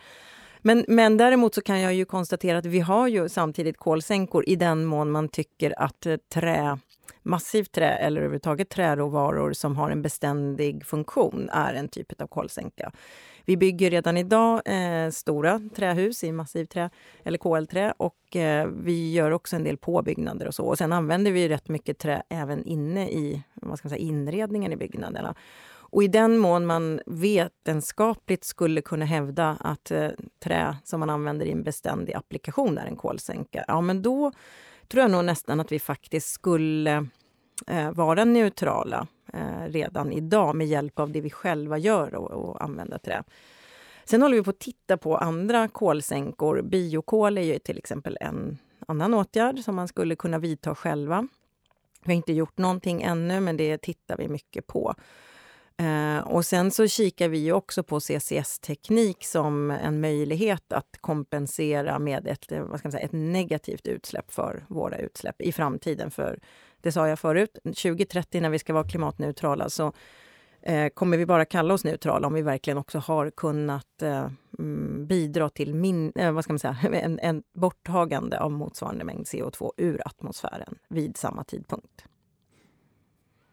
Men, 0.63 0.85
men 0.89 1.17
däremot 1.17 1.55
så 1.55 1.63
kan 1.63 1.81
jag 1.81 1.95
ju 1.95 2.05
konstatera 2.05 2.59
att 2.59 2.67
vi 2.67 2.81
har 2.81 3.09
ju 3.09 3.29
samtidigt 3.29 3.77
kolsänkor 3.77 4.45
i 4.47 4.57
den 4.57 4.85
mån 4.85 5.11
man 5.11 5.29
tycker 5.29 5.83
att 5.83 6.07
eh, 6.07 6.17
trä 6.17 6.79
massivt 7.23 7.73
trä 7.73 7.97
eller 7.97 8.21
överhuvudtaget 8.21 8.69
träråvaror 8.69 9.53
som 9.53 9.77
har 9.77 9.91
en 9.91 10.03
beständig 10.03 10.87
funktion 10.87 11.51
är 11.53 11.75
en 11.75 11.89
typ 11.89 12.21
av 12.23 12.27
kolsänka. 12.27 12.93
Vi 13.45 13.57
bygger 13.57 13.91
redan 13.91 14.17
idag 14.17 14.63
eh, 14.65 15.11
stora 15.11 15.61
trähus 15.77 16.25
i 16.25 16.33
massivträ 16.33 16.91
eller 17.25 17.39
KL-trä 17.39 17.95
och 17.97 18.37
eh, 18.37 18.67
vi 18.67 19.13
gör 19.13 19.31
också 19.31 19.57
en 19.57 19.65
del 19.65 19.77
påbyggnader 19.77 20.47
och 20.47 20.55
så. 20.55 20.65
Och 20.65 20.79
sen 20.79 20.93
använder 20.93 21.33
vi 21.33 21.49
rätt 21.49 21.69
mycket 21.69 21.99
trä 21.99 22.23
även 22.29 22.65
inne 22.65 23.11
i 23.11 23.43
vad 23.55 23.79
ska 23.79 23.87
man 23.87 23.91
säga, 23.91 24.03
inredningen 24.03 24.73
i 24.73 24.77
byggnaderna. 24.77 25.35
Och 25.93 26.03
i 26.03 26.09
den 26.09 26.39
mån 26.39 26.67
man 26.67 27.01
vetenskapligt 27.07 28.45
skulle 28.45 28.83
kunna 28.83 29.05
hävda 29.05 29.57
att 29.61 29.91
eh, 29.91 30.09
trä 30.45 30.77
som 30.85 31.01
man 31.01 31.11
använder 31.11 31.47
i 31.47 31.53
en 31.53 31.63
beständig 31.63 32.15
applikation 32.15 32.79
är 32.79 32.87
en 32.87 32.97
kolsänka, 32.97 33.65
ja 33.69 33.81
men 33.81 34.03
då 34.03 34.33
tror 34.91 35.03
jag 35.03 35.11
nog 35.11 35.25
nästan 35.25 35.61
att 35.61 35.73
vi 35.73 35.79
faktiskt 35.79 36.33
skulle 36.33 37.07
eh, 37.67 37.91
vara 37.93 38.25
neutrala 38.25 39.07
eh, 39.33 39.65
redan 39.69 40.13
idag 40.13 40.57
med 40.57 40.67
hjälp 40.67 40.99
av 40.99 41.11
det 41.11 41.21
vi 41.21 41.31
själva 41.31 41.79
gör 41.79 42.15
och, 42.15 42.31
och 42.31 42.65
använda 42.65 42.99
trä. 42.99 43.23
Sen 44.05 44.23
håller 44.23 44.37
vi 44.37 44.43
på 44.43 44.51
att 44.51 44.59
titta 44.59 44.97
på 44.97 45.17
andra 45.17 45.69
kolsänkor. 45.69 46.63
Biokol 46.63 47.39
är 47.39 47.43
ju 47.43 47.59
till 47.59 47.79
exempel 47.79 48.19
en 48.21 48.59
annan 48.89 49.15
åtgärd 49.15 49.59
som 49.59 49.75
man 49.75 49.89
skulle 49.89 50.17
kunna 50.17 50.39
vidta 50.39 50.75
själva. 50.75 51.29
Vi 52.05 52.13
har 52.13 52.17
inte 52.17 52.33
gjort 52.33 52.59
någonting 52.59 53.03
ännu, 53.03 53.41
men 53.41 53.57
det 53.57 53.79
tittar 53.79 54.17
vi 54.17 54.29
mycket 54.29 54.67
på. 54.67 54.95
Eh, 55.81 56.19
och 56.19 56.45
sen 56.45 56.71
så 56.71 56.87
kikar 56.89 57.29
vi 57.29 57.53
också 57.53 57.83
på 57.83 58.01
CCS-teknik 58.01 59.25
som 59.25 59.71
en 59.71 60.01
möjlighet 60.01 60.73
att 60.73 60.97
kompensera 61.01 61.99
med 61.99 62.27
ett, 62.27 62.53
eh, 62.53 62.63
vad 62.63 62.79
ska 62.79 62.89
man 62.89 62.93
säga, 62.93 63.05
ett 63.05 63.13
negativt 63.13 63.87
utsläpp 63.87 64.33
för 64.33 64.65
våra 64.69 64.97
utsläpp 64.99 65.41
i 65.41 65.53
framtiden. 65.53 66.11
För 66.11 66.39
det 66.81 66.93
sa 66.93 67.09
jag 67.09 67.19
förut, 67.19 67.59
2030 67.65 68.41
när 68.41 68.51
vi 68.51 68.59
ska 68.59 68.73
vara 68.73 68.89
klimatneutrala 68.89 69.71
så 69.71 69.93
eh, 70.63 70.89
kommer 70.89 71.17
vi 71.17 71.27
bara 71.27 71.45
kalla 71.45 71.75
oss 71.75 71.85
neutrala 71.85 72.27
om 72.27 72.35
vi 72.35 72.43
verkligen 72.43 72.79
också 72.79 72.99
har 72.99 73.31
kunnat 73.31 74.03
eh, 74.03 74.31
mm, 74.59 75.07
bidra 75.07 75.49
till 75.49 75.75
min, 75.75 76.13
eh, 76.15 76.33
vad 76.33 76.45
ska 76.45 76.53
man 76.53 76.59
säga, 76.59 76.77
en, 76.93 77.19
en 77.19 77.43
borttagande 77.55 78.41
av 78.41 78.51
motsvarande 78.51 79.05
mängd 79.05 79.27
CO2 79.27 79.73
ur 79.77 80.03
atmosfären 80.05 80.79
vid 80.89 81.17
samma 81.17 81.45
tidpunkt. 81.45 82.05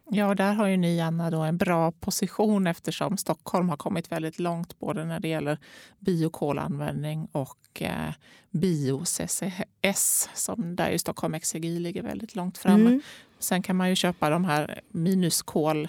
Ja, 0.10 0.36
där 0.36 0.54
har 0.54 0.68
ju 0.68 0.78
ni, 0.78 1.02
Anna, 1.02 1.30
då 1.30 1.42
en 1.42 1.58
bra 1.58 1.92
position 1.92 2.68
eftersom 2.68 3.18
Stockholm 3.18 3.70
har 3.70 3.78
kommit 3.78 4.12
väldigt 4.12 4.40
långt 4.40 4.80
både 4.80 5.06
när 5.06 5.20
det 5.20 5.28
gäller 5.28 5.58
biokolanvändning 6.00 7.28
och 7.32 7.82
eh, 7.82 8.14
bio-CCS, 8.52 10.30
som 10.34 10.76
där 10.76 10.90
ju 10.90 10.98
Stockholm 10.98 11.34
Exergi 11.34 11.80
ligger 11.80 12.04
väldigt 12.04 12.36
långt 12.36 12.58
framme. 12.58 12.90
Mm. 12.90 13.02
Sen 13.40 13.62
kan 13.64 13.76
man 13.76 13.90
ju 13.90 13.96
köpa 13.96 14.30
de 14.30 14.46
här 14.46 14.82
minuskol 14.92 15.88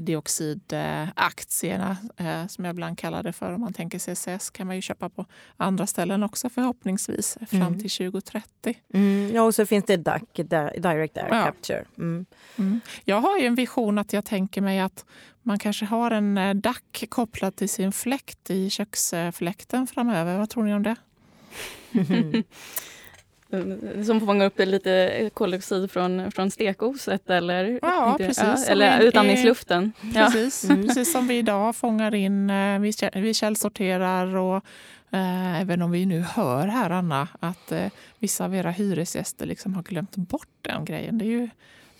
dioxidaktierna 0.00 1.96
eh, 2.16 2.46
som 2.46 2.64
jag 2.64 2.72
ibland 2.72 2.98
kallar 2.98 3.22
det 3.22 3.32
för. 3.32 3.52
Om 3.52 3.60
man 3.60 3.72
tänker 3.72 3.98
CCS 3.98 4.50
kan 4.50 4.66
man 4.66 4.76
ju 4.76 4.82
köpa 4.82 5.08
på 5.08 5.26
andra 5.56 5.86
ställen 5.86 6.22
också 6.22 6.48
förhoppningsvis 6.48 7.38
fram 7.48 7.62
mm. 7.62 7.80
till 7.80 7.90
2030. 7.90 8.78
Mm. 8.94 9.30
Ja, 9.34 9.42
och 9.42 9.54
så 9.54 9.66
finns 9.66 9.84
det 9.84 9.96
DAC, 9.96 10.22
Direct 10.34 11.16
Air 11.16 11.28
ja. 11.30 11.44
Capture. 11.44 11.84
Mm. 11.98 12.26
mm. 12.58 12.80
Jag 13.04 13.20
har 13.20 13.38
ju 13.38 13.46
en 13.46 13.54
vision 13.54 13.98
att 13.98 14.12
jag 14.12 14.24
tänker 14.24 14.60
mig 14.60 14.80
att 14.80 15.04
man 15.42 15.58
kanske 15.58 15.84
har 15.84 16.10
en 16.10 16.38
eh, 16.38 16.54
DAC 16.54 17.04
kopplad 17.08 17.56
till 17.56 17.68
sin 17.68 17.92
fläkt 17.92 18.50
i 18.50 18.70
köksfläkten 18.70 19.86
framöver. 19.86 20.38
Vad 20.38 20.50
tror 20.50 20.64
ni 20.64 20.74
om 20.74 20.82
det? 20.82 20.96
Som 24.06 24.20
fångar 24.20 24.46
upp 24.46 24.58
lite 24.58 25.30
koldioxid 25.34 25.90
från, 25.90 26.30
från 26.32 26.50
stekoset 26.50 27.30
eller, 27.30 27.78
ja, 27.82 28.14
precis, 28.18 28.38
ja, 28.38 28.72
eller 28.72 29.00
utandningsluften. 29.00 29.92
Precis, 30.14 30.64
ja. 30.64 30.74
mm. 30.74 30.86
precis 30.86 31.12
som 31.12 31.28
vi 31.28 31.38
idag 31.38 31.76
fångar 31.76 32.14
in, 32.14 32.50
eh, 32.50 32.78
vi, 32.78 32.92
vi 33.14 33.34
källsorterar 33.34 34.36
och 34.36 34.56
eh, 35.10 35.60
även 35.60 35.82
om 35.82 35.90
vi 35.90 36.06
nu 36.06 36.20
hör 36.20 36.66
här 36.66 36.90
Anna 36.90 37.28
att 37.40 37.72
eh, 37.72 37.86
vissa 38.18 38.44
av 38.44 38.54
era 38.54 38.70
hyresgäster 38.70 39.46
liksom 39.46 39.74
har 39.74 39.82
glömt 39.82 40.16
bort 40.16 40.48
den 40.62 40.84
grejen. 40.84 41.18
Det 41.18 41.24
är 41.24 41.30
ju, 41.30 41.48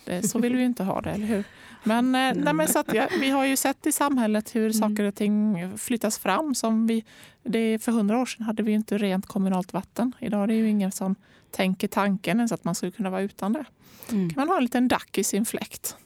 det, 0.05 0.27
så 0.27 0.39
vill 0.39 0.53
vi 0.53 0.59
ju 0.59 0.65
inte 0.65 0.83
ha 0.83 1.01
det, 1.01 1.09
eller 1.09 1.27
hur? 1.27 1.43
Men, 1.87 2.15
eh, 2.15 2.43
nej, 2.43 2.53
men 2.53 2.67
så 2.67 2.79
att, 2.79 2.93
ja, 2.93 3.07
vi 3.19 3.29
har 3.29 3.45
ju 3.45 3.55
sett 3.55 3.87
i 3.87 3.91
samhället 3.91 4.55
hur 4.55 4.61
mm. 4.61 4.73
saker 4.73 5.03
och 5.03 5.15
ting 5.15 5.77
flyttas 5.77 6.17
fram. 6.19 6.55
Som 6.55 6.87
vi, 6.87 7.05
det, 7.43 7.79
för 7.79 7.91
hundra 7.91 8.19
år 8.19 8.25
sedan 8.25 8.45
hade 8.45 8.63
vi 8.63 8.71
inte 8.71 8.97
rent 8.97 9.25
kommunalt 9.25 9.73
vatten. 9.73 10.13
Idag 10.19 10.43
är 10.43 10.47
det 10.47 10.53
ju 10.53 10.69
ingen 10.69 10.91
som 10.91 11.15
tänker 11.51 11.87
tanken 11.87 12.37
ens 12.37 12.51
att 12.51 12.63
man 12.63 12.75
skulle 12.75 12.91
kunna 12.91 13.09
vara 13.09 13.21
utan 13.21 13.53
det. 13.53 13.65
Mm. 14.11 14.29
kan 14.29 14.41
man 14.41 14.49
ha 14.49 14.57
en 14.57 14.63
liten 14.63 14.87
dack 14.87 15.17
i 15.17 15.23
sin 15.23 15.45
fläkt. 15.45 15.97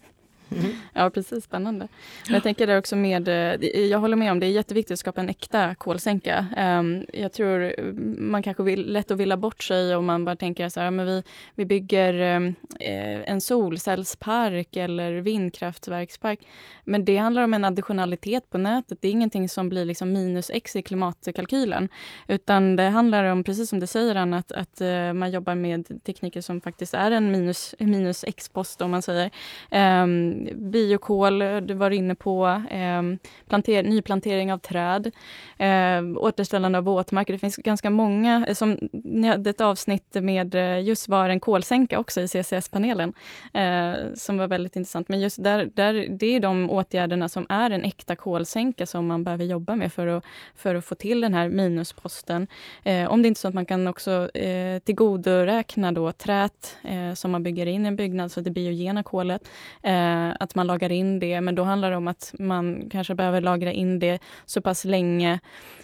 Mm. 0.52 0.72
Ja, 0.94 1.10
precis. 1.10 1.44
Spännande. 1.44 1.88
Men 2.26 2.34
jag 2.34 2.44
tänker 2.44 2.68
det 2.68 2.78
också 2.78 2.96
med, 2.96 3.28
eh, 3.28 3.80
jag 3.80 4.00
håller 4.00 4.18
med 4.18 4.32
om 4.32 4.40
det 4.40 4.46
är 4.46 4.52
jätteviktigt 4.52 4.94
att 4.94 5.00
skapa 5.00 5.22
en 5.22 5.30
äkta 5.30 5.76
kolsänka. 5.76 6.46
Ehm, 6.58 7.06
jag 7.14 7.34
tror 7.34 7.64
eh, 7.64 7.86
man 8.18 8.44
kanske 8.44 8.64
vill, 8.64 8.94
lätt 8.94 9.12
att 9.12 9.18
villa 9.18 9.38
bort 9.38 9.64
sig 9.64 9.96
om 9.96 10.06
man 10.06 10.26
bara 10.26 10.36
tänker 10.36 10.70
så 10.70 10.80
här, 10.80 10.92
men 10.92 11.06
vi, 11.06 11.24
vi 11.56 11.66
bygger 11.66 12.14
ehm, 12.14 12.56
eh, 12.80 13.32
en 13.32 13.41
solcellspark 13.41 14.76
eller 14.76 15.12
vindkraftverkspark. 15.12 16.39
Men 16.84 17.06
det 17.06 17.18
handlar 17.18 17.43
om 17.43 17.54
en 17.54 17.66
additionalitet 17.66 18.49
på 18.49 18.58
nätet. 18.58 18.97
Det 19.02 19.08
är 19.08 19.12
ingenting 19.12 19.49
som 19.49 19.70
blir 19.70 19.86
liksom 19.86 20.14
minus 20.14 20.52
x 20.54 20.76
i 20.76 20.82
klimatkalkylen. 20.82 21.89
Utan 22.28 22.76
det 22.76 22.84
handlar 22.84 23.24
om, 23.24 23.43
precis 23.43 23.70
som 23.70 23.80
du 23.80 23.88
säger 23.88 24.16
Anna, 24.16 24.38
att, 24.38 24.52
att 24.52 24.82
man 25.16 25.32
jobbar 25.32 25.56
med 25.56 26.04
tekniker 26.04 26.41
som 26.41 26.62
faktiskt 26.62 26.93
är 26.93 27.12
en 27.12 27.32
minus, 27.32 27.76
minus 27.80 28.24
x-post 28.24 28.82
om 28.82 28.91
man 28.91 29.02
säger. 29.02 29.30
Ehm, 29.72 30.41
Biokol, 30.56 31.39
du 31.39 31.74
var 31.74 31.92
inne 31.92 32.16
på, 32.16 32.48
eh, 32.70 33.02
planter, 33.50 33.84
nyplantering 33.84 34.54
av 34.54 34.58
träd, 34.58 35.12
eh, 35.58 36.02
återställande 36.18 36.78
av 36.78 36.84
våtmarker. 36.84 37.34
Det 37.34 37.39
finns 37.39 37.56
ganska 37.56 37.89
många, 37.89 38.46
som 38.54 38.78
ni 38.92 39.28
hade 39.28 39.50
ett 39.50 39.62
avsnitt 39.62 40.14
med 40.14 40.56
eh, 40.56 40.82
just 40.82 41.08
var 41.08 41.30
en 41.30 41.39
kolsänka 41.39 42.00
också 42.00 42.22
i 42.22 42.28
CCS-panelen, 42.28 43.14
eh, 43.54 43.94
som 44.16 44.38
var 44.38 44.48
väldigt 44.48 44.76
intressant. 44.76 45.10
Men 45.10 45.20
just 45.20 45.44
där, 45.44 45.70
där, 45.74 46.08
det 46.10 46.36
är 46.36 46.39
de 46.39 46.70
åtgärderna 46.70 47.30
som 47.30 47.46
är 47.50 47.72
en 47.72 47.84
äkta 47.84 48.16
kolsänka 48.16 48.86
som 48.86 49.08
man 49.08 49.24
behöver 49.24 49.46
jobba 49.46 49.76
med 49.76 49.94
för 49.94 50.08
att, 50.08 50.24
för 50.56 50.76
att 50.76 50.86
få 50.86 50.96
till 50.96 51.22
den 51.22 51.34
här 51.34 51.50
minusposten. 51.50 52.48
Eh, 52.84 53.12
om 53.12 53.22
det 53.22 53.28
inte 53.28 53.38
är 53.38 53.42
så 53.42 53.48
att 53.48 53.54
man 53.54 53.66
kan 53.66 53.88
också 53.88 54.38
eh, 54.38 54.80
tillgodoräkna 54.80 55.92
då 55.92 56.12
trät 56.12 56.78
eh, 56.84 57.14
som 57.14 57.32
man 57.32 57.44
bygger 57.44 57.66
in 57.66 57.86
i 57.86 57.88
en 57.88 57.96
byggnad, 57.96 58.32
så 58.32 58.42
det 58.42 58.52
biogena 58.52 59.04
kolet, 59.04 59.50
eh, 59.84 60.30
att 60.39 60.55
man 60.55 60.67
lagar 60.67 60.91
in 60.91 61.19
det. 61.19 61.41
Men 61.41 61.55
då 61.55 61.63
handlar 61.63 61.91
det 61.91 61.97
om 61.97 62.07
att 62.07 62.34
man 62.39 62.89
kanske 62.89 63.15
behöver 63.15 63.41
lagra 63.41 63.71
in 63.71 63.99
det 63.99 64.19
så 64.45 64.61
pass 64.61 64.86
länge 64.86 65.39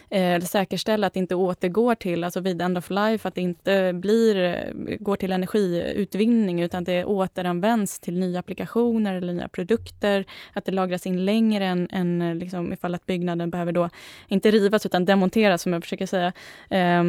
eh, 0.09 0.41
säkerställa 0.41 1.07
att 1.07 1.13
det 1.13 1.19
inte 1.19 1.35
återgår 1.35 1.95
till, 1.95 2.23
alltså 2.23 2.39
vid 2.39 2.61
end 2.61 2.77
of 2.77 2.89
life, 2.89 3.27
att 3.27 3.35
det 3.35 3.41
inte 3.41 3.93
blir, 3.93 4.43
eh, 4.43 4.97
går 4.99 5.15
till 5.15 5.31
energiutvinning 5.31 6.61
utan 6.61 6.79
att 6.79 6.85
det 6.85 7.05
återanvänds 7.05 7.99
till 7.99 8.19
nya 8.19 8.39
applikationer 8.39 9.15
eller 9.15 9.33
nya 9.33 9.47
produkter. 9.47 10.25
Att 10.53 10.65
det 10.65 10.71
lagras 10.71 11.05
in 11.05 11.25
längre 11.25 11.65
än, 11.65 11.87
än 11.91 12.21
eh, 12.21 12.35
liksom, 12.35 12.73
ifall 12.73 12.95
att 12.95 13.05
byggnaden 13.05 13.49
behöver 13.49 13.71
då, 13.71 13.89
inte 14.27 14.51
rivas 14.51 14.85
utan 14.85 15.05
demonteras 15.05 15.61
som 15.61 15.73
jag 15.73 15.83
försöker 15.83 16.05
säga. 16.05 16.33
Eh, 16.69 17.03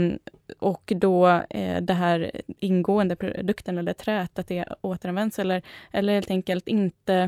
och 0.59 0.93
då 0.97 1.29
eh, 1.51 1.83
det 1.83 1.95
här 1.95 2.31
ingående 2.61 3.17
produkten 3.17 3.79
eller 3.79 3.93
träet, 3.93 4.39
att 4.39 4.49
det 4.49 4.65
återanvänds 4.81 5.39
eller, 5.39 5.63
eller 5.93 6.13
helt 6.13 6.31
enkelt 6.31 6.69
inte 6.69 7.28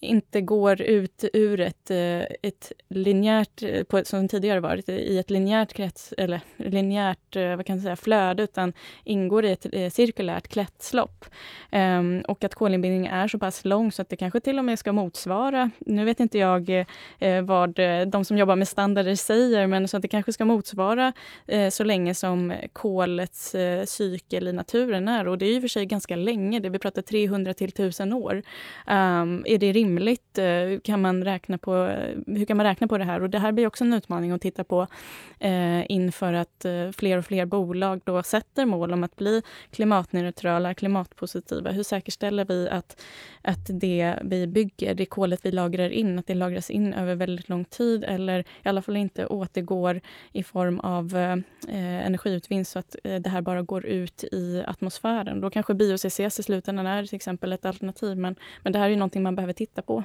inte 0.00 0.40
går 0.40 0.80
ut 0.80 1.24
ur 1.32 1.60
ett, 1.60 1.90
eh, 1.90 2.20
ett 2.42 2.72
linjärt, 2.88 3.62
eh, 3.62 4.02
som 4.02 4.28
tidigare 4.28 4.60
varit, 4.60 4.88
i 4.88 5.18
ett 5.18 5.30
linjärt 5.30 5.72
krets, 5.72 6.14
eller 6.18 6.40
linjärt 6.56 7.36
eh, 7.36 7.56
vad 7.56 7.66
kan 7.66 7.76
jag 7.76 7.82
säga, 7.82 7.96
flöde, 7.96 8.42
utan 8.42 8.72
ingår 9.04 9.44
i 9.44 9.50
ett 9.50 9.94
cirkulärt 9.94 10.48
kretslopp. 10.48 11.24
Um, 11.72 12.20
och 12.28 12.44
att 12.44 12.54
kolinbindningen 12.54 13.12
är 13.12 13.28
så 13.28 13.38
pass 13.38 13.64
lång 13.64 13.92
så 13.92 14.02
att 14.02 14.08
det 14.08 14.16
kanske 14.16 14.40
till 14.40 14.58
och 14.58 14.64
med 14.64 14.78
ska 14.78 14.92
motsvara, 14.92 15.70
nu 15.78 16.04
vet 16.04 16.20
inte 16.20 16.38
jag 16.38 16.84
vad 17.42 17.80
de 18.06 18.24
som 18.24 18.38
jobbar 18.38 18.56
med 18.56 18.68
standarder 18.68 19.14
säger, 19.14 19.66
men 19.66 19.88
så 19.88 19.96
att 19.96 20.02
det 20.02 20.08
kanske 20.08 20.32
ska 20.32 20.44
motsvara 20.44 21.12
så 21.70 21.84
länge 21.84 22.14
som 22.14 22.54
kolets 22.72 23.54
cykel 23.86 24.48
i 24.48 24.52
naturen 24.52 25.08
är. 25.08 25.28
Och 25.28 25.38
det 25.38 25.46
är 25.46 25.52
ju 25.52 25.60
för 25.60 25.68
sig 25.68 25.86
ganska 25.86 26.16
länge, 26.16 26.60
det 26.60 26.68
vi 26.68 26.78
pratar 26.78 27.02
300 27.02 27.54
till 27.54 27.68
1000 27.68 28.12
år. 28.12 28.34
Um, 28.86 29.44
är 29.46 29.58
det 29.58 29.72
rimligt? 29.72 29.85
Eh, 30.38 30.80
kan 30.80 31.02
man 31.02 31.24
räkna 31.24 31.58
på, 31.58 31.76
eh, 31.76 32.16
hur 32.26 32.44
kan 32.44 32.56
man 32.56 32.66
räkna 32.66 32.88
på 32.88 32.98
det 32.98 33.04
här? 33.04 33.22
Och 33.22 33.30
det 33.30 33.38
här 33.38 33.52
blir 33.52 33.66
också 33.66 33.84
en 33.84 33.92
utmaning 33.92 34.30
att 34.30 34.40
titta 34.40 34.64
på 34.64 34.86
eh, 35.38 35.90
inför 35.90 36.32
att 36.32 36.64
eh, 36.64 36.90
fler 36.90 37.18
och 37.18 37.24
fler 37.24 37.46
bolag 37.46 38.00
då 38.04 38.22
sätter 38.22 38.66
mål 38.66 38.92
om 38.92 39.04
att 39.04 39.16
bli 39.16 39.42
klimatneutrala, 39.70 40.74
klimatpositiva. 40.74 41.70
Hur 41.70 41.82
säkerställer 41.82 42.44
vi 42.44 42.68
att, 42.68 43.02
att 43.42 43.66
det 43.68 44.14
vi 44.22 44.46
bygger, 44.46 44.94
det 44.94 45.06
kolet 45.06 45.40
vi 45.42 45.52
lagrar 45.52 45.90
in, 45.90 46.18
att 46.18 46.26
det 46.26 46.34
lagras 46.34 46.70
in 46.70 46.94
över 46.94 47.14
väldigt 47.14 47.48
lång 47.48 47.64
tid 47.64 48.04
eller 48.04 48.40
i 48.40 48.68
alla 48.68 48.82
fall 48.82 48.96
inte 48.96 49.26
återgår 49.26 50.00
i 50.32 50.42
form 50.42 50.80
av 50.80 51.16
eh, 51.16 51.32
eh 51.68 52.06
energiutvinst 52.06 52.72
så 52.72 52.78
att 52.78 52.96
eh, 53.04 53.20
det 53.20 53.30
här 53.30 53.40
bara 53.40 53.62
går 53.62 53.86
ut 53.86 54.24
i 54.24 54.62
atmosfären. 54.66 55.40
Då 55.40 55.50
kanske 55.50 55.74
bio-CCS 55.74 56.40
i 56.40 56.42
slutändan 56.42 56.86
är 56.86 57.06
till 57.06 57.16
exempel 57.16 57.52
ett 57.52 57.64
alternativ 57.64 58.16
men, 58.16 58.36
men 58.62 58.72
det 58.72 58.78
här 58.78 58.90
är 58.90 58.96
någonting 58.96 59.22
man 59.22 59.36
behöver 59.36 59.52
titta 59.52 59.75
titta 59.76 59.82
på. 59.82 60.04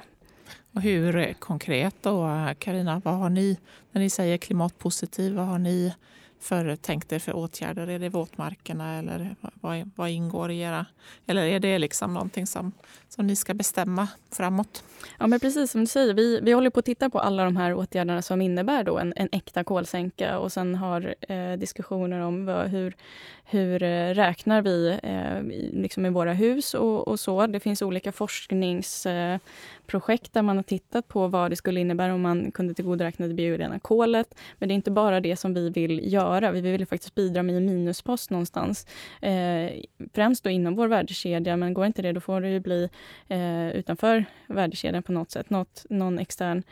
Och 0.74 0.82
hur 0.82 1.32
konkret 1.32 1.94
då, 2.02 2.28
Karina, 2.58 3.02
vad 3.04 3.14
har 3.14 3.30
ni, 3.30 3.58
när 3.92 4.02
ni 4.02 4.10
säger 4.10 4.36
klimatpositiv, 4.36 5.34
vad 5.34 5.46
har 5.46 5.58
ni 5.58 5.94
för 6.42 6.76
tänkt 6.76 7.12
er 7.12 7.18
för 7.18 7.36
åtgärder? 7.36 7.86
Är 7.86 7.98
det 7.98 8.08
våtmarkerna 8.08 8.98
eller 8.98 9.36
vad, 9.60 9.90
vad 9.96 10.10
ingår 10.10 10.50
i 10.50 10.60
era... 10.60 10.86
Eller 11.26 11.42
är 11.42 11.60
det 11.60 11.78
liksom 11.78 12.14
någonting 12.14 12.46
som, 12.46 12.72
som 13.08 13.26
ni 13.26 13.36
ska 13.36 13.54
bestämma 13.54 14.08
framåt? 14.30 14.84
Ja, 15.18 15.26
men 15.26 15.40
precis 15.40 15.70
som 15.70 15.80
du 15.80 15.86
säger, 15.86 16.14
vi, 16.14 16.40
vi 16.42 16.52
håller 16.52 16.70
på 16.70 16.78
att 16.78 16.86
titta 16.86 17.10
på 17.10 17.20
alla 17.20 17.44
de 17.44 17.56
här 17.56 17.74
åtgärderna 17.74 18.22
som 18.22 18.42
innebär 18.42 18.84
då 18.84 18.98
en, 18.98 19.12
en 19.16 19.28
äkta 19.32 19.64
kolsänka 19.64 20.38
och 20.38 20.52
sen 20.52 20.74
har 20.74 21.14
eh, 21.20 21.52
diskussioner 21.52 22.20
om 22.20 22.44
vad, 22.44 22.68
hur, 22.68 22.94
hur 23.44 23.82
eh, 23.82 24.14
räknar 24.14 24.62
vi 24.62 24.98
eh, 25.02 25.42
liksom 25.80 26.06
i 26.06 26.10
våra 26.10 26.32
hus 26.32 26.74
och, 26.74 27.08
och, 27.08 27.20
så. 27.20 27.46
Det 27.46 27.60
finns 27.60 27.82
olika 27.82 28.12
forsknings... 28.12 29.06
Eh, 29.06 29.38
projekt 29.86 30.32
där 30.32 30.42
man 30.42 30.56
har 30.56 30.62
tittat 30.62 31.08
på 31.08 31.28
vad 31.28 31.50
det 31.50 31.56
skulle 31.56 31.80
innebära 31.80 32.14
om 32.14 32.22
man 32.22 32.52
kunde 32.52 32.74
tillgodoräkna 32.74 33.26
det 33.26 33.34
biorena 33.34 33.78
kolet. 33.78 34.34
Men 34.58 34.68
det 34.68 34.72
är 34.72 34.76
inte 34.76 34.90
bara 34.90 35.20
det 35.20 35.36
som 35.36 35.54
vi 35.54 35.70
vill 35.70 36.12
göra. 36.12 36.52
Vi 36.52 36.60
vill 36.60 36.86
faktiskt 36.86 37.14
bidra 37.14 37.42
med 37.42 37.56
en 37.56 37.66
minuspost 37.66 38.30
någonstans. 38.30 38.86
Eh, 39.20 39.70
främst 40.14 40.44
då 40.44 40.50
inom 40.50 40.74
vår 40.74 40.88
värdekedja, 40.88 41.56
men 41.56 41.74
går 41.74 41.86
inte 41.86 42.02
det 42.02 42.12
då 42.12 42.20
får 42.20 42.40
det 42.40 42.50
ju 42.50 42.60
bli 42.60 42.88
eh, 43.28 43.70
utanför 43.70 44.24
värdekedjan 44.46 45.02
på 45.02 45.12
något 45.12 45.30
sätt. 45.30 45.50
Något, 45.50 45.86
någon 45.88 46.18
extern 46.18 46.58
eh, 46.58 46.62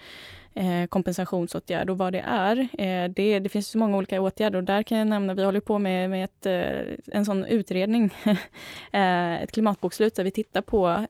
Eh, 0.60 0.86
kompensationsåtgärd 0.86 1.90
och 1.90 1.98
vad 1.98 2.12
det 2.12 2.24
är. 2.26 2.58
Eh, 2.58 3.10
det, 3.10 3.38
det 3.38 3.48
finns 3.48 3.68
så 3.68 3.78
många 3.78 3.96
olika 3.96 4.20
åtgärder 4.20 4.58
och 4.58 4.64
där 4.64 4.82
kan 4.82 4.98
jag 4.98 5.06
nämna, 5.06 5.34
vi 5.34 5.44
håller 5.44 5.60
på 5.60 5.78
med, 5.78 6.10
med 6.10 6.24
ett, 6.24 6.46
eh, 6.46 7.16
en 7.16 7.24
sån 7.24 7.44
utredning, 7.44 8.14
ett 8.92 9.52
klimatbokslut 9.52 10.14
där 10.14 10.24
vi 10.24 10.30
tittar 10.30 10.62
på 10.62 11.06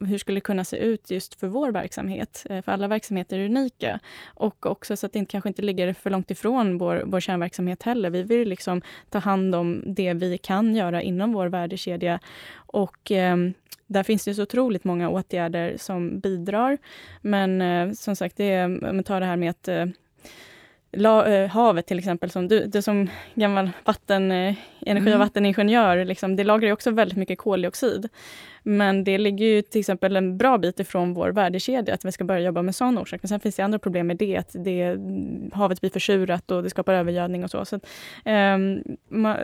hur 0.00 0.18
skulle 0.18 0.36
det 0.36 0.40
kunna 0.40 0.64
se 0.64 0.76
ut 0.76 1.10
just 1.10 1.40
för 1.40 1.46
vår 1.46 1.72
verksamhet. 1.72 2.46
För 2.48 2.68
alla 2.68 2.88
verksamheter 2.88 3.38
är 3.38 3.44
unika 3.44 4.00
och 4.26 4.66
också 4.66 4.96
så 4.96 5.06
att 5.06 5.12
det 5.12 5.24
kanske 5.24 5.48
inte 5.48 5.62
ligger 5.62 5.92
för 5.92 6.10
långt 6.10 6.30
ifrån 6.30 6.78
vår, 6.78 7.02
vår 7.06 7.20
kärnverksamhet 7.20 7.82
heller. 7.82 8.10
Vi 8.10 8.22
vill 8.22 8.48
liksom 8.48 8.82
ta 9.10 9.18
hand 9.18 9.54
om 9.54 9.82
det 9.86 10.14
vi 10.14 10.38
kan 10.38 10.74
göra 10.74 11.02
inom 11.02 11.32
vår 11.32 11.46
värdekedja 11.46 12.20
och 12.74 13.12
där 13.86 14.02
finns 14.02 14.24
det 14.24 14.34
så 14.34 14.42
otroligt 14.42 14.84
många 14.84 15.08
åtgärder 15.08 15.74
som 15.78 16.20
bidrar. 16.20 16.78
Men 17.20 17.62
eh, 17.62 17.92
som 17.92 18.16
sagt, 18.16 18.36
det 18.36 18.52
är, 18.52 18.64
om 18.64 18.96
man 18.96 19.04
tar 19.04 19.20
det 19.20 19.26
här 19.26 19.36
med 19.36 19.50
att 19.50 19.68
eh, 19.68 19.86
La, 20.96 21.26
eh, 21.26 21.48
havet 21.48 21.86
till 21.86 21.98
exempel, 21.98 22.30
som 22.30 22.48
du, 22.48 22.66
du 22.66 22.82
som 22.82 23.10
gammal 23.34 23.70
vatten, 23.84 24.30
energi 24.30 24.56
och 24.86 25.06
mm. 25.06 25.18
vatteningenjör, 25.18 26.04
liksom, 26.04 26.36
det 26.36 26.44
lagrar 26.44 26.66
ju 26.66 26.72
också 26.72 26.90
väldigt 26.90 27.18
mycket 27.18 27.38
koldioxid. 27.38 28.08
Men 28.62 29.04
det 29.04 29.18
ligger 29.18 29.46
ju 29.46 29.62
till 29.62 29.80
exempel 29.80 30.16
en 30.16 30.38
bra 30.38 30.58
bit 30.58 30.80
ifrån 30.80 31.14
vår 31.14 31.30
värdekedja, 31.30 31.94
att 31.94 32.04
vi 32.04 32.12
ska 32.12 32.24
börja 32.24 32.40
jobba 32.40 32.62
med 32.62 32.74
sån 32.74 32.98
orsak. 32.98 33.22
Men 33.22 33.28
sen 33.28 33.40
finns 33.40 33.56
det 33.56 33.62
andra 33.62 33.78
problem 33.78 34.06
med 34.06 34.16
det, 34.16 34.36
att 34.36 34.56
det, 34.58 34.96
havet 35.52 35.80
blir 35.80 35.90
försurat 35.90 36.50
och 36.50 36.62
det 36.62 36.70
skapar 36.70 36.94
övergödning 36.94 37.44
och 37.44 37.50
så. 37.50 37.64
så 37.64 37.76
att, 37.76 37.86
eh, 38.24 38.58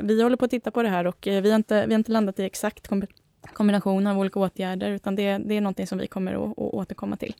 vi 0.03 0.23
håller 0.23 0.37
på 0.37 0.45
att 0.45 0.51
titta 0.51 0.71
på 0.71 0.83
det 0.83 0.89
här 0.89 1.07
och 1.07 1.19
vi 1.23 1.51
har 1.51 1.57
inte, 1.57 1.87
vi 1.87 1.95
har 1.95 1.99
inte 1.99 2.13
landat 2.13 2.39
i 2.39 2.45
exakt 2.45 2.89
kombination 3.53 4.07
av 4.07 4.19
olika 4.19 4.41
åtgärder, 4.41 4.91
utan 4.91 5.17
det, 5.17 5.39
det 5.39 5.57
är 5.57 5.61
någonting 5.61 5.87
som 5.87 5.99
vi 5.99 6.07
kommer 6.07 6.33
att, 6.33 6.51
att 6.51 6.59
återkomma 6.59 7.17
till. 7.17 7.35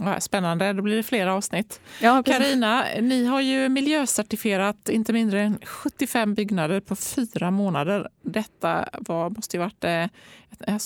Ja, 0.00 0.20
spännande, 0.20 0.72
då 0.72 0.82
blir 0.82 0.96
det 0.96 1.02
flera 1.02 1.34
avsnitt. 1.34 1.80
Ja, 2.00 2.22
Karina, 2.22 2.84
ni 3.00 3.24
har 3.24 3.40
ju 3.40 3.68
miljöcertifierat 3.68 4.88
inte 4.88 5.12
mindre 5.12 5.40
än 5.40 5.58
75 5.62 6.34
byggnader 6.34 6.80
på 6.80 6.96
fyra 6.96 7.50
månader. 7.50 8.08
Detta 8.22 8.88
var, 8.92 9.30
måste 9.30 9.56
ju 9.56 9.60
varit, 9.60 9.84
eh, 9.84 10.06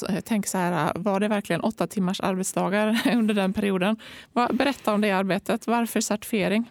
jag 0.09 0.25
tänker 0.25 0.49
så 0.49 0.59
här, 0.59 0.93
var 0.95 1.21
det 1.21 1.29
verkligen 1.29 1.61
åtta 1.61 1.87
timmars 1.87 2.21
arbetsdagar 2.21 3.01
under 3.15 3.35
den 3.35 3.53
perioden? 3.53 3.97
Berätta 4.53 4.95
om 4.95 5.01
det 5.01 5.11
arbetet. 5.11 5.67
Varför 5.67 6.01
certifiering? 6.01 6.71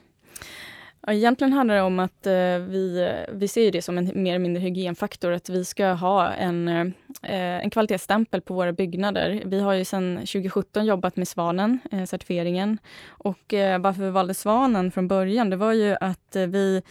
Ja, 1.07 1.13
egentligen 1.13 1.53
handlar 1.53 1.75
det 1.75 1.81
om 1.81 1.99
att 1.99 2.27
eh, 2.27 2.57
vi, 2.57 3.01
eh, 3.09 3.35
vi 3.35 3.47
ser 3.47 3.71
det 3.71 3.81
som 3.81 3.97
en 3.97 4.11
mer 4.23 4.31
eller 4.31 4.39
mindre 4.39 4.61
hygienfaktor, 4.61 5.31
att 5.31 5.49
vi 5.49 5.65
ska 5.65 5.87
ha 5.87 6.33
en, 6.33 6.67
eh, 6.67 7.63
en 7.63 7.69
kvalitetsstämpel 7.69 8.41
på 8.41 8.53
våra 8.53 8.73
byggnader. 8.73 9.41
Vi 9.45 9.59
har 9.59 9.73
ju 9.73 9.85
sedan 9.85 10.15
2017 10.17 10.85
jobbat 10.85 11.15
med 11.15 11.27
Svanen, 11.27 11.79
eh, 11.91 12.03
certifieringen. 12.03 12.77
Och 13.07 13.53
varför 13.79 14.03
vi 14.03 14.09
valde 14.09 14.33
Svanen 14.33 14.91
från 14.91 15.07
början, 15.07 15.49
det 15.49 15.55
var 15.55 15.73
ju 15.73 15.95
att 16.01 16.35
vi 16.35 16.81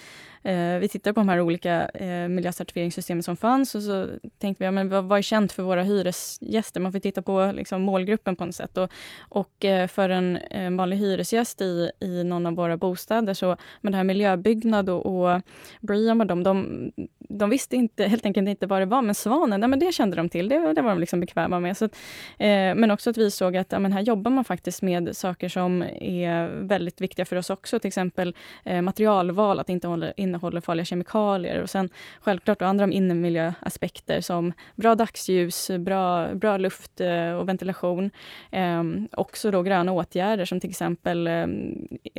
Eh, 0.42 0.78
vi 0.78 0.88
tittade 0.88 1.14
på 1.14 1.20
de 1.20 1.28
här 1.28 1.40
olika 1.40 1.88
eh, 1.88 2.28
miljöcertifieringssystemen 2.28 3.22
som 3.22 3.36
fanns 3.36 3.74
och 3.74 3.82
så 3.82 4.08
tänkte 4.38 4.62
vi, 4.62 4.64
ja, 4.64 4.70
men 4.70 4.88
vad, 4.88 5.04
vad 5.04 5.18
är 5.18 5.22
känt 5.22 5.52
för 5.52 5.62
våra 5.62 5.82
hyresgäster? 5.82 6.80
Man 6.80 6.92
får 6.92 6.98
titta 6.98 7.22
på 7.22 7.52
liksom, 7.54 7.82
målgruppen 7.82 8.36
på 8.36 8.44
något 8.44 8.54
sätt. 8.54 8.76
Och, 8.78 8.90
och 9.20 9.64
eh, 9.64 9.86
för 9.86 10.08
en, 10.08 10.36
eh, 10.36 10.70
vanlig 10.70 10.96
hyresgäst 10.96 11.60
i, 11.60 11.90
i 12.00 12.24
någon 12.24 12.46
av 12.46 12.54
våra 12.54 12.76
bostäder, 12.76 13.34
så 13.34 13.56
med 13.80 13.92
det 13.92 13.96
här 13.96 14.04
miljöbyggnad 14.04 14.88
och, 14.88 15.06
och 15.06 15.42
Briam 15.80 16.20
och 16.20 16.26
dem, 16.26 16.42
de, 16.42 16.90
de 17.18 17.50
visste 17.50 17.76
inte, 17.76 18.04
helt 18.04 18.26
enkelt 18.26 18.48
inte 18.48 18.66
vad 18.66 18.82
det 18.82 18.86
var, 18.86 19.02
men 19.02 19.14
Svanen, 19.14 19.60
nej, 19.60 19.68
men 19.68 19.78
det 19.78 19.92
kände 19.92 20.16
de 20.16 20.28
till. 20.28 20.48
Det, 20.48 20.74
det 20.74 20.82
var 20.82 20.90
de 20.90 20.98
liksom 20.98 21.20
bekväma 21.20 21.60
med. 21.60 21.76
Så 21.76 21.84
att, 21.84 21.96
eh, 22.38 22.74
men 22.74 22.90
också 22.90 23.10
att 23.10 23.18
vi 23.18 23.30
såg 23.30 23.56
att 23.56 23.72
ja, 23.72 23.78
men 23.78 23.92
här 23.92 24.00
jobbar 24.00 24.30
man 24.30 24.44
faktiskt 24.44 24.82
med 24.82 25.16
saker 25.16 25.48
som 25.48 25.82
är 26.00 26.48
väldigt 26.48 27.00
viktiga 27.00 27.24
för 27.24 27.36
oss 27.36 27.50
också, 27.50 27.78
till 27.78 27.88
exempel 27.88 28.36
eh, 28.64 28.82
materialval, 28.82 29.58
att 29.58 29.68
inte 29.68 29.88
hålla, 29.88 30.12
innehåller 30.30 30.60
farliga 30.60 30.84
kemikalier. 30.84 31.62
Och 31.62 31.70
sen 31.70 31.88
självklart 32.20 32.62
andra 32.62 32.86
innemiljöaspekter 32.86 34.20
som 34.20 34.52
bra 34.74 34.94
dagsljus, 34.94 35.70
bra, 35.78 36.34
bra 36.34 36.56
luft 36.56 37.00
eh, 37.00 37.32
och 37.32 37.48
ventilation. 37.48 38.10
Eh, 38.50 38.82
också 39.12 39.50
då 39.50 39.62
gröna 39.62 39.92
åtgärder 39.92 40.44
som 40.44 40.60
till 40.60 40.70
exempel, 40.70 41.26
eh, 41.26 41.46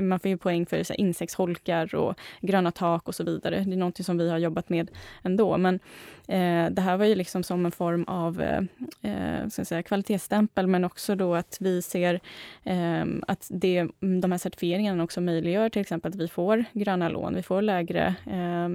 man 0.01 0.19
får 0.19 0.29
ju 0.29 0.37
poäng 0.37 0.65
för 0.65 0.83
så 0.83 0.93
här, 0.93 0.99
insektsholkar 0.99 1.95
och 1.95 2.15
gröna 2.41 2.71
tak 2.71 3.07
och 3.07 3.15
så 3.15 3.23
vidare. 3.23 3.63
Det 3.67 3.73
är 3.73 3.77
någonting 3.77 4.05
som 4.05 4.17
vi 4.17 4.29
har 4.29 4.37
jobbat 4.37 4.69
med 4.69 4.91
ändå. 5.23 5.57
Men 5.57 5.79
eh, 6.27 6.71
det 6.71 6.81
här 6.81 6.97
var 6.97 7.05
ju 7.05 7.15
liksom 7.15 7.43
som 7.43 7.65
en 7.65 7.71
form 7.71 8.03
av 8.03 8.41
eh, 8.41 8.63
eh 9.11 9.47
ska 9.49 9.65
säga, 9.65 9.83
kvalitetsstämpel, 9.83 10.67
men 10.67 10.85
också 10.85 11.15
då 11.15 11.35
att 11.35 11.57
vi 11.59 11.81
ser 11.81 12.19
eh, 12.63 13.05
att 13.27 13.47
det, 13.49 13.87
de 14.21 14.31
här 14.31 14.37
certifieringarna 14.37 15.03
också 15.03 15.21
möjliggör 15.21 15.69
till 15.69 15.81
exempel 15.81 16.09
att 16.09 16.15
vi 16.15 16.27
får 16.27 16.65
gröna 16.73 17.09
lån, 17.09 17.35
vi 17.35 17.43
får 17.43 17.61
lägre 17.61 18.00
eh, 18.07 18.69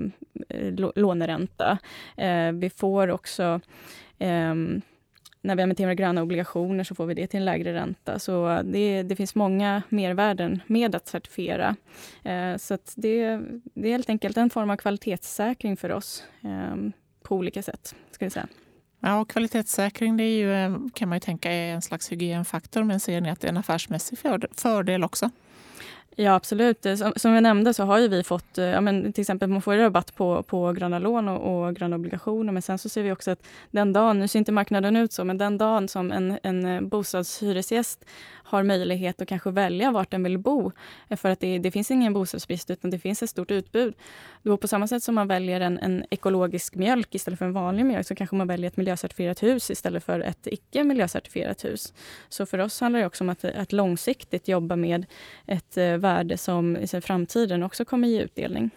låneränta. 0.95 1.79
Eh, 2.17 2.53
vi 2.53 2.71
får 2.71 3.11
också 3.11 3.61
ehm, 4.19 4.83
när 5.47 5.57
vi 5.57 5.63
emitterar 5.63 5.95
gröna 5.95 6.23
obligationer 6.23 6.85
så 6.85 6.95
får 6.95 7.07
vi 7.07 7.15
det 7.15 7.27
till 7.27 7.39
en 7.39 7.45
lägre 7.45 7.75
ränta. 7.75 8.19
Så 8.19 8.63
det, 8.65 9.03
det 9.03 9.17
finns 9.17 9.35
många 9.35 9.83
mervärden 9.89 10.63
med 10.67 10.95
att 10.95 11.09
certifiera. 11.09 11.77
Eh, 12.23 12.57
så 12.57 12.79
det, 12.95 13.41
det, 13.75 13.89
är 13.89 13.93
helt 13.93 14.11
enkelt 14.11 14.37
en 14.37 14.51
form 14.51 14.71
av 14.71 14.77
kvalitetssäkring 14.77 15.77
för 15.77 15.93
oss 15.93 16.25
eh, 16.43 16.77
på 17.23 17.37
olika 17.37 17.63
sätt. 17.63 17.95
Ska 18.11 18.25
jag 18.25 18.33
säga. 18.33 18.47
Ja, 19.01 19.25
kvalitetssäkring 19.25 20.17
det 20.17 20.25
är 20.25 20.37
ju, 20.37 20.55
eh, 20.55 20.77
kan 20.95 21.09
man 21.09 21.17
ju 21.17 21.21
tänka 21.21 21.53
är 21.53 21.75
en 21.75 21.83
slags 21.83 22.13
hygienfaktor, 22.13 22.85
men 22.85 23.01
ser 23.01 23.21
ni 23.21 23.31
att 23.31 23.41
det 23.41 23.47
är 23.47 23.53
en 23.53 23.57
affärsmässig 23.57 24.19
fördel 24.57 25.05
också? 25.05 25.31
Ja, 26.19 26.35
absolut. 26.35 26.87
Eh, 26.87 26.95
som, 26.95 27.13
som 27.17 27.33
jag 27.33 27.43
nämnde 27.43 27.75
så 27.75 27.85
har 27.85 27.99
ju 27.99 28.09
vi 28.09 28.23
fått, 28.23 28.59
eh, 28.59 28.65
ja, 28.65 28.81
men 28.81 29.13
till 29.13 29.23
exempel 29.23 29.49
man 29.49 29.63
får 29.63 29.77
rabatt 29.77 30.15
på, 30.15 30.43
på 30.43 30.73
gröna 30.73 30.99
lån 30.99 31.29
och, 31.29 31.67
och 31.67 31.77
gröna 31.77 31.97
obligationer. 31.97 32.53
Men 32.53 32.63
sen 32.63 32.79
så 32.79 32.89
ser 32.89 33.03
vi 33.03 33.13
också 33.13 33.31
att 33.31 33.47
den 33.71 33.93
dagen, 33.93 34.19
nu 34.19 34.29
ser 34.29 34.39
inte 34.39 34.53
marknaden 34.53 34.97
ut 34.97 35.13
så, 35.13 35.25
men 35.25 35.39
den 35.39 35.59
dagen 35.59 35.89
som 35.89 36.13
en, 36.13 36.39
en 36.43 36.67
eh, 36.67 36.81
bostadshyresgäst 36.81 38.05
har 38.47 38.63
möjlighet 38.63 39.23
att 39.23 39.29
kanske 39.29 39.51
välja 39.51 39.91
vart 39.91 40.11
den 40.11 40.23
vill 40.23 40.39
bo. 40.39 40.73
För 41.17 41.31
att 41.31 41.41
det, 41.41 41.59
det 41.59 41.71
finns 41.71 41.91
ingen 41.91 42.13
bostadsbrist 42.13 42.71
utan 42.71 42.91
det 42.91 42.99
finns 42.99 43.23
ett 43.23 43.31
stort 43.31 43.51
utbud. 43.51 43.95
Då 44.43 44.57
på 44.57 44.69
samma 44.69 44.89
sätt 44.89 45.03
som 45.03 45.15
man 45.15 45.29
väljer 45.29 45.61
en, 45.61 45.79
en 45.79 46.05
ekologisk 46.11 46.75
mjölk 46.75 47.15
istället 47.15 47.39
för 47.39 47.47
en 47.47 47.53
vanlig 47.53 47.87
mjölk 47.87 48.07
så 48.07 48.15
kanske 48.15 48.37
man 48.37 48.47
väljer 48.47 48.69
ett 48.69 48.77
miljöcertifierat 48.77 49.43
hus 49.43 49.71
istället 49.71 50.05
för 50.05 50.21
ett 50.21 50.47
icke 50.47 50.85
miljöcertifierat 50.85 51.65
hus. 51.65 51.95
Så 52.29 52.47
för 52.47 52.59
oss 52.59 52.81
handlar 52.81 53.01
det 53.01 53.07
också 53.07 53.25
om 53.25 53.29
att, 53.29 53.45
att 53.45 53.73
långsiktigt 53.73 54.49
jobba 54.49 54.77
med 54.77 55.07
ett 55.47 55.77
värde 56.07 56.37
som 56.37 56.77
i 56.77 56.87
framtiden 56.87 57.63
också 57.63 57.85
kommer 57.85 58.09
ge 58.09 58.23
utdelning. 58.23 58.71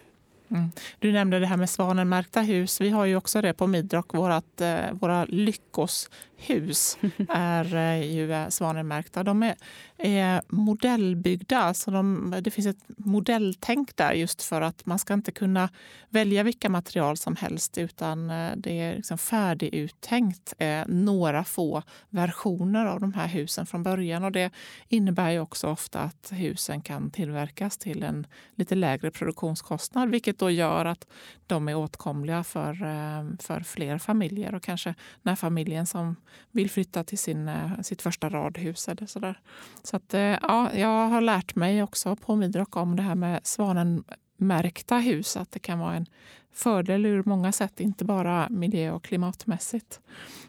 Mm. 0.51 0.71
Du 0.99 1.11
nämnde 1.11 1.39
det 1.39 1.45
här 1.45 1.57
med 1.57 1.69
svanenmärkta 1.69 2.41
hus. 2.41 2.81
Vi 2.81 2.89
har 2.89 3.05
ju 3.05 3.15
också 3.15 3.41
det 3.41 3.53
på 3.53 3.67
Midrock. 3.67 4.13
Vårat, 4.13 4.61
eh, 4.61 4.91
våra 4.91 5.25
Lyckoshus 5.25 6.97
är 7.29 7.75
eh, 7.75 8.11
ju 8.15 8.33
eh, 8.33 8.49
svanenmärkta. 8.49 9.23
De 9.23 9.43
är, 9.43 9.55
är 9.97 10.41
modellbyggda. 10.47 11.57
Alltså 11.59 11.91
de, 11.91 12.35
det 12.41 12.51
finns 12.51 12.67
ett 12.67 12.83
modelltänk 12.97 13.95
där 13.95 14.11
just 14.11 14.43
för 14.43 14.61
att 14.61 14.85
man 14.85 14.99
ska 14.99 15.13
inte 15.13 15.31
kunna 15.31 15.69
välja 16.09 16.43
vilka 16.43 16.69
material 16.69 17.17
som 17.17 17.35
helst 17.35 17.77
utan 17.77 18.27
det 18.55 18.79
är 18.79 18.95
liksom 18.95 19.17
färdiguttänkt 19.17 20.53
några 20.87 21.43
få 21.43 21.83
versioner 22.09 22.85
av 22.85 22.99
de 22.99 23.13
här 23.13 23.27
husen 23.27 23.65
från 23.65 23.83
början. 23.83 24.23
Och 24.23 24.31
det 24.31 24.51
innebär 24.87 25.31
ju 25.31 25.39
också 25.39 25.67
ofta 25.67 25.99
att 25.99 26.31
husen 26.35 26.81
kan 26.81 27.11
tillverkas 27.11 27.77
till 27.77 28.03
en 28.03 28.27
lite 28.55 28.75
lägre 28.75 29.11
produktionskostnad 29.11 30.09
vilket 30.09 30.38
då 30.39 30.49
gör 30.49 30.85
att 30.85 31.07
de 31.47 31.69
är 31.69 31.75
åtkomliga 31.75 32.43
för, 32.43 32.71
eh, 32.71 33.37
för 33.39 33.59
fler 33.59 33.97
familjer 33.97 34.55
och 34.55 34.63
kanske 34.63 34.95
när 35.21 35.35
familjen 35.35 35.85
som 35.85 36.15
vill 36.51 36.69
flytta 36.69 37.03
till 37.03 37.17
sin, 37.17 37.47
eh, 37.47 37.81
sitt 37.81 38.01
första 38.01 38.29
radhus 38.29 38.87
eller 38.87 39.05
sådär. 39.05 39.39
Så 39.83 39.95
att, 39.95 40.13
eh, 40.13 40.21
ja, 40.21 40.73
jag 40.73 41.07
har 41.07 41.21
lärt 41.21 41.55
mig 41.55 41.83
också 41.83 42.15
på 42.15 42.35
Midrock 42.35 42.75
om 42.75 42.95
det 42.95 43.03
här 43.03 43.15
med 43.15 43.39
svanen 43.43 44.03
svanenmärkta 44.39 44.97
hus. 44.97 45.37
Att 45.37 45.51
det 45.51 45.59
kan 45.59 45.79
vara 45.79 45.95
en 45.95 46.05
fördel 46.53 47.05
ur 47.05 47.23
många 47.25 47.51
sätt, 47.51 47.79
inte 47.79 48.05
bara 48.05 48.47
miljö 48.49 48.91
och 48.91 49.03
klimatmässigt. 49.03 49.99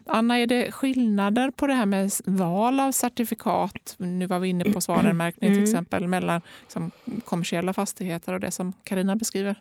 Anna, 0.05 0.39
är 0.39 0.47
det 0.47 0.71
skillnader 0.71 1.51
på 1.51 1.67
det 1.67 1.73
här 1.73 1.85
med 1.85 2.11
val 2.25 2.79
av 2.79 2.91
certifikat? 2.91 3.95
Nu 3.97 4.27
var 4.27 4.39
vi 4.39 4.49
inne 4.49 4.63
på 4.63 4.81
svanenmärkning 4.81 5.49
till 5.49 5.57
mm. 5.57 5.63
exempel 5.63 6.07
mellan 6.07 6.41
liksom, 6.61 6.91
kommersiella 7.25 7.73
fastigheter 7.73 8.33
och 8.33 8.39
det 8.39 8.51
som 8.51 8.73
Karina 8.83 9.15
beskriver. 9.15 9.55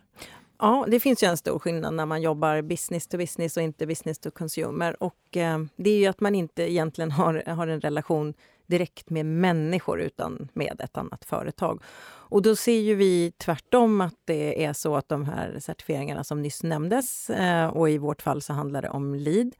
Ja, 0.58 0.86
det 0.88 1.00
finns 1.00 1.22
ju 1.22 1.26
en 1.26 1.36
stor 1.36 1.58
skillnad 1.58 1.94
när 1.94 2.06
man 2.06 2.22
jobbar 2.22 2.62
business 2.62 3.06
to 3.06 3.16
business 3.16 3.56
och 3.56 3.62
inte 3.62 3.86
business 3.86 4.18
to 4.18 4.30
consumer. 4.30 4.96
Och, 5.02 5.36
eh, 5.36 5.58
det 5.76 5.90
är 5.90 5.98
ju 5.98 6.06
att 6.06 6.20
man 6.20 6.34
inte 6.34 6.62
egentligen 6.62 7.10
har, 7.10 7.42
har 7.46 7.68
en 7.68 7.80
relation 7.80 8.34
direkt 8.70 9.10
med 9.10 9.26
människor 9.26 10.00
utan 10.00 10.48
med 10.52 10.80
ett 10.80 10.96
annat 10.96 11.24
företag. 11.24 11.82
Och 12.30 12.42
då 12.42 12.56
ser 12.56 12.80
ju 12.80 12.94
vi 12.94 13.32
tvärtom 13.38 14.00
att 14.00 14.14
det 14.24 14.64
är 14.64 14.72
så 14.72 14.96
att 14.96 15.08
de 15.08 15.24
här 15.24 15.56
certifieringarna 15.60 16.24
som 16.24 16.42
nyss 16.42 16.62
nämndes, 16.62 17.30
eh, 17.30 17.66
och 17.66 17.90
i 17.90 17.98
vårt 17.98 18.22
fall 18.22 18.42
så 18.42 18.52
handlar 18.52 18.82
det 18.82 18.88
om 18.88 19.14
LEED, 19.14 19.54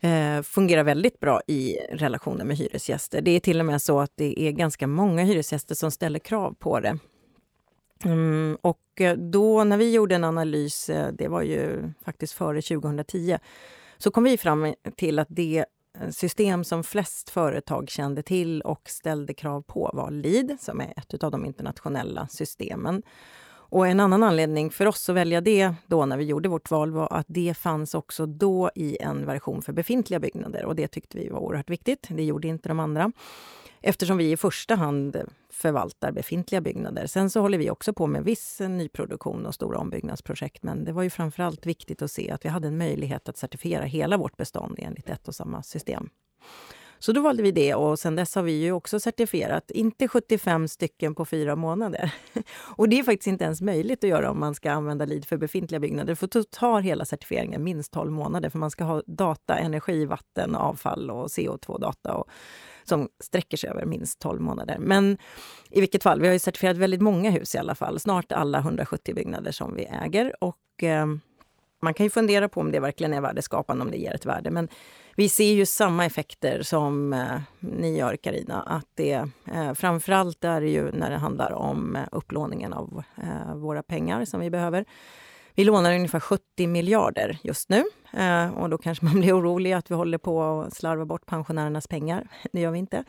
eh, 0.00 0.42
fungerar 0.42 0.84
väldigt 0.84 1.20
bra 1.20 1.40
i 1.46 1.76
relationen 1.90 2.46
med 2.46 2.56
hyresgäster. 2.56 3.22
Det 3.22 3.30
är 3.30 3.40
till 3.40 3.60
och 3.60 3.66
med 3.66 3.82
så 3.82 4.00
att 4.00 4.12
det 4.14 4.40
är 4.40 4.52
ganska 4.52 4.86
många 4.86 5.22
hyresgäster 5.22 5.74
som 5.74 5.90
ställer 5.90 6.18
krav 6.18 6.54
på 6.58 6.80
det. 6.80 6.98
Mm, 8.04 8.56
och 8.60 9.00
eh, 9.00 9.16
då 9.16 9.64
när 9.64 9.76
vi 9.76 9.92
gjorde 9.92 10.14
en 10.14 10.24
analys, 10.24 10.90
det 11.12 11.28
var 11.28 11.42
ju 11.42 11.92
faktiskt 12.04 12.32
före 12.32 12.62
2010, 12.62 13.38
så 13.98 14.10
kom 14.10 14.24
vi 14.24 14.36
fram 14.36 14.74
till 14.96 15.18
att 15.18 15.28
det 15.30 15.64
system 16.10 16.64
som 16.64 16.84
flest 16.84 17.30
företag 17.30 17.90
kände 17.90 18.22
till 18.22 18.62
och 18.62 18.82
ställde 18.88 19.34
krav 19.34 19.62
på 19.62 19.90
var 19.92 20.10
LEED, 20.10 20.56
som 20.60 20.80
är 20.80 20.92
ett 20.96 21.24
av 21.24 21.30
de 21.30 21.44
internationella 21.44 22.28
systemen. 22.28 23.02
Och 23.72 23.86
en 23.86 24.00
annan 24.00 24.22
anledning 24.22 24.70
för 24.70 24.86
oss 24.86 25.08
att 25.08 25.16
välja 25.16 25.40
det 25.40 25.74
då 25.86 26.06
när 26.06 26.16
vi 26.16 26.24
gjorde 26.24 26.48
vårt 26.48 26.70
val 26.70 26.90
var 26.90 27.12
att 27.12 27.26
det 27.28 27.54
fanns 27.58 27.94
också 27.94 28.26
då 28.26 28.70
i 28.74 28.96
en 29.00 29.26
version 29.26 29.62
för 29.62 29.72
befintliga 29.72 30.20
byggnader 30.20 30.64
och 30.64 30.76
det 30.76 30.88
tyckte 30.88 31.18
vi 31.18 31.28
var 31.28 31.38
oerhört 31.38 31.70
viktigt. 31.70 32.06
Det 32.10 32.24
gjorde 32.24 32.48
inte 32.48 32.68
de 32.68 32.80
andra 32.80 33.12
eftersom 33.82 34.16
vi 34.16 34.32
i 34.32 34.36
första 34.36 34.74
hand 34.74 35.16
förvaltar 35.50 36.12
befintliga 36.12 36.60
byggnader. 36.60 37.06
Sen 37.06 37.30
så 37.30 37.40
håller 37.40 37.58
vi 37.58 37.70
också 37.70 37.92
på 37.92 38.06
med 38.06 38.24
viss 38.24 38.60
nyproduktion 38.60 39.46
och 39.46 39.54
stora 39.54 39.78
ombyggnadsprojekt. 39.78 40.62
Men 40.62 40.84
det 40.84 40.92
var 40.92 41.02
ju 41.02 41.10
framförallt 41.10 41.66
viktigt 41.66 42.02
att 42.02 42.10
se 42.10 42.30
att 42.30 42.44
vi 42.44 42.48
hade 42.48 42.68
en 42.68 42.78
möjlighet 42.78 43.28
att 43.28 43.36
certifiera 43.36 43.84
hela 43.84 44.16
vårt 44.16 44.36
bestånd 44.36 44.78
enligt 44.78 45.08
ett 45.08 45.28
och 45.28 45.34
samma 45.34 45.62
system. 45.62 46.08
Så 46.98 47.12
då 47.12 47.20
valde 47.20 47.42
vi 47.42 47.52
det 47.52 47.74
och 47.74 47.98
sen 47.98 48.16
dess 48.16 48.34
har 48.34 48.42
vi 48.42 48.52
ju 48.52 48.72
också 48.72 49.00
certifierat, 49.00 49.70
inte 49.70 50.08
75 50.08 50.68
stycken 50.68 51.14
på 51.14 51.24
fyra 51.24 51.56
månader. 51.56 52.14
Och 52.76 52.88
det 52.88 52.98
är 52.98 53.02
faktiskt 53.02 53.26
inte 53.26 53.44
ens 53.44 53.60
möjligt 53.60 54.04
att 54.04 54.10
göra 54.10 54.30
om 54.30 54.40
man 54.40 54.54
ska 54.54 54.70
använda 54.72 55.04
LID 55.04 55.24
för 55.24 55.36
befintliga 55.36 55.80
byggnader. 55.80 56.14
För 56.14 56.26
då 56.26 56.44
tar 56.44 56.80
hela 56.80 57.04
certifieringen 57.04 57.64
minst 57.64 57.92
12 57.92 58.12
månader 58.12 58.50
för 58.50 58.58
man 58.58 58.70
ska 58.70 58.84
ha 58.84 59.02
data, 59.06 59.56
energi, 59.58 60.04
vatten, 60.04 60.54
avfall 60.54 61.10
och 61.10 61.26
CO2-data. 61.26 62.14
Och 62.14 62.30
som 62.84 63.08
sträcker 63.20 63.56
sig 63.56 63.70
över 63.70 63.84
minst 63.84 64.18
12 64.18 64.40
månader. 64.40 64.76
Men 64.78 65.18
i 65.70 65.80
vilket 65.80 66.02
fall, 66.02 66.20
vi 66.20 66.26
har 66.26 66.32
ju 66.32 66.38
certifierat 66.38 66.76
väldigt 66.76 67.00
många 67.00 67.30
hus 67.30 67.54
i 67.54 67.58
alla 67.58 67.74
fall. 67.74 68.00
Snart 68.00 68.32
alla 68.32 68.58
170 68.58 69.14
byggnader 69.14 69.52
som 69.52 69.74
vi 69.76 69.84
äger. 69.84 70.44
Och 70.44 70.82
eh, 70.82 71.06
man 71.82 71.94
kan 71.94 72.06
ju 72.06 72.10
fundera 72.10 72.48
på 72.48 72.60
om 72.60 72.72
det 72.72 72.80
verkligen 72.80 73.14
är 73.14 73.20
värdeskapande, 73.20 73.84
om 73.84 73.90
det 73.90 73.96
ger 73.96 74.14
ett 74.14 74.26
värde. 74.26 74.50
Men 74.50 74.68
vi 75.16 75.28
ser 75.28 75.52
ju 75.52 75.66
samma 75.66 76.06
effekter 76.06 76.62
som 76.62 77.12
eh, 77.12 77.40
ni 77.60 77.98
gör, 77.98 78.16
Karina. 78.16 78.62
Att 78.62 78.88
det, 78.94 79.28
eh, 79.52 79.74
framförallt 79.74 80.44
är 80.44 80.60
det 80.60 80.68
ju 80.68 80.92
när 80.92 81.10
det 81.10 81.16
handlar 81.16 81.52
om 81.52 81.96
eh, 81.96 82.02
upplåningen 82.12 82.72
av 82.72 83.02
eh, 83.16 83.54
våra 83.54 83.82
pengar 83.82 84.24
som 84.24 84.40
vi 84.40 84.50
behöver. 84.50 84.84
Vi 85.54 85.64
lånar 85.64 85.94
ungefär 85.94 86.20
70 86.20 86.66
miljarder 86.66 87.38
just 87.42 87.68
nu 87.68 87.84
eh, 88.12 88.54
och 88.54 88.70
då 88.70 88.78
kanske 88.78 89.04
man 89.04 89.14
blir 89.20 89.38
orolig 89.38 89.72
att 89.72 89.90
vi 89.90 89.94
håller 89.94 90.18
på 90.18 90.42
att 90.42 90.74
slarva 90.74 91.04
bort 91.04 91.26
pensionärernas 91.26 91.88
pengar. 91.88 92.28
Det 92.52 92.60
gör 92.60 92.70
vi 92.70 92.78
inte. 92.78 93.04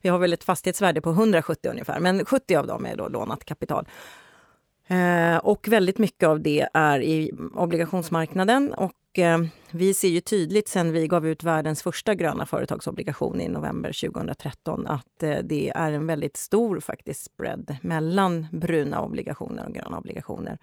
Vi 0.00 0.08
har 0.08 0.18
väl 0.18 0.32
ett 0.32 0.44
fastighetsvärde 0.44 1.00
på 1.00 1.10
170 1.10 1.70
ungefär, 1.70 2.00
men 2.00 2.24
70 2.24 2.56
av 2.56 2.66
dem 2.66 2.86
är 2.86 2.96
då 2.96 3.08
lånat 3.08 3.44
kapital. 3.44 3.88
Eh, 4.90 5.36
och 5.36 5.68
väldigt 5.68 5.98
mycket 5.98 6.28
av 6.28 6.40
det 6.40 6.68
är 6.74 7.00
i 7.02 7.32
obligationsmarknaden 7.54 8.74
och 8.74 9.18
eh, 9.18 9.38
vi 9.70 9.94
ser 9.94 10.08
ju 10.08 10.20
tydligt 10.20 10.68
sen 10.68 10.92
vi 10.92 11.06
gav 11.06 11.26
ut 11.26 11.44
världens 11.44 11.82
första 11.82 12.14
gröna 12.14 12.46
företagsobligation 12.46 13.40
i 13.40 13.48
november 13.48 14.08
2013 14.08 14.86
att 14.86 15.22
eh, 15.22 15.36
det 15.42 15.72
är 15.74 15.92
en 15.92 16.06
väldigt 16.06 16.36
stor 16.36 16.80
faktiskt 16.80 17.24
spread 17.24 17.76
mellan 17.82 18.46
bruna 18.52 19.02
obligationer 19.02 19.66
och 19.66 19.74
gröna 19.74 19.98
obligationer. 19.98 20.58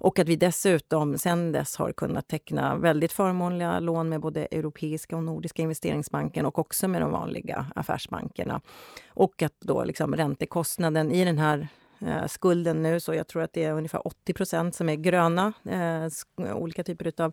Och 0.00 0.18
att 0.18 0.28
vi 0.28 0.36
dessutom 0.36 1.18
sen 1.18 1.52
dess 1.52 1.76
har 1.76 1.92
kunnat 1.92 2.28
teckna 2.28 2.76
väldigt 2.76 3.12
förmånliga 3.12 3.80
lån 3.80 4.08
med 4.08 4.20
både 4.20 4.48
Europeiska 4.50 5.16
och 5.16 5.22
Nordiska 5.22 5.62
investeringsbanken 5.62 6.46
och 6.46 6.58
också 6.58 6.88
med 6.88 7.02
de 7.02 7.10
vanliga 7.10 7.66
affärsbankerna. 7.74 8.60
Och 9.08 9.42
att 9.42 9.60
då 9.60 9.84
liksom 9.84 10.16
räntekostnaden 10.16 11.12
i 11.12 11.24
den 11.24 11.38
här 11.38 11.68
eh, 12.00 12.26
skulden 12.26 12.82
nu, 12.82 13.00
så 13.00 13.14
jag 13.14 13.26
tror 13.26 13.42
att 13.42 13.52
det 13.52 13.64
är 13.64 13.72
ungefär 13.72 14.02
80% 14.26 14.70
som 14.70 14.88
är 14.88 14.96
gröna, 14.96 15.52
eh, 15.64 16.08
olika 16.56 16.84
typer 16.84 17.22
av 17.22 17.32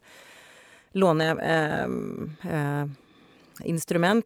låneinstrument. 0.92 2.70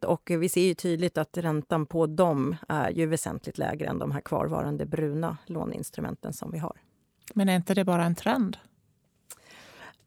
eh, 0.00 0.04
eh, 0.04 0.10
och 0.10 0.30
vi 0.30 0.48
ser 0.48 0.62
ju 0.62 0.74
tydligt 0.74 1.18
att 1.18 1.38
räntan 1.38 1.86
på 1.86 2.06
dem 2.06 2.56
är 2.68 2.90
ju 2.90 3.06
väsentligt 3.06 3.58
lägre 3.58 3.86
än 3.86 3.98
de 3.98 4.10
här 4.10 4.20
kvarvarande 4.20 4.86
bruna 4.86 5.36
låneinstrumenten 5.46 6.32
som 6.32 6.50
vi 6.50 6.58
har. 6.58 6.76
Men 7.34 7.48
är 7.48 7.56
inte 7.56 7.74
det 7.74 7.84
bara 7.84 8.04
en 8.04 8.14
trend? 8.14 8.56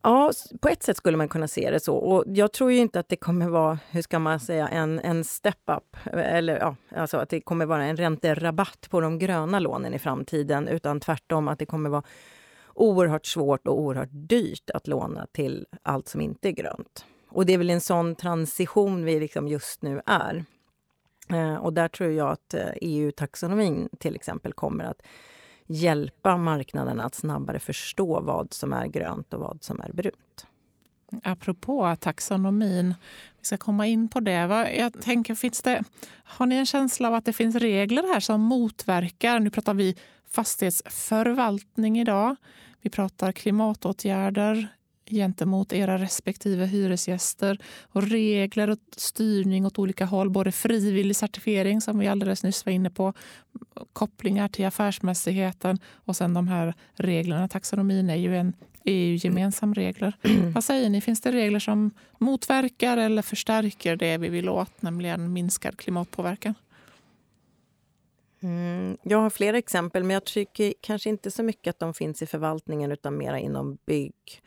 Ja, 0.02 0.32
på 0.62 0.70
ett 0.70 0.84
sätt 0.84 0.98
skulle 0.98 1.18
man 1.18 1.30
kunna 1.30 1.48
se 1.48 1.72
det 1.72 1.80
så. 1.80 1.96
Och 1.96 2.24
jag 2.28 2.52
tror 2.52 2.72
ju 2.72 2.78
inte 2.78 3.00
att 3.00 3.10
det 3.10 3.16
kommer 3.16 3.48
vara, 3.48 3.80
hur 3.90 4.02
ska 4.02 4.20
man 4.20 4.40
säga, 4.40 4.68
en, 4.68 5.00
en 5.00 5.24
step-up. 5.24 5.98
Eller 6.14 6.60
ja, 6.60 6.76
alltså 6.96 7.18
att 7.18 7.30
det 7.30 7.42
kommer 7.42 7.66
vara 7.66 7.86
en 7.86 7.98
ränterabatt 7.98 8.88
på 8.90 9.02
de 9.02 9.20
gröna 9.20 9.60
lånen 9.60 9.94
i 9.94 10.00
framtiden. 10.00 10.68
Utan 10.68 11.00
tvärtom 11.00 11.48
att 11.48 11.60
det 11.60 11.66
kommer 11.66 11.90
vara 11.90 12.04
oerhört 12.74 13.26
svårt 13.26 13.68
och 13.68 13.80
oerhört 13.80 14.10
dyrt 14.12 14.70
att 14.70 14.88
låna 14.88 15.28
till 15.32 15.66
allt 15.84 16.08
som 16.08 16.22
inte 16.22 16.50
är 16.50 16.52
grönt. 16.52 17.06
Och 17.30 17.46
det 17.46 17.54
är 17.54 17.58
väl 17.58 17.70
en 17.70 17.82
sån 17.82 18.16
transition 18.16 19.06
vi 19.06 19.20
liksom 19.20 19.48
just 19.48 19.82
nu 19.82 20.02
är. 20.06 20.46
Eh, 21.30 21.56
och 21.56 21.74
där 21.74 21.88
tror 21.88 22.12
jag 22.12 22.32
att 22.32 22.54
eh, 22.54 22.62
e 22.62 22.78
EU-taxonomin 22.82 23.90
till 24.00 24.16
exempel 24.16 24.54
kommer 24.54 24.84
att 24.84 25.02
hjälpa 25.68 26.38
marknaden 26.38 27.00
att 27.00 27.16
snabbare 27.16 27.60
förstå 27.60 28.22
vad 28.22 28.54
som 28.54 28.74
är 28.74 28.88
grönt 28.88 29.34
och 29.34 29.40
vad 29.40 29.64
som 29.64 29.82
är 29.82 29.92
brunt. 29.94 30.48
Apropå 31.24 31.96
taxonomin, 32.00 32.96
vi 33.40 33.46
ska 33.46 33.58
komma 33.58 33.88
in 33.88 34.08
på 34.10 34.20
det. 34.20 34.76
Jag 34.78 35.02
tänker, 35.02 35.36
finns 35.36 35.62
det, 35.62 35.84
har 36.24 36.46
ni 36.46 36.56
en 36.56 36.66
känsla 36.66 37.08
av 37.08 37.14
att 37.14 37.26
det 37.26 37.34
finns 37.34 37.56
regler 37.56 38.14
här 38.14 38.20
som 38.20 38.42
motverkar, 38.42 39.40
nu 39.40 39.50
pratar 39.50 39.74
vi 39.74 39.96
fastighetsförvaltning 40.30 42.00
idag, 42.00 42.36
vi 42.82 42.90
pratar 42.90 43.32
klimatåtgärder 43.32 44.68
gentemot 45.10 45.74
era 45.74 45.98
respektive 45.98 46.66
hyresgäster 46.66 47.58
och 47.84 48.04
regler 48.04 48.70
och 48.70 48.80
styrning 48.98 49.66
åt 49.66 49.80
olika 49.80 50.06
håll. 50.06 50.30
Både 50.30 50.52
frivillig 50.52 51.16
certifiering, 51.16 51.82
som 51.82 52.00
vi 52.00 52.08
alldeles 52.08 52.44
nyss 52.44 52.66
var 52.66 52.74
inne 52.74 52.90
på, 52.90 53.14
kopplingar 53.94 54.48
till 54.48 54.66
affärsmässigheten 54.66 55.80
och 55.94 56.16
sen 56.16 56.34
de 56.34 56.48
här 56.48 56.74
reglerna. 56.94 57.48
Taxonomin 57.48 58.10
är 58.10 58.16
ju 58.16 58.38
en 58.38 58.54
EU-gemensam 58.86 59.74
regler. 59.74 60.18
Vad 60.54 60.64
säger 60.64 60.90
ni, 60.90 61.02
finns 61.02 61.22
det 61.22 61.32
regler 61.32 61.60
som 61.60 61.92
motverkar 62.18 62.98
eller 62.98 63.22
förstärker 63.22 63.96
det 63.96 64.18
vi 64.18 64.30
vill 64.30 64.50
åt, 64.50 64.82
nämligen 64.82 65.34
minskad 65.34 65.78
klimatpåverkan? 65.78 66.54
Mm, 68.44 68.98
jag 69.04 69.18
har 69.18 69.30
flera 69.30 69.58
exempel, 69.58 70.04
men 70.04 70.14
jag 70.14 70.26
tycker 70.26 70.74
kanske 70.82 71.10
inte 71.10 71.32
så 71.32 71.44
mycket 71.44 71.70
att 71.70 71.80
de 71.80 71.94
finns 71.94 72.22
i 72.22 72.26
förvaltningen 72.26 72.92
utan 72.92 73.18
mera 73.18 73.40
inom 73.40 73.78
bygg. 73.86 74.42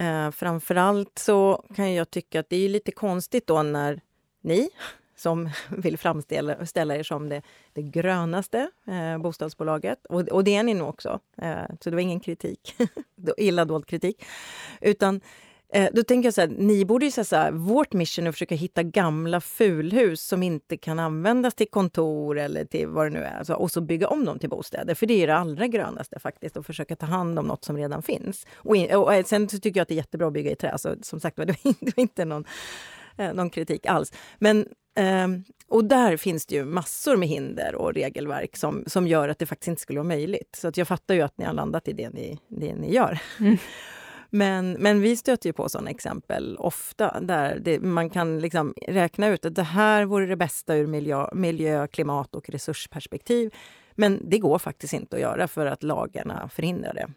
Eh, 0.00 0.30
framförallt 0.30 1.18
så 1.18 1.64
kan 1.74 1.94
jag 1.94 2.10
tycka 2.10 2.40
att 2.40 2.50
det 2.50 2.56
är 2.56 2.68
lite 2.68 2.92
konstigt 2.92 3.46
då 3.46 3.62
när 3.62 4.00
ni 4.40 4.68
som 5.16 5.50
vill 5.68 5.98
framställa 5.98 6.96
er 6.96 7.02
som 7.02 7.28
det, 7.28 7.42
det 7.72 7.82
grönaste 7.82 8.70
eh, 8.86 9.18
bostadsbolaget. 9.18 10.06
Och, 10.06 10.20
och 10.20 10.44
det 10.44 10.54
är 10.56 10.62
ni 10.62 10.74
nog 10.74 10.88
också, 10.88 11.20
eh, 11.42 11.62
så 11.80 11.90
det 11.90 11.96
var 11.96 12.02
ingen 12.02 12.20
kritik, 12.20 12.74
illa 13.36 13.64
dold 13.64 13.86
kritik. 13.86 14.24
Utan 14.80 15.20
Eh, 15.72 15.88
då 15.92 16.02
tänker 16.02 16.26
jag 16.26 16.34
så 16.34 16.40
här, 16.40 16.48
ni 16.48 16.84
borde 16.84 17.04
ju 17.04 17.10
säga 17.10 17.24
så 17.24 17.36
här, 17.36 17.52
vårt 17.52 17.92
mission 17.92 18.24
är 18.24 18.28
att 18.28 18.34
försöka 18.34 18.54
hitta 18.54 18.82
gamla 18.82 19.40
fulhus 19.40 20.22
som 20.22 20.42
inte 20.42 20.76
kan 20.76 20.98
användas 20.98 21.54
till 21.54 21.70
kontor 21.70 22.38
eller 22.38 22.64
till 22.64 22.88
vad 22.88 23.06
det 23.06 23.10
nu 23.10 23.24
är. 23.24 23.38
Alltså, 23.38 23.54
och 23.54 23.70
så 23.70 23.80
bygga 23.80 24.08
om 24.08 24.24
dem 24.24 24.38
till 24.38 24.48
bostäder. 24.48 24.94
För 24.94 25.06
det 25.06 25.22
är 25.22 25.26
det 25.26 25.36
allra 25.36 25.66
grönaste 25.66 26.18
faktiskt, 26.18 26.56
att 26.56 26.66
försöka 26.66 26.96
ta 26.96 27.06
hand 27.06 27.38
om 27.38 27.46
något 27.46 27.64
som 27.64 27.76
redan 27.76 28.02
finns. 28.02 28.46
Och, 28.54 28.76
in, 28.76 28.94
och, 28.94 29.18
och 29.18 29.26
sen 29.26 29.48
tycker 29.48 29.70
jag 29.70 29.82
att 29.82 29.88
det 29.88 29.94
är 29.94 29.96
jättebra 29.96 30.26
att 30.26 30.32
bygga 30.32 30.50
i 30.50 30.56
trä. 30.56 30.78
Så, 30.78 30.94
som 31.02 31.20
sagt 31.20 31.36
det 31.46 31.46
var 31.80 32.00
inte 32.00 32.24
någon, 32.24 32.44
eh, 33.18 33.32
någon 33.32 33.50
kritik 33.50 33.86
alls. 33.86 34.12
Men 34.38 34.66
Um, 35.00 35.44
och 35.68 35.84
där 35.84 36.16
finns 36.16 36.46
det 36.46 36.54
ju 36.54 36.64
massor 36.64 37.16
med 37.16 37.28
hinder 37.28 37.74
och 37.74 37.94
regelverk 37.94 38.56
som, 38.56 38.84
som 38.86 39.06
gör 39.06 39.28
att 39.28 39.38
det 39.38 39.46
faktiskt 39.46 39.68
inte 39.68 39.82
skulle 39.82 39.98
vara 39.98 40.08
möjligt. 40.08 40.56
Så 40.56 40.68
att 40.68 40.76
jag 40.76 40.88
fattar 40.88 41.14
ju 41.14 41.22
att 41.22 41.38
ni 41.38 41.44
har 41.44 41.52
landat 41.52 41.88
i 41.88 41.92
det 41.92 42.10
ni, 42.10 42.38
det 42.48 42.74
ni 42.74 42.94
gör. 42.94 43.18
Mm. 43.40 43.56
Men, 44.30 44.72
men 44.72 45.00
vi 45.00 45.16
stöter 45.16 45.48
ju 45.48 45.52
på 45.52 45.68
sådana 45.68 45.90
exempel 45.90 46.56
ofta 46.58 47.20
där 47.20 47.58
det, 47.60 47.80
man 47.80 48.10
kan 48.10 48.38
liksom 48.38 48.74
räkna 48.88 49.28
ut 49.28 49.44
att 49.44 49.54
det 49.54 49.62
här 49.62 50.04
vore 50.04 50.26
det 50.26 50.36
bästa 50.36 50.76
ur 50.76 50.86
miljö, 50.86 51.26
miljö, 51.32 51.86
klimat 51.86 52.34
och 52.34 52.50
resursperspektiv. 52.50 53.54
Men 53.94 54.20
det 54.30 54.38
går 54.38 54.58
faktiskt 54.58 54.92
inte 54.92 55.16
att 55.16 55.22
göra 55.22 55.48
för 55.48 55.66
att 55.66 55.82
lagarna 55.82 56.48
förhindrar 56.48 56.94
det. 56.94 57.08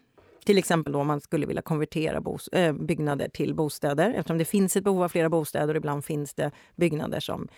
Till 0.44 0.58
exempel 0.58 0.92
då 0.92 1.00
om 1.00 1.06
man 1.06 1.20
skulle 1.20 1.46
vilja 1.46 1.62
konvertera 1.62 2.20
bos, 2.20 2.48
äh, 2.48 2.72
byggnader 2.72 3.28
till 3.28 3.54
bostäder 3.54 4.14
eftersom 4.14 4.38
det 4.38 4.44
finns 4.44 4.76
ett 4.76 4.84
behov 4.84 5.02
av 5.02 5.08
flera 5.08 5.28
bostäder 5.28 5.68
och 5.68 5.76
ibland 5.76 6.04
finns 6.04 6.34
det 6.34 6.50
byggnader 6.76 7.20
som 7.20 7.48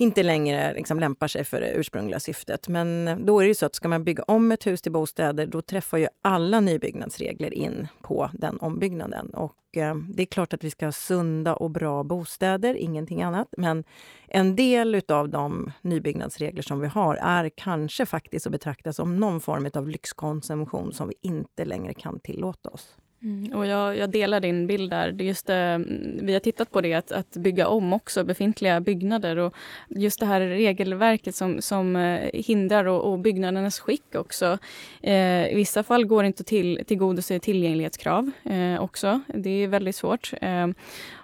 inte 0.00 0.22
längre 0.22 0.74
liksom 0.74 1.00
lämpar 1.00 1.28
sig 1.28 1.44
för 1.44 1.60
det 1.60 1.72
ursprungliga 1.72 2.20
syftet. 2.20 2.68
Men 2.68 3.08
eh, 3.08 3.16
då 3.16 3.40
är 3.40 3.44
det 3.44 3.48
ju 3.48 3.54
så 3.54 3.66
att 3.66 3.74
ska 3.74 3.88
man 3.88 4.04
bygga 4.04 4.22
om 4.22 4.52
ett 4.52 4.66
hus 4.66 4.82
till 4.82 4.92
bostäder 4.92 5.46
då 5.46 5.62
träffar 5.62 5.98
ju 5.98 6.08
alla 6.22 6.60
nybyggnadsregler 6.60 7.54
in 7.54 7.88
på 8.02 8.30
den 8.32 8.58
ombyggnaden. 8.60 9.30
Och 9.30 9.76
eh, 9.76 9.94
det 9.94 10.22
är 10.22 10.26
klart 10.26 10.52
att 10.52 10.64
vi 10.64 10.70
ska 10.70 10.86
ha 10.86 10.92
sunda 10.92 11.54
och 11.54 11.70
bra 11.70 12.04
bostäder, 12.04 12.74
ingenting 12.74 13.22
annat. 13.22 13.48
Men 13.56 13.84
en 14.28 14.56
del 14.56 15.02
av 15.08 15.28
de 15.28 15.72
nybyggnadsregler 15.82 16.62
som 16.62 16.80
vi 16.80 16.86
har 16.86 17.16
är 17.16 17.48
kanske 17.48 18.06
faktiskt 18.06 18.46
att 18.46 18.52
betrakta 18.52 18.92
som 18.92 19.16
någon 19.16 19.40
form 19.40 19.70
av 19.74 19.88
lyxkonsumtion 19.88 20.92
som 20.92 21.08
vi 21.08 21.14
inte 21.20 21.64
längre 21.64 21.94
kan 21.94 22.20
tillåta 22.20 22.68
oss. 22.68 22.96
Mm, 23.22 23.52
och 23.52 23.66
jag, 23.66 23.96
jag, 23.96 24.10
delar 24.10 24.40
din 24.40 24.66
bild 24.66 24.90
där. 24.90 25.12
Det 25.12 25.24
just, 25.24 25.50
eh, 25.50 25.78
vi 26.22 26.32
har 26.32 26.40
tittat 26.40 26.70
på 26.70 26.80
det, 26.80 26.94
att, 26.94 27.12
att, 27.12 27.36
bygga 27.36 27.68
om 27.68 27.92
också 27.92 28.24
befintliga 28.24 28.80
byggnader. 28.80 29.36
Och 29.36 29.54
just 29.88 30.20
det 30.20 30.26
här 30.26 30.40
regelverket 30.40 31.34
som, 31.34 31.62
som 31.62 31.96
eh, 31.96 32.30
hindrar 32.32 32.84
och, 32.84 33.12
och 33.12 33.18
byggnadernas 33.18 33.80
skick 33.80 34.14
också. 34.14 34.58
Eh, 35.02 35.52
I 35.52 35.54
vissa 35.54 35.82
fall 35.82 36.04
går 36.04 36.22
det 36.22 36.26
inte 36.26 36.40
att 36.40 36.46
till, 36.46 36.84
tillgodose 36.86 37.38
tillgänglighetskrav 37.38 38.30
eh, 38.44 38.82
också. 38.82 39.20
Det 39.26 39.50
är 39.50 39.68
väldigt 39.68 39.96
svårt. 39.96 40.32
Eh, 40.40 40.66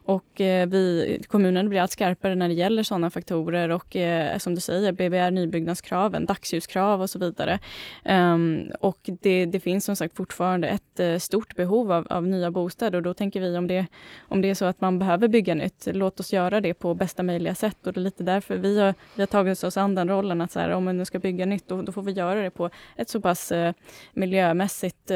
och 0.06 0.40
eh, 0.40 0.68
vi, 0.68 1.18
kommunen 1.28 1.68
blir 1.68 1.80
allt 1.80 1.90
skarpare 1.90 2.34
när 2.34 2.48
det 2.48 2.54
gäller 2.54 2.82
sådana 2.82 3.10
faktorer 3.10 3.68
och 3.68 3.96
eh, 3.96 4.38
som 4.38 4.54
du 4.54 4.60
säger, 4.60 4.92
BBR 4.92 5.30
nybyggnadskraven, 5.30 6.26
dagsljuskrav 6.26 7.02
och 7.02 7.10
så 7.10 7.18
vidare. 7.18 7.58
Ehm, 8.04 8.70
och 8.80 8.98
det, 9.22 9.46
det, 9.46 9.60
finns 9.60 9.84
som 9.84 9.96
sagt 9.96 10.16
fortfarande 10.16 10.68
ett 10.68 11.00
eh, 11.00 11.18
stort 11.18 11.56
behov 11.56 11.92
av, 11.92 12.06
av, 12.10 12.26
nya 12.26 12.50
bostäder 12.50 12.96
och 12.96 13.02
då 13.02 13.14
tänker 13.14 13.40
vi 13.40 13.58
om 13.58 13.66
det, 13.66 13.86
om 14.20 14.40
det 14.40 14.50
är 14.50 14.54
så 14.54 14.64
att 14.64 14.80
man 14.80 14.98
behöver 14.98 15.28
bygga 15.28 15.54
nytt, 15.54 15.88
låt 15.92 16.20
oss 16.20 16.32
göra 16.32 16.60
det 16.60 16.74
på 16.74 16.94
bästa 16.94 17.22
möjliga 17.22 17.54
sätt 17.54 17.86
och 17.86 17.92
det 17.92 18.00
är 18.00 18.02
lite 18.02 18.22
därför 18.22 18.56
vi 18.56 18.80
har, 18.80 18.94
vi 19.14 19.22
har 19.22 19.26
tagit 19.26 19.64
oss 19.64 19.76
an 19.76 19.94
den 19.94 20.08
rollen 20.08 20.40
att 20.40 20.52
så 20.52 20.60
här, 20.60 20.70
om 20.70 20.84
man 20.84 20.96
nu 20.98 21.04
ska 21.04 21.18
bygga 21.18 21.46
nytt 21.46 21.68
då, 21.68 21.82
då, 21.82 21.92
får 21.92 22.02
vi 22.02 22.12
göra 22.12 22.42
det 22.42 22.50
på 22.50 22.70
ett 22.96 23.08
så 23.08 23.20
pass 23.20 23.52
miljömässigt 24.12 25.10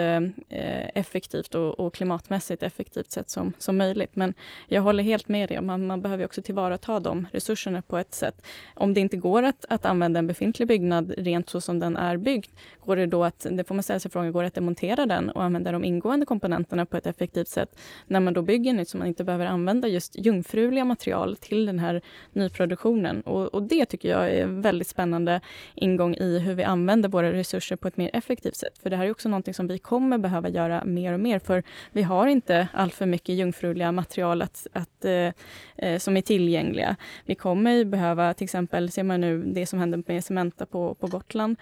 effektivt 0.95 1.55
och, 1.55 1.81
och, 1.81 1.95
klimatmässigt 1.95 2.63
effektivt 2.63 3.11
sätt 3.11 3.31
som, 3.31 3.53
som 3.59 3.77
möjligt. 3.77 4.17
Men 4.17 4.35
jag 4.69 4.78
jag 4.79 4.83
håller 4.83 5.03
helt 5.03 5.29
med 5.29 5.49
dig. 5.49 5.61
Man, 5.61 5.87
man 5.87 6.03
behöver 6.03 6.25
också 6.25 6.43
tillvarata 6.43 7.01
de 7.01 7.27
resurserna 7.33 7.83
på 7.83 7.99
ett 7.99 8.15
sätt. 8.15 8.47
Om 8.75 8.95
det 8.95 9.01
inte 9.01 9.17
går 9.17 9.43
att, 9.43 9.65
att 9.69 9.85
använda 9.85 10.19
en 10.19 10.27
befintlig 10.27 10.69
byggnad 10.69 11.15
rent 11.19 11.51
så 11.51 11.61
som 11.61 11.79
den 11.79 11.97
är 11.97 12.17
byggd, 12.17 12.47
går 12.85 12.97
det 12.97 13.07
då 13.07 13.25
att, 13.25 13.47
det 13.51 13.65
får 13.65 13.75
man 13.75 13.83
ställa 13.83 14.01
sig 14.01 14.11
frågan, 14.11 14.33
går 14.33 14.43
det 14.43 14.47
att 14.47 14.55
demontera 14.55 15.07
den 15.07 15.31
och 15.31 15.43
använda 15.43 15.73
de 15.73 15.85
ingående 15.85 16.27
komponenterna 16.27 16.87
på 16.87 16.97
ett 16.97 17.07
effektivt 17.07 17.49
sätt 17.49 17.79
när 18.07 18.21
man 18.21 18.35
då 18.35 18.43
bygger 18.43 18.73
nytt 18.73 18.89
så 18.89 18.99
man 18.99 19.07
inte 19.07 19.25
behöver 19.25 19.47
använda 19.47 19.89
just 19.89 20.19
jungfruliga 20.19 20.85
material 20.85 21.37
till 21.37 21.67
den 21.67 21.79
här 21.79 22.03
nyproduktionen. 22.33 23.21
Och, 23.21 23.55
och 23.55 23.63
det 23.63 23.87
tycker 23.87 24.09
jag 24.09 24.31
är 24.31 24.43
en 24.43 24.63
väldigt 24.63 24.89
spännande 24.89 25.41
ingång 25.75 26.15
i 26.15 26.39
hur 26.39 26.55
vi 26.55 26.63
använder 26.63 27.09
våra 27.09 27.33
resurser 27.33 27.77
på 27.77 27.89
ett 27.89 27.97
mer 27.97 28.11
effektivt 28.13 28.57
sätt. 28.57 28.79
För 28.83 28.91
det 28.91 28.97
här 28.97 29.07
är 29.07 29.11
också 29.11 29.29
någonting 29.29 29.55
som 29.55 29.67
vi 29.67 29.79
kommer 29.79 30.19
behöva 30.19 30.49
göra 30.49 30.85
mer 30.85 31.13
och 31.13 31.21
mer 31.21 31.39
för 31.39 31.63
vi 31.93 32.03
har 32.03 32.27
inte 32.27 32.69
allt 32.73 32.95
för 32.95 33.07
mycket 33.07 33.35
jungfruliga 33.35 33.93
material 33.93 34.43
att, 34.43 34.67
att, 34.73 35.05
eh, 35.05 35.33
eh, 35.77 35.99
som 35.99 36.17
är 36.17 36.21
tillgängliga. 36.21 36.97
Vi 37.25 37.35
kommer 37.35 37.85
behöva, 37.85 38.35
till 38.35 38.45
exempel 38.45 38.91
ser 38.91 39.03
man 39.03 39.21
nu 39.21 39.43
det 39.43 39.67
som 39.67 39.79
händer 39.79 40.03
med 40.07 40.25
Cementa 40.25 40.67
på, 40.67 40.95
på 40.95 41.07
Gotland. 41.07 41.57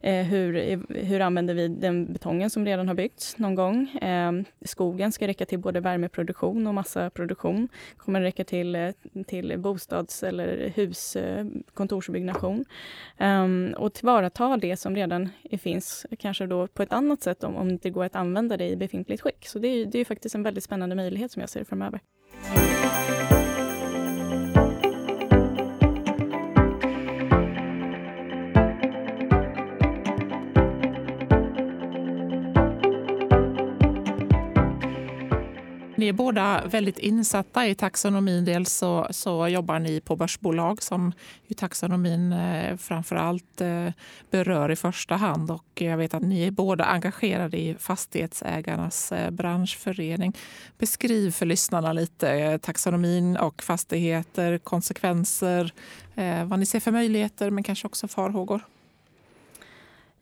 Eh, 0.00 0.24
hur, 0.24 0.56
eh, 0.56 0.78
hur 0.88 1.20
använder 1.20 1.54
vi 1.54 1.68
den 1.68 2.12
betongen 2.12 2.50
som 2.50 2.66
redan 2.66 2.88
har 2.88 2.94
byggts 2.94 3.38
någon 3.38 3.54
gång? 3.54 3.88
Eh, 3.88 4.32
skogen 4.64 5.12
ska 5.12 5.26
räcka 5.26 5.46
till 5.46 5.58
både 5.58 5.80
värmeproduktion 5.80 6.66
och 6.66 6.74
massaproduktion. 6.74 7.68
Kommer 7.96 8.20
räcka 8.20 8.44
till, 8.44 8.74
eh, 8.74 8.90
till 9.26 9.58
bostads 9.58 10.22
eller 10.22 10.72
hus, 10.74 11.16
eh, 11.16 11.46
kontorsbyggnation. 11.74 12.64
Ehm, 13.18 13.74
och 13.78 13.92
tillvarata 13.92 14.56
det 14.56 14.76
som 14.76 14.96
redan 14.96 15.28
finns, 15.58 16.06
kanske 16.18 16.46
då 16.46 16.66
på 16.66 16.82
ett 16.82 16.92
annat 16.92 17.22
sätt 17.22 17.44
om, 17.44 17.56
om 17.56 17.68
det 17.68 17.72
inte 17.72 17.90
går 17.90 18.04
att 18.04 18.16
använda 18.16 18.56
det 18.56 18.68
i 18.68 18.76
befintligt 18.76 19.22
skick. 19.22 19.46
Så 19.46 19.58
det 19.58 19.68
är, 19.68 19.86
det 19.86 19.98
är 19.98 20.04
faktiskt 20.04 20.34
en 20.34 20.42
väldigt 20.42 20.64
spännande 20.64 20.94
möjlighet 20.96 21.32
som 21.32 21.40
jag 21.40 21.50
ser 21.50 21.64
framöver. 21.64 22.00
Música 22.42 23.41
Ni 36.02 36.08
är 36.08 36.12
båda 36.12 36.66
väldigt 36.66 36.98
insatta 36.98 37.66
i 37.66 37.74
taxonomin. 37.74 38.44
Dels 38.44 38.72
så, 38.72 39.06
så 39.10 39.48
jobbar 39.48 39.78
ni 39.78 40.00
på 40.00 40.16
börsbolag 40.16 40.82
som 40.82 41.12
ju 41.46 41.54
taxonomin 41.54 42.32
eh, 42.32 42.76
framför 42.76 43.16
allt 43.16 43.60
eh, 43.60 43.88
berör 44.30 44.70
i 44.70 44.76
första 44.76 45.16
hand. 45.16 45.50
Och 45.50 45.66
jag 45.74 45.96
vet 45.96 46.14
att 46.14 46.22
ni 46.22 46.46
är 46.46 46.50
båda 46.50 46.84
engagerade 46.84 47.56
i 47.58 47.74
Fastighetsägarnas 47.78 49.12
eh, 49.12 49.30
branschförening. 49.30 50.36
Beskriv 50.78 51.30
för 51.30 51.46
lyssnarna 51.46 51.92
lite 51.92 52.30
eh, 52.30 52.58
taxonomin 52.58 53.36
och 53.36 53.62
fastigheter, 53.62 54.58
konsekvenser, 54.58 55.72
eh, 56.14 56.44
vad 56.44 56.58
ni 56.58 56.66
ser 56.66 56.80
för 56.80 56.92
möjligheter 56.92 57.50
men 57.50 57.64
kanske 57.64 57.86
också 57.86 58.08
farhågor. 58.08 58.62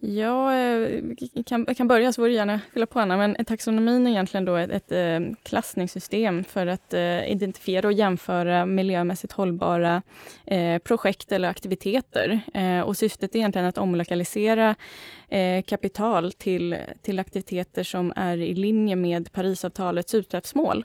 Jag 0.02 0.74
eh, 0.74 1.00
kan, 1.46 1.66
kan 1.66 1.88
börja, 1.88 2.12
så 2.12 2.22
får 2.22 2.28
du 2.28 2.34
gärna 2.34 2.60
fylla 2.72 2.86
på 2.86 3.00
Anna. 3.00 3.16
Men 3.16 3.44
taxonomin 3.44 4.06
är 4.06 4.10
egentligen 4.10 4.44
då 4.44 4.56
ett, 4.56 4.70
ett 4.70 4.92
eh, 4.92 5.36
klassningssystem 5.42 6.44
för 6.44 6.66
att 6.66 6.94
eh, 6.94 7.32
identifiera 7.32 7.86
och 7.86 7.92
jämföra 7.92 8.66
miljömässigt 8.66 9.32
hållbara 9.32 10.02
projekt 10.84 11.32
eller 11.32 11.48
aktiviteter. 11.48 12.40
Och 12.86 12.96
syftet 12.96 13.34
är 13.34 13.38
egentligen 13.38 13.68
att 13.68 13.78
omlokalisera 13.78 14.74
kapital 15.66 16.32
till, 16.32 16.76
till 17.02 17.18
aktiviteter 17.18 17.82
som 17.82 18.12
är 18.16 18.36
i 18.36 18.54
linje 18.54 18.96
med 18.96 19.32
Parisavtalets 19.32 20.14
utsläppsmål. 20.14 20.84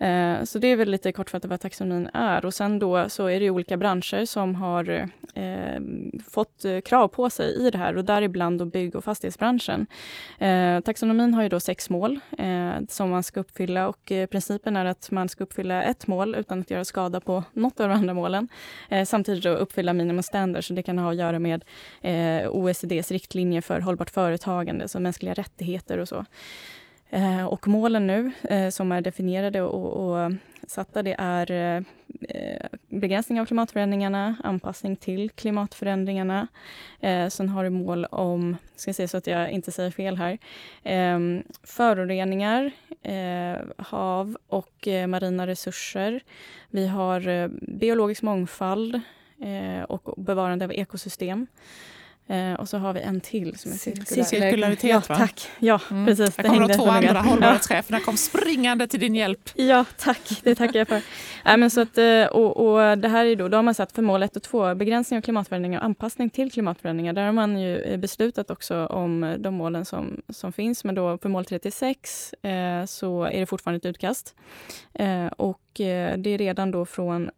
Eh, 0.00 0.44
så 0.44 0.58
det 0.58 0.66
är 0.66 0.76
väl 0.76 0.90
lite 0.90 1.12
kortfattat 1.12 1.50
vad 1.50 1.60
taxonomin 1.60 2.08
är. 2.14 2.44
Och 2.44 2.54
sen 2.54 2.78
då 2.78 3.08
så 3.08 3.26
är 3.26 3.40
det 3.40 3.50
olika 3.50 3.76
branscher 3.76 4.24
som 4.24 4.54
har 4.54 5.08
eh, 5.34 5.80
fått 6.28 6.64
eh, 6.64 6.80
krav 6.80 7.08
på 7.08 7.30
sig 7.30 7.66
i 7.66 7.70
det 7.70 7.78
här 7.78 7.96
och 7.96 8.04
däribland 8.04 8.58
då 8.58 8.64
bygg 8.64 8.96
och 8.96 9.04
fastighetsbranschen. 9.04 9.86
Eh, 10.38 10.80
taxonomin 10.80 11.34
har 11.34 11.42
ju 11.42 11.48
då 11.48 11.60
sex 11.60 11.90
mål 11.90 12.20
eh, 12.38 12.72
som 12.88 13.10
man 13.10 13.22
ska 13.22 13.40
uppfylla 13.40 13.88
och 13.88 14.12
eh, 14.12 14.26
principen 14.26 14.76
är 14.76 14.84
att 14.84 15.10
man 15.10 15.28
ska 15.28 15.44
uppfylla 15.44 15.82
ett 15.82 16.06
mål 16.06 16.34
utan 16.34 16.60
att 16.60 16.70
göra 16.70 16.84
skada 16.84 17.20
på 17.20 17.44
något 17.52 17.80
av 17.80 17.88
de 17.88 17.94
andra 17.94 18.14
målen. 18.14 18.48
Eh, 18.88 19.04
samtidigt 19.04 19.44
då 19.44 19.50
uppfylla 19.50 19.92
minimum 19.92 20.22
standards, 20.22 20.66
så 20.66 20.74
det 20.74 20.82
kan 20.82 20.98
ha 20.98 21.10
att 21.10 21.16
göra 21.16 21.38
med 21.38 21.64
eh, 22.00 22.50
OECDs 22.50 23.10
riktlinjer 23.10 23.60
för 23.60 23.80
hållbart 23.80 24.10
företagande, 24.10 24.88
så 24.88 25.00
mänskliga 25.00 25.34
rättigheter 25.34 25.98
och 25.98 26.08
så. 26.08 26.24
Eh, 27.10 27.44
och 27.44 27.68
målen 27.68 28.06
nu 28.06 28.32
eh, 28.42 28.68
som 28.68 28.92
är 28.92 29.00
definierade 29.00 29.62
och, 29.62 30.10
och 30.10 30.32
satta 30.66 31.02
det 31.02 31.16
är 31.18 31.50
eh, 31.50 31.82
begränsning 32.88 33.40
av 33.40 33.46
klimatförändringarna, 33.46 34.36
anpassning 34.44 34.96
till 34.96 35.30
klimatförändringarna. 35.30 36.48
Eh, 37.00 37.28
sen 37.28 37.48
har 37.48 37.64
du 37.64 37.70
mål 37.70 38.04
om, 38.04 38.56
ska 38.76 38.92
se 38.92 39.08
så 39.08 39.16
att 39.16 39.26
jag 39.26 39.50
inte 39.50 39.72
säger 39.72 39.90
fel 39.90 40.16
här, 40.16 40.38
eh, 40.82 41.18
föroreningar, 41.62 42.70
eh, 43.02 43.56
hav 43.78 44.36
och 44.48 44.88
eh, 44.88 45.06
marina 45.06 45.46
resurser. 45.46 46.20
Vi 46.70 46.86
har 46.86 47.28
eh, 47.28 47.48
biologisk 47.62 48.22
mångfald 48.22 49.00
eh, 49.40 49.82
och 49.82 50.22
bevarande 50.22 50.64
av 50.64 50.72
ekosystem. 50.72 51.46
Eh, 52.30 52.54
och 52.54 52.68
så 52.68 52.78
har 52.78 52.92
vi 52.92 53.00
en 53.00 53.20
till 53.20 53.58
som 53.58 53.72
är 53.72 53.76
cirkulär. 53.76 54.24
Cirkularitet, 54.24 54.90
ja, 54.90 55.00
Tack. 55.00 55.48
Ja, 55.58 55.80
mm. 55.90 56.06
precis. 56.06 56.36
Här 56.36 56.44
kommer 56.44 56.68
de 56.68 56.74
två 56.74 56.86
andra 56.86 57.20
hållbarhetscheferna 57.20 58.00
kom 58.00 58.16
springande 58.16 58.86
till 58.86 59.00
din 59.00 59.14
hjälp. 59.14 59.50
Ja, 59.54 59.84
tack. 59.98 60.40
Det 60.42 60.54
tackar 60.54 60.78
jag 60.78 60.88
för. 60.88 61.02
äh, 61.44 61.56
men 61.56 61.70
så 61.70 61.80
att, 61.80 61.98
eh, 61.98 62.24
och, 62.24 62.56
och, 62.56 62.98
det 62.98 63.08
här 63.08 63.24
är 63.24 63.36
då, 63.36 63.48
då 63.48 63.58
har 63.58 63.62
man 63.62 63.74
satt 63.74 63.92
för 63.92 64.02
mål 64.02 64.22
1 64.22 64.36
och 64.36 64.42
2, 64.42 64.74
begränsning 64.74 65.18
av 65.18 65.22
klimatförändringar 65.22 65.78
och 65.78 65.84
anpassning 65.84 66.30
till 66.30 66.52
klimatförändringar. 66.52 67.12
Där 67.12 67.24
har 67.24 67.32
man 67.32 67.60
ju 67.60 67.78
eh, 67.78 67.96
beslutat 67.96 68.50
också 68.50 68.86
om 68.86 69.36
de 69.38 69.54
målen 69.54 69.84
som, 69.84 70.22
som 70.28 70.52
finns. 70.52 70.84
Men 70.84 70.94
då 70.94 71.18
för 71.18 71.28
mål 71.28 71.44
36 71.44 72.34
eh, 72.42 72.84
så 72.84 73.24
är 73.24 73.40
det 73.40 73.46
fortfarande 73.46 73.76
ett 73.76 73.86
utkast. 73.86 74.34
Eh, 74.94 75.26
och 75.26 75.80
eh, 75.80 76.18
det 76.18 76.30
är 76.30 76.38
redan 76.38 76.70
då 76.70 76.86
från 76.86 77.30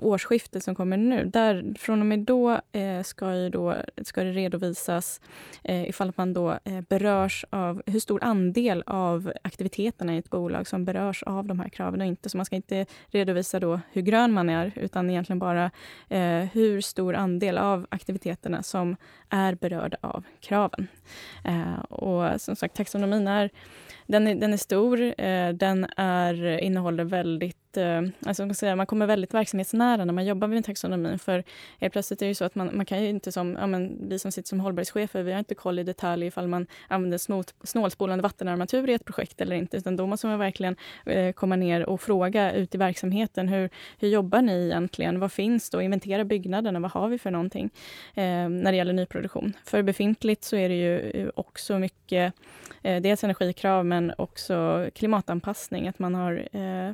årsskiftet 0.00 0.64
som 0.64 0.74
kommer 0.74 0.96
nu, 0.96 1.24
där, 1.24 1.74
från 1.78 2.00
och 2.00 2.06
med 2.06 2.18
då, 2.18 2.60
eh, 2.72 3.02
ska, 3.02 3.34
ju 3.34 3.48
då 3.48 3.76
ska 4.02 4.24
det 4.24 4.32
redovisas 4.32 5.20
eh, 5.64 5.88
ifall 5.88 6.12
man 6.16 6.32
då 6.32 6.50
eh, 6.50 6.80
berörs 6.88 7.44
av 7.50 7.82
hur 7.86 8.00
stor 8.00 8.24
andel 8.24 8.82
av 8.86 9.32
aktiviteterna 9.42 10.14
i 10.14 10.18
ett 10.18 10.30
bolag 10.30 10.66
som 10.66 10.84
berörs 10.84 11.22
av 11.22 11.46
de 11.46 11.60
här 11.60 11.68
kraven 11.68 12.00
och 12.00 12.06
inte. 12.06 12.28
Så 12.28 12.36
man 12.36 12.46
ska 12.46 12.56
inte 12.56 12.86
redovisa 13.06 13.60
då 13.60 13.80
hur 13.92 14.02
grön 14.02 14.32
man 14.32 14.50
är, 14.50 14.72
utan 14.76 15.10
egentligen 15.10 15.38
bara 15.38 15.70
eh, 16.08 16.44
hur 16.52 16.80
stor 16.80 17.14
andel 17.14 17.58
av 17.58 17.86
aktiviteterna 17.90 18.62
som 18.62 18.96
är 19.28 19.54
berörda 19.54 19.96
av 20.00 20.24
kraven. 20.40 20.88
Eh, 21.44 21.80
och 21.80 22.40
som 22.40 22.56
sagt, 22.56 22.76
taxonomin 22.76 23.28
är 23.28 23.50
den 24.10 24.26
är, 24.26 24.34
den 24.34 24.52
är 24.52 24.56
stor, 24.56 25.02
eh, 25.20 25.48
den 25.52 25.86
är, 25.96 26.58
innehåller 26.58 27.04
väldigt, 27.04 27.76
eh, 27.76 28.02
alltså 28.26 28.46
man, 28.46 28.54
säga, 28.54 28.76
man 28.76 28.86
kommer 28.86 29.06
väldigt 29.06 29.34
verksamhetsnära 29.34 30.04
när 30.04 30.12
man 30.12 30.24
jobbar 30.24 30.48
med 30.48 30.64
taxonomin. 30.64 31.18
För 31.18 31.44
helt 31.80 31.92
plötsligt 31.92 32.22
är 32.22 32.26
det 32.26 32.34
så 32.34 32.44
att 32.44 32.54
man, 32.54 32.70
man 32.76 32.86
kan 32.86 33.02
ju 33.02 33.08
inte 33.08 33.32
som, 33.32 33.56
ja, 33.60 33.66
men, 33.66 34.08
vi 34.08 34.18
som 34.18 34.32
sitter 34.32 34.48
som 34.48 34.60
hållbarhetschefer, 34.60 35.22
vi 35.22 35.32
har 35.32 35.38
inte 35.38 35.54
koll 35.54 35.78
i 35.78 35.82
detalj 35.82 36.26
ifall 36.26 36.48
man 36.48 36.66
använder 36.88 37.18
snål, 37.18 37.44
snålspolande 37.64 38.22
vattenarmatur 38.22 38.90
i 38.90 38.94
ett 38.94 39.04
projekt 39.04 39.40
eller 39.40 39.56
inte. 39.56 39.76
Utan 39.76 39.96
då 39.96 40.06
måste 40.06 40.26
man 40.26 40.38
verkligen 40.38 40.76
eh, 41.06 41.32
komma 41.32 41.56
ner 41.56 41.86
och 41.86 42.00
fråga 42.00 42.52
ut 42.52 42.74
i 42.74 42.78
verksamheten. 42.78 43.48
Hur, 43.48 43.70
hur 43.98 44.08
jobbar 44.08 44.42
ni 44.42 44.64
egentligen? 44.64 45.20
Vad 45.20 45.32
finns 45.32 45.70
då? 45.70 45.82
Inventera 45.82 46.24
byggnaderna. 46.24 46.80
Vad 46.80 46.90
har 46.90 47.08
vi 47.08 47.18
för 47.18 47.30
någonting 47.30 47.70
eh, 48.14 48.48
när 48.48 48.72
det 48.72 48.76
gäller 48.76 48.92
nyproduktion? 48.92 49.52
För 49.64 49.82
befintligt 49.82 50.44
så 50.44 50.56
är 50.56 50.68
det 50.68 50.74
ju 50.74 51.10
eh, 51.10 51.28
också 51.34 51.78
mycket, 51.78 52.34
eh, 52.82 53.02
dels 53.02 53.24
energikrav 53.24 53.86
men 53.86 53.99
men 54.00 54.14
också 54.18 54.88
klimatanpassning, 54.94 55.88
att 55.88 55.98
man 55.98 56.14
har 56.14 56.48
eh, 56.52 56.92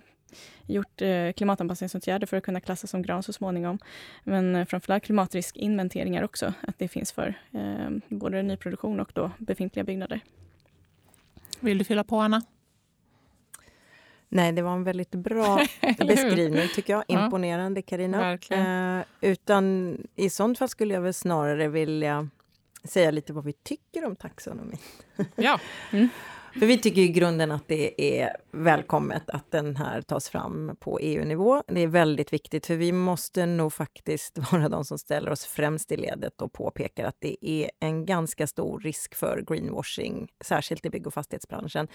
gjort 0.67 1.03
eh, 1.03 1.33
klimatanpassningsåtgärder 1.33 2.27
för 2.27 2.37
att 2.37 2.43
kunna 2.45 2.61
klassas 2.61 2.91
som 2.91 3.03
gran 3.03 3.23
så 3.23 3.33
småningom. 3.33 3.79
Men 4.25 4.57
eh, 4.57 4.67
framförallt 4.67 5.05
klimatriskinventeringar 5.05 6.23
också, 6.23 6.53
att 6.61 6.79
det 6.79 6.89
finns 6.89 7.13
för 7.13 7.35
eh, 7.53 7.91
både 8.09 8.43
nyproduktion 8.43 9.01
och 9.01 9.11
då 9.15 9.31
befintliga 9.39 9.85
byggnader. 9.85 10.21
Vill 11.61 11.79
du 11.79 11.85
fylla 11.85 12.05
på, 12.05 12.21
Anna? 12.21 12.43
Nej, 14.29 14.53
det 14.53 14.63
var 14.63 14.73
en 14.73 14.85
väldigt 14.85 15.11
bra 15.11 15.61
beskrivning 15.99 16.69
tycker 16.75 16.93
jag. 16.93 17.05
Imponerande 17.09 17.83
Karina. 17.83 18.33
Eh, 18.51 19.05
utan 19.21 19.97
i 20.17 20.31
sånt 20.31 20.59
fall 20.59 20.69
skulle 20.69 20.95
jag 20.95 21.01
väl 21.01 21.15
snarare 21.15 21.69
vilja 21.69 22.29
säga 22.85 23.11
lite 23.11 23.33
vad 23.33 23.45
vi 23.45 23.53
tycker 23.53 24.05
om 24.05 24.17
taxonomi. 24.17 24.79
Ja. 25.37 25.61
Mm. 25.93 26.09
För 26.59 26.67
vi 26.67 26.79
tycker 26.79 27.03
i 27.03 27.09
grunden 27.09 27.53
att 27.53 27.69
det 27.69 28.19
är 28.21 28.37
välkommet 28.51 29.31
att 29.31 29.51
den 29.51 29.77
här 29.77 30.03
tas 30.03 30.29
fram 30.29 30.77
på 30.81 30.99
EU-nivå. 30.99 31.63
Det 31.69 31.81
är 31.81 31.87
väldigt 31.87 32.33
viktigt, 32.33 32.67
för 32.67 32.75
vi 32.75 32.93
måste 32.93 33.47
nog 33.47 33.73
faktiskt 33.73 34.39
vara 34.53 34.69
de 34.69 34.85
som 34.85 34.99
ställer 34.99 35.31
oss 35.31 35.45
främst 35.45 35.93
i 35.93 35.97
ledet 35.97 36.43
och 36.43 36.53
påpekar 36.53 37.05
att 37.05 37.17
det 37.19 37.37
är 37.47 37.71
en 37.81 38.07
ganska 38.07 38.47
stor 38.47 38.81
risk 38.81 39.15
för 39.15 39.45
greenwashing, 39.49 40.29
särskilt 40.45 40.87
i 40.87 40.91
bygg 40.91 41.07
och 41.07 41.15
fastighetsbranschen. 41.15 41.89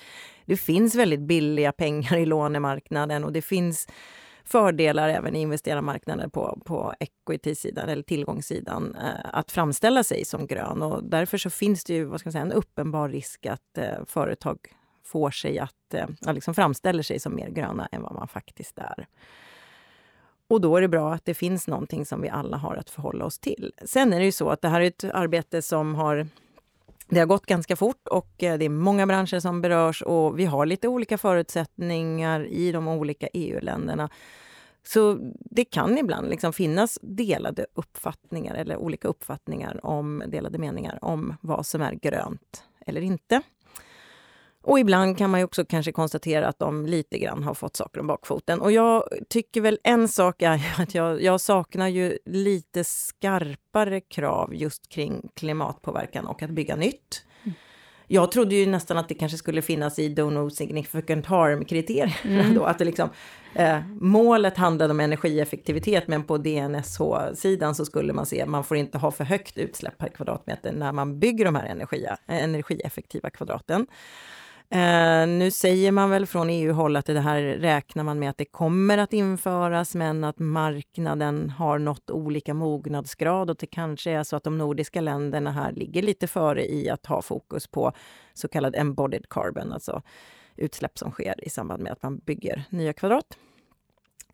Det 0.45 0.57
finns 0.57 0.95
väldigt 0.95 1.21
billiga 1.21 1.71
pengar 1.71 2.17
i 2.17 2.25
lånemarknaden 2.25 3.23
och 3.23 3.31
det 3.31 3.41
finns 3.41 3.87
fördelar 4.45 5.09
även 5.09 5.35
i 5.35 5.41
investerarmarknaden 5.41 6.29
på, 6.29 6.61
på 6.65 6.93
equity-sidan 6.99 7.89
eller 7.89 8.03
tillgångssidan 8.03 8.95
eh, 8.95 9.29
att 9.33 9.51
framställa 9.51 10.03
sig 10.03 10.25
som 10.25 10.47
grön. 10.47 10.81
Och 10.81 11.03
därför 11.03 11.37
så 11.37 11.49
finns 11.49 11.83
det 11.83 11.93
ju 11.93 12.05
vad 12.05 12.19
ska 12.19 12.27
man 12.27 12.31
säga, 12.31 12.41
en 12.41 12.51
uppenbar 12.51 13.09
risk 13.09 13.45
att 13.45 13.77
eh, 13.77 14.05
företag 14.05 14.57
får 15.03 15.31
sig 15.31 15.59
att, 15.59 15.93
eh, 15.93 16.33
liksom 16.33 16.53
framställer 16.53 17.03
sig 17.03 17.19
som 17.19 17.35
mer 17.35 17.49
gröna 17.49 17.87
än 17.91 18.01
vad 18.01 18.13
man 18.13 18.27
faktiskt 18.27 18.79
är. 18.79 19.07
Och 20.47 20.61
då 20.61 20.77
är 20.77 20.81
det 20.81 20.87
bra 20.87 21.13
att 21.13 21.25
det 21.25 21.33
finns 21.33 21.67
någonting 21.67 22.05
som 22.05 22.21
vi 22.21 22.29
alla 22.29 22.57
har 22.57 22.75
att 22.75 22.89
förhålla 22.89 23.25
oss 23.25 23.39
till. 23.39 23.71
Sen 23.85 24.13
är 24.13 24.19
det 24.19 24.25
ju 24.25 24.31
så 24.31 24.49
att 24.49 24.61
det 24.61 24.67
här 24.67 24.81
är 24.81 24.85
ett 24.85 25.03
arbete 25.03 25.61
som 25.61 25.95
har 25.95 26.27
det 27.11 27.19
har 27.19 27.27
gått 27.27 27.45
ganska 27.45 27.75
fort 27.75 28.07
och 28.07 28.43
eh, 28.43 28.57
det 28.57 28.65
är 28.65 28.69
många 28.69 29.07
branscher 29.07 29.39
som 29.39 29.61
berörs 29.61 30.01
och 30.01 30.39
vi 30.39 30.45
har 30.45 30.65
lite 30.65 30.87
olika 30.87 31.17
förutsättningar 31.17 32.45
i 32.45 32.71
de 32.71 32.87
olika 32.87 33.27
EU-länderna. 33.33 34.09
Så 34.83 35.17
det 35.33 35.65
kan 35.65 35.97
ibland 35.97 36.29
liksom 36.29 36.53
finnas 36.53 36.99
delade 37.01 37.65
uppfattningar 37.73 38.55
eller 38.55 38.77
olika 38.77 39.07
uppfattningar 39.07 39.85
om 39.85 40.23
delade 40.27 40.57
meningar 40.57 40.99
om 41.01 41.35
vad 41.41 41.65
som 41.65 41.81
är 41.81 41.93
grönt 41.93 42.63
eller 42.85 43.01
inte. 43.01 43.41
Och 44.63 44.79
ibland 44.79 45.17
kan 45.17 45.29
man 45.29 45.43
också 45.43 45.65
kanske 45.65 45.91
konstatera 45.91 46.47
att 46.47 46.59
de 46.59 46.85
lite 46.85 47.17
grann 47.17 47.43
har 47.43 47.53
fått 47.53 47.75
saker 47.75 47.99
om 47.99 48.07
bakfoten. 48.07 48.61
Och 48.61 48.71
jag 48.71 49.03
tycker 49.29 49.61
väl 49.61 49.79
en 49.83 50.07
sak 50.07 50.41
är 50.41 50.75
att 50.77 50.95
jag, 50.95 51.21
jag 51.21 51.41
saknar 51.41 51.87
ju 51.87 52.17
lite 52.25 52.83
skarpare 52.83 54.01
krav 54.01 54.55
just 54.55 54.89
kring 54.89 55.29
klimatpåverkan 55.35 56.25
och 56.25 56.43
att 56.43 56.49
bygga 56.49 56.75
nytt. 56.75 57.25
Jag 58.07 58.31
trodde 58.31 58.55
ju 58.55 58.65
nästan 58.65 58.97
att 58.97 59.09
det 59.09 59.13
kanske 59.13 59.37
skulle 59.37 59.61
finnas 59.61 59.99
i 59.99 60.09
do 60.09 60.29
no 60.29 60.49
significant 60.49 61.25
harm-kriterierna. 61.25 62.11
Mm. 62.23 62.61
Att 62.61 62.79
det 62.79 62.85
liksom, 62.85 63.09
eh, 63.55 63.79
målet 63.99 64.57
handlade 64.57 64.91
om 64.91 64.99
energieffektivitet, 64.99 66.07
men 66.07 66.23
på 66.23 66.37
DNSH-sidan 66.37 67.75
så 67.75 67.85
skulle 67.85 68.13
man 68.13 68.25
se 68.25 68.41
att 68.41 68.49
man 68.49 68.63
får 68.63 68.77
inte 68.77 68.97
ha 68.97 69.11
för 69.11 69.23
högt 69.23 69.57
utsläpp 69.57 69.97
per 69.97 70.07
kvadratmeter 70.07 70.71
när 70.71 70.91
man 70.91 71.19
bygger 71.19 71.45
de 71.45 71.55
här 71.55 71.65
energia, 71.65 72.17
energieffektiva 72.27 73.29
kvadraten. 73.29 73.87
Eh, 74.73 75.27
nu 75.27 75.51
säger 75.51 75.91
man 75.91 76.09
väl 76.09 76.25
från 76.25 76.49
EU-håll 76.49 76.95
att 76.95 77.05
det 77.05 77.19
här 77.19 77.41
räknar 77.41 78.03
man 78.03 78.19
med 78.19 78.29
att 78.29 78.37
det 78.37 78.45
kommer 78.45 78.97
att 78.97 79.13
införas 79.13 79.95
men 79.95 80.23
att 80.23 80.39
marknaden 80.39 81.49
har 81.49 81.79
nått 81.79 82.09
olika 82.09 82.53
mognadsgrad 82.53 83.49
och 83.49 83.55
det 83.59 83.65
kanske 83.65 84.11
är 84.11 84.23
så 84.23 84.35
att 84.35 84.43
de 84.43 84.57
nordiska 84.57 85.01
länderna 85.01 85.51
här 85.51 85.71
ligger 85.71 86.01
lite 86.01 86.27
före 86.27 86.71
i 86.71 86.89
att 86.89 87.05
ha 87.05 87.21
fokus 87.21 87.67
på 87.67 87.91
så 88.33 88.47
kallad 88.47 88.75
embodied 88.75 89.29
carbon, 89.29 89.73
alltså 89.73 90.01
utsläpp 90.55 90.97
som 90.97 91.11
sker 91.11 91.45
i 91.45 91.49
samband 91.49 91.83
med 91.83 91.91
att 91.91 92.03
man 92.03 92.17
bygger 92.17 92.63
nya 92.69 92.93
kvadrat. 92.93 93.37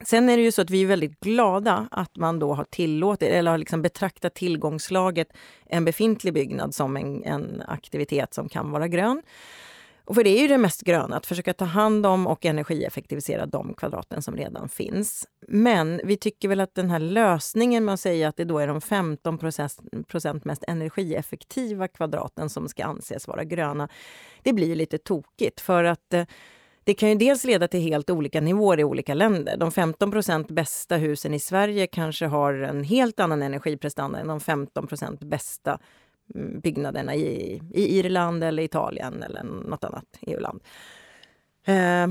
Sen 0.06 0.30
är 0.30 0.38
det 0.38 0.44
ju 0.44 0.52
så 0.52 0.62
att 0.62 0.70
vi 0.70 0.84
är 0.84 0.88
väldigt 0.88 1.20
glada 1.20 1.88
att 1.92 2.16
man 2.16 2.40
då 2.40 2.54
har 2.54 2.64
tillåtit, 2.64 3.30
eller 3.30 3.52
har 3.52 3.58
liksom 3.58 3.82
betraktat 3.82 4.36
tillgångslaget, 4.36 5.34
en 5.66 5.86
befintlig 5.86 6.34
byggnad 6.34 6.76
som 6.76 6.98
en, 6.98 7.24
en 7.24 7.64
aktivitet 7.68 8.34
som 8.34 8.50
kan 8.50 8.72
vara 8.72 8.88
grön. 8.88 9.22
Och 10.08 10.16
för 10.16 10.24
det 10.24 10.30
är 10.30 10.42
ju 10.42 10.48
det 10.48 10.58
mest 10.58 10.82
gröna, 10.82 11.18
att 11.18 11.26
försöka 11.26 11.54
ta 11.54 11.66
hand 11.66 12.06
om 12.06 12.28
och 12.28 12.46
energieffektivisera 12.46 13.46
de 13.46 13.74
kvadraten 13.74 14.22
som 14.22 14.36
redan 14.36 14.70
finns. 14.70 15.28
Men 15.48 16.02
vi 16.04 16.18
tycker 16.18 16.48
väl 16.48 16.60
att 16.60 16.76
den 16.76 16.90
här 16.90 17.00
lösningen 17.00 17.86
med 17.86 17.94
att 17.94 18.00
säga 18.00 18.28
att 18.28 18.38
det 18.38 18.46
då 18.46 18.60
är 18.60 18.68
de 18.68 18.82
15 18.82 19.38
procent 20.08 20.46
mest 20.46 20.64
energieffektiva 20.68 21.88
kvadraten 21.88 22.50
som 22.50 22.68
ska 22.68 22.86
anses 22.86 23.28
vara 23.28 23.44
gröna, 23.44 23.90
det 24.44 24.54
blir 24.54 24.76
lite 24.76 24.98
tokigt. 24.98 25.62
För 25.62 25.84
att 25.84 26.14
eh, 26.14 26.26
det 26.84 26.94
kan 26.94 27.10
ju 27.10 27.16
dels 27.16 27.44
leda 27.44 27.68
till 27.68 27.82
helt 27.82 28.10
olika 28.10 28.42
nivåer 28.42 28.80
i 28.80 28.84
olika 28.84 29.14
länder. 29.14 29.58
De 29.58 29.70
15% 29.70 30.54
bästa 30.54 30.96
husen 30.96 31.34
i 31.34 31.40
Sverige 31.40 31.88
kanske 31.88 32.26
har 32.26 32.54
en 32.54 32.84
helt 32.84 33.20
annan 33.20 33.42
energiprestanda 33.42 34.20
än 34.20 34.28
de 34.28 34.40
15% 34.40 35.26
bästa 35.26 35.80
byggnaderna 36.64 37.16
i, 37.16 37.62
i 37.74 38.00
Irland 38.00 38.44
eller 38.44 38.64
Italien 38.64 39.24
eller 39.24 39.44
något 39.44 39.84
annat 39.84 40.06
EU-land. 40.22 40.62
Eh, 41.66 42.08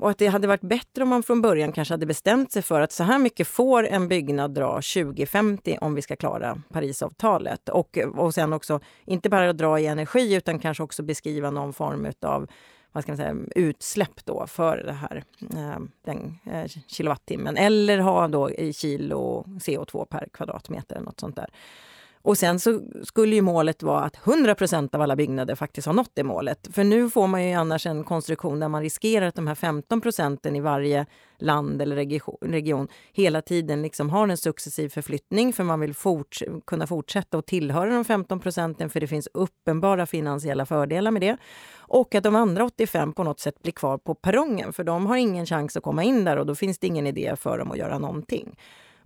och 0.00 0.10
att 0.10 0.18
det 0.18 0.26
hade 0.26 0.46
varit 0.46 0.60
bättre 0.60 1.02
om 1.02 1.08
man 1.08 1.22
från 1.22 1.42
början 1.42 1.72
kanske 1.72 1.94
hade 1.94 2.06
bestämt 2.06 2.52
sig 2.52 2.62
för 2.62 2.80
att 2.80 2.92
så 2.92 3.04
här 3.04 3.18
mycket 3.18 3.48
får 3.48 3.86
en 3.86 4.08
byggnad 4.08 4.54
dra 4.54 4.74
2050 4.74 5.78
om 5.80 5.94
vi 5.94 6.02
ska 6.02 6.16
klara 6.16 6.62
Parisavtalet. 6.72 7.68
Och, 7.68 7.98
och 7.98 8.34
sen 8.34 8.52
också 8.52 8.80
inte 9.04 9.28
bara 9.28 9.52
dra 9.52 9.78
i 9.78 9.86
energi 9.86 10.34
utan 10.34 10.58
kanske 10.58 10.82
också 10.82 11.02
beskriva 11.02 11.50
någon 11.50 11.72
form 11.72 12.12
av 12.22 12.50
vad 12.92 13.02
ska 13.02 13.12
man 13.12 13.16
säga, 13.16 13.36
utsläpp 13.54 14.24
då 14.24 14.46
för 14.46 14.76
det 14.76 14.92
här, 14.92 15.24
eh, 15.40 15.80
den 16.04 16.38
eh, 16.46 16.70
kilowattimmen. 16.86 17.56
Eller 17.56 17.98
ha 17.98 18.28
då 18.28 18.50
i 18.50 18.72
kilo 18.72 19.44
CO2 19.46 20.04
per 20.04 20.28
kvadratmeter 20.32 20.96
eller 20.96 21.04
något 21.04 21.20
sånt 21.20 21.36
där. 21.36 21.50
Och 22.22 22.38
sen 22.38 22.60
så 22.60 22.80
skulle 23.02 23.34
ju 23.34 23.42
målet 23.42 23.82
vara 23.82 24.00
att 24.00 24.16
100% 24.16 24.94
av 24.94 25.02
alla 25.02 25.16
byggnader 25.16 25.54
faktiskt 25.54 25.86
har 25.86 25.94
nått 25.94 26.10
det 26.14 26.24
målet. 26.24 26.68
För 26.72 26.84
nu 26.84 27.10
får 27.10 27.26
man 27.26 27.48
ju 27.48 27.52
annars 27.52 27.86
en 27.86 28.04
konstruktion 28.04 28.60
där 28.60 28.68
man 28.68 28.82
riskerar 28.82 29.26
att 29.26 29.34
de 29.34 29.46
här 29.46 29.54
15 29.54 30.00
procenten 30.00 30.56
i 30.56 30.60
varje 30.60 31.06
land 31.38 31.82
eller 31.82 31.96
region 32.40 32.88
hela 33.12 33.42
tiden 33.42 33.82
liksom 33.82 34.10
har 34.10 34.28
en 34.28 34.36
successiv 34.36 34.88
förflyttning 34.88 35.52
för 35.52 35.64
man 35.64 35.80
vill 35.80 35.94
forts 35.94 36.44
kunna 36.66 36.86
fortsätta 36.86 37.38
att 37.38 37.46
tillhöra 37.46 37.90
de 37.90 38.04
15 38.04 38.40
procenten 38.40 38.90
för 38.90 39.00
det 39.00 39.06
finns 39.06 39.28
uppenbara 39.34 40.06
finansiella 40.06 40.66
fördelar 40.66 41.10
med 41.10 41.22
det. 41.22 41.36
Och 41.76 42.14
att 42.14 42.24
de 42.24 42.36
andra 42.36 42.64
85 42.64 43.12
på 43.12 43.24
något 43.24 43.40
sätt 43.40 43.62
blir 43.62 43.72
kvar 43.72 43.98
på 43.98 44.14
perrongen 44.14 44.72
för 44.72 44.84
de 44.84 45.06
har 45.06 45.16
ingen 45.16 45.46
chans 45.46 45.76
att 45.76 45.82
komma 45.82 46.02
in 46.02 46.24
där 46.24 46.36
och 46.36 46.46
då 46.46 46.54
finns 46.54 46.78
det 46.78 46.86
ingen 46.86 47.06
idé 47.06 47.36
för 47.36 47.58
dem 47.58 47.70
att 47.70 47.78
göra 47.78 47.98
någonting. 47.98 48.56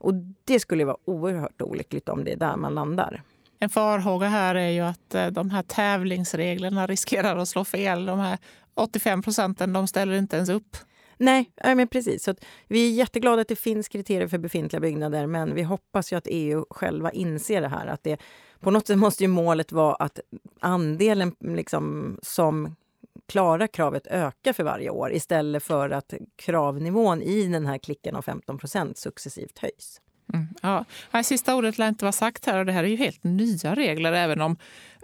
Och 0.05 0.15
det 0.45 0.61
skulle 0.61 0.85
vara 0.85 0.97
oerhört 1.05 1.63
olyckligt 1.63 2.09
om 2.09 2.25
det 2.25 2.33
är 2.33 2.37
där 2.37 2.57
man 2.57 2.75
landar. 2.75 3.23
En 3.59 3.71
farhåga 3.71 4.29
här 4.29 4.55
är 4.55 4.69
ju 4.69 4.81
att 4.81 5.15
eh, 5.15 5.27
de 5.27 5.51
här 5.51 5.63
tävlingsreglerna 5.63 6.87
riskerar 6.87 7.37
att 7.37 7.49
slå 7.49 7.65
fel. 7.65 8.07
De 8.07 8.19
här 8.19 8.39
85 8.75 9.23
procenten, 9.23 9.73
de 9.73 9.87
ställer 9.87 10.15
inte 10.15 10.37
ens 10.37 10.49
upp. 10.49 10.77
Nej, 11.17 11.51
men 11.65 11.89
precis. 11.89 12.25
Så 12.25 12.35
vi 12.69 12.87
är 12.87 12.93
jätteglada 12.93 13.43
att 13.43 13.49
det 13.49 13.57
finns 13.57 13.89
kriterier 13.89 14.29
för 14.29 14.39
befintliga 14.39 14.81
byggnader 14.81 15.27
men 15.27 15.55
vi 15.55 15.63
hoppas 15.63 16.13
ju 16.13 16.17
att 16.17 16.27
EU 16.31 16.65
själva 16.71 17.11
inser 17.11 17.61
det 17.61 17.69
här. 17.69 17.87
Att 17.87 18.03
det, 18.03 18.21
på 18.61 18.71
något 18.71 18.87
sätt 18.87 18.99
måste 18.99 19.25
ju 19.25 19.29
målet 19.29 19.73
vara 19.73 19.95
att 19.95 20.21
andelen 20.61 21.35
liksom, 21.41 22.17
som 22.23 22.77
klara 23.29 23.68
kravet 23.68 24.07
öka 24.07 24.55
för 24.55 24.64
varje 24.64 24.91
år 24.91 25.12
istället 25.12 25.62
för 25.62 25.91
att 25.91 26.14
kravnivån 26.37 27.22
i 27.22 27.47
den 27.47 27.66
här 27.66 27.79
klicken 27.79 28.16
av 28.16 28.25
15% 28.25 28.95
successivt 28.95 29.59
höjs. 29.59 30.01
Mm, 30.33 30.47
ja. 30.62 30.85
Sista 31.22 31.55
ordet 31.55 31.79
lär 31.79 31.89
inte 31.89 32.05
vara 32.05 32.12
sagt 32.12 32.47
här 32.47 32.59
och 32.59 32.66
det 32.66 32.72
här 32.72 32.85
är 32.85 32.89
ju 32.89 32.97
helt 32.97 33.25
nya 33.25 33.75
regler 33.75 34.12
även 34.12 34.41
om 34.41 34.57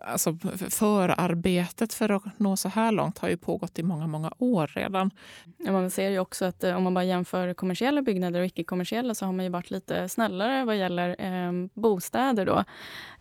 alltså, 0.03 0.39
förarbetet 0.71 1.95
för 1.95 2.09
att 2.09 2.23
nå 2.37 2.57
så 2.57 2.69
här 2.69 2.93
långt 2.93 3.19
har 3.19 3.29
ju 3.29 3.37
pågått 3.37 3.79
i 3.79 3.83
många, 3.83 4.07
många 4.07 4.33
år 4.39 4.67
redan. 4.67 5.11
Ja, 5.59 5.73
man 5.73 5.91
ser 5.91 6.11
ju 6.11 6.19
också 6.19 6.45
att 6.45 6.65
eh, 6.65 6.77
om 6.77 6.83
man 6.83 6.95
bara 6.95 7.05
jämför 7.05 7.55
kommersiella 7.55 8.03
byggnader 8.03 8.41
och 8.41 8.47
icke-kommersiella 8.47 9.15
så 9.15 9.27
har 9.27 9.33
man 9.33 9.45
ju 9.45 9.51
varit 9.51 9.71
lite 9.71 10.09
snällare 10.09 10.65
vad 10.65 10.77
gäller 10.77 11.17
eh, 11.19 11.53
bostäder. 11.75 12.47
Då. 12.47 12.65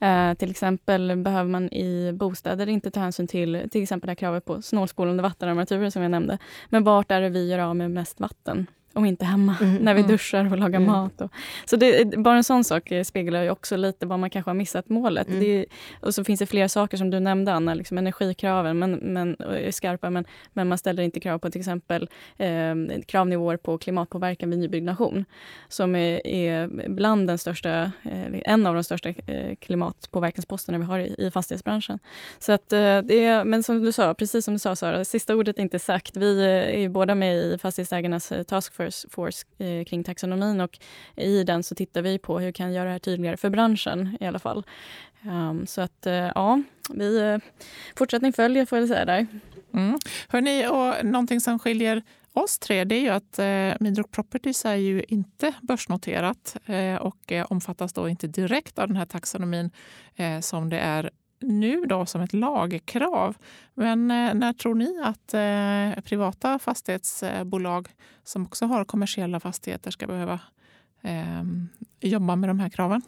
Eh, 0.06 0.34
till 0.34 0.52
exempel 0.52 1.16
behöver 1.16 1.50
man 1.50 1.74
i 1.74 2.12
bostäder 2.14 2.70
inte 2.70 2.92
ta 2.92 3.00
hänsyn 3.00 3.28
till 3.28 3.68
till 3.72 3.84
exempel 3.84 4.08
det 4.08 4.12
här 4.12 4.16
kravet 4.16 4.46
på 4.46 4.62
snålspolande 4.62 5.24
vattenarmaturer 5.24 5.90
som 5.90 6.02
jag 6.02 6.12
nämnde. 6.12 6.38
Men 6.70 6.84
vart 6.84 7.12
är 7.12 7.22
det 7.22 7.30
vi 7.30 7.50
gör 7.50 7.60
av 7.60 7.76
med 7.76 7.92
mest 7.92 8.20
vatten? 8.20 8.68
Och 9.00 9.08
inte 9.08 9.26
hemma 9.26 9.56
mm, 9.62 9.76
när 9.76 9.94
vi 9.94 10.00
mm. 10.00 10.12
duschar 10.12 10.52
och 10.52 10.58
lagar 10.58 10.80
mm. 10.80 10.92
mat. 10.92 11.22
Och, 11.22 11.32
så 11.66 11.76
det, 11.76 12.18
bara 12.18 12.38
en 12.38 12.44
sån 12.44 12.64
sak 12.64 12.92
speglar 13.04 13.44
ju 13.44 13.50
också 13.50 13.78
lite 13.78 14.06
vad 14.06 14.20
man 14.20 14.30
kanske 14.30 14.50
har 14.50 14.56
missat 14.56 14.90
målet. 14.90 15.28
Mm. 15.28 15.40
Det, 15.40 15.66
och 16.02 16.16
så 16.16 16.24
finns 16.24 16.40
det 16.40 16.46
flera 16.46 16.70
saker 16.70 16.98
som 16.98 17.10
du 17.10 17.20
nämnde 17.20 17.54
Anna, 17.54 17.74
liksom 17.74 17.98
energikraven 17.98 18.80
men, 18.80 18.92
men, 18.92 19.36
är 19.40 19.72
skarpa 19.72 20.10
men, 20.10 20.26
men 20.54 20.68
man 20.68 20.78
ställer 20.78 21.04
inte 21.04 21.20
krav 21.20 21.40
på 21.40 21.52
till 21.52 21.62
exempel 21.62 22.10
eh, 22.38 22.76
kravnivåer 23.06 23.58
på 23.58 23.78
klimatpåverkan 23.78 24.50
vid 24.50 24.60
nybyggnation. 24.60 25.26
Som 25.68 25.96
är, 25.96 26.28
är 26.28 26.68
bland 26.90 27.28
den 27.28 27.38
största, 27.38 27.92
eh, 28.04 28.42
en 28.46 28.68
av 28.68 28.74
de 28.74 28.84
största 28.84 29.10
eh, 29.10 29.56
klimatpåverkansposterna 29.56 30.78
vi 30.78 30.84
har 30.84 31.00
i, 31.00 31.16
i 31.18 31.32
fastighetsbranschen. 31.32 32.00
Så 32.40 32.52
att, 32.52 32.74
eh, 32.74 33.02
det 33.02 33.26
är, 33.26 33.44
men 33.44 33.64
som 33.64 33.82
du 33.82 33.92
sa, 33.92 34.14
precis 34.14 34.46
som 34.46 34.54
du 34.54 34.60
sa 34.60 34.76
Sara, 34.76 35.06
sista 35.06 35.36
ordet 35.36 35.58
är 35.58 35.62
inte 35.62 35.80
sagt. 35.80 36.18
Vi 36.18 36.46
är 36.46 36.80
ju 36.80 36.90
båda 36.90 37.16
med 37.16 37.36
i 37.36 37.58
Fastighetsägarnas 37.58 38.34
taskforce 38.48 38.89
taskforce 38.90 39.46
eh, 39.58 39.84
kring 39.86 40.04
taxonomin 40.04 40.62
och 40.62 40.80
i 41.16 41.44
den 41.44 41.64
så 41.64 41.76
tittar 41.76 42.02
vi 42.02 42.18
på 42.18 42.40
hur 42.40 42.46
vi 42.46 42.54
kan 42.54 42.74
göra 42.74 42.86
det 42.86 42.92
här 42.92 43.00
tydligare 43.00 43.38
för 43.38 43.50
branschen 43.50 44.18
i 44.20 44.26
alla 44.26 44.40
fall. 44.40 44.64
Um, 45.24 45.68
så 45.68 45.82
att 45.82 46.06
eh, 46.06 46.14
ja, 46.14 46.62
vi 46.90 47.20
eh, 47.20 47.38
fortsättning 47.96 48.34
följer 48.34 48.66
får 48.66 48.78
jag 48.78 48.88
säga 48.88 49.06
där. 49.06 49.28
Mm. 49.74 50.00
Hörrni, 50.28 50.68
och 50.68 51.06
någonting 51.06 51.42
som 51.42 51.60
skiljer 51.60 52.04
oss 52.34 52.60
tre 52.60 52.84
det 52.84 52.96
är 52.96 53.02
ju 53.02 53.10
att 53.10 53.40
eh, 53.40 53.84
Midrock 53.84 54.12
Properties 54.12 54.66
är 54.66 54.76
ju 54.76 55.04
inte 55.08 55.54
börsnoterat 55.62 56.58
eh, 56.66 56.96
och 56.96 57.32
eh, 57.32 57.46
omfattas 57.50 57.94
då 57.94 58.10
inte 58.10 58.28
direkt 58.28 58.80
av 58.80 58.88
den 58.88 58.98
här 58.98 59.06
taxonomin 59.06 59.72
eh, 60.16 60.40
som 60.40 60.70
det 60.70 60.80
är 60.80 61.10
nu 61.40 61.86
då 61.86 62.06
som 62.06 62.22
ett 62.22 62.34
lagkrav. 62.34 63.38
Men 63.74 64.12
eh, 64.12 64.34
när 64.34 64.54
tror 64.54 64.76
ni 64.76 65.02
att 65.04 65.34
eh, 65.34 66.04
privata 66.04 66.60
fastighetsbolag 66.60 67.88
som 68.24 68.46
också 68.46 68.66
har 68.66 68.86
kommersiella 68.86 69.40
fastigheter 69.40 69.92
ska 69.92 70.08
behöva 70.08 70.40
ehm, 71.02 71.68
jobba 72.00 72.36
med 72.36 72.50
de 72.50 72.60
här 72.60 72.70
kraven? 72.70 73.02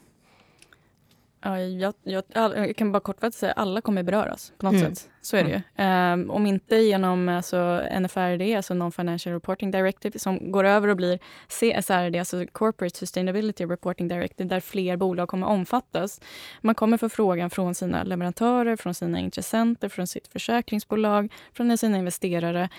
Ja, 1.43 1.59
jag, 1.59 1.93
jag, 2.03 2.23
jag, 2.33 2.75
kan 2.75 2.91
bara 2.91 2.99
kortfattat 2.99 3.33
säga 3.33 3.51
att 3.51 3.57
alla 3.57 3.81
kommer 3.81 4.03
beröras 4.03 4.53
på 4.57 4.65
något 4.65 4.75
mm. 4.75 4.95
sätt. 4.95 5.09
Så 5.21 5.37
är 5.37 5.43
det 5.43 5.49
ju. 5.49 5.83
Um, 5.85 6.31
om 6.31 6.45
inte 6.45 6.75
genom 6.75 7.29
alltså, 7.29 7.81
NFRD, 7.99 8.55
alltså 8.55 8.73
Non-Financial 8.73 9.33
Reporting 9.33 9.71
Directive, 9.71 10.19
som 10.19 10.51
går 10.51 10.63
över 10.63 10.87
och 10.87 10.97
blir 10.97 11.19
CSRD, 11.47 12.19
alltså 12.19 12.45
Corporate 12.51 12.97
Sustainability 12.97 13.65
Reporting 13.65 14.07
Directive, 14.07 14.49
där 14.49 14.59
fler 14.59 14.97
bolag 14.97 15.27
kommer 15.29 15.47
omfattas. 15.47 16.21
Man 16.61 16.75
kommer 16.75 16.97
få 16.97 17.09
frågan 17.09 17.49
från 17.49 17.75
sina 17.75 18.03
leverantörer, 18.03 18.75
från 18.75 18.93
sina 18.93 19.19
intressenter, 19.19 19.89
från 19.89 20.07
sitt 20.07 20.27
försäkringsbolag, 20.27 21.33
från 21.53 21.77
sina 21.77 21.97
investerare 21.97 22.69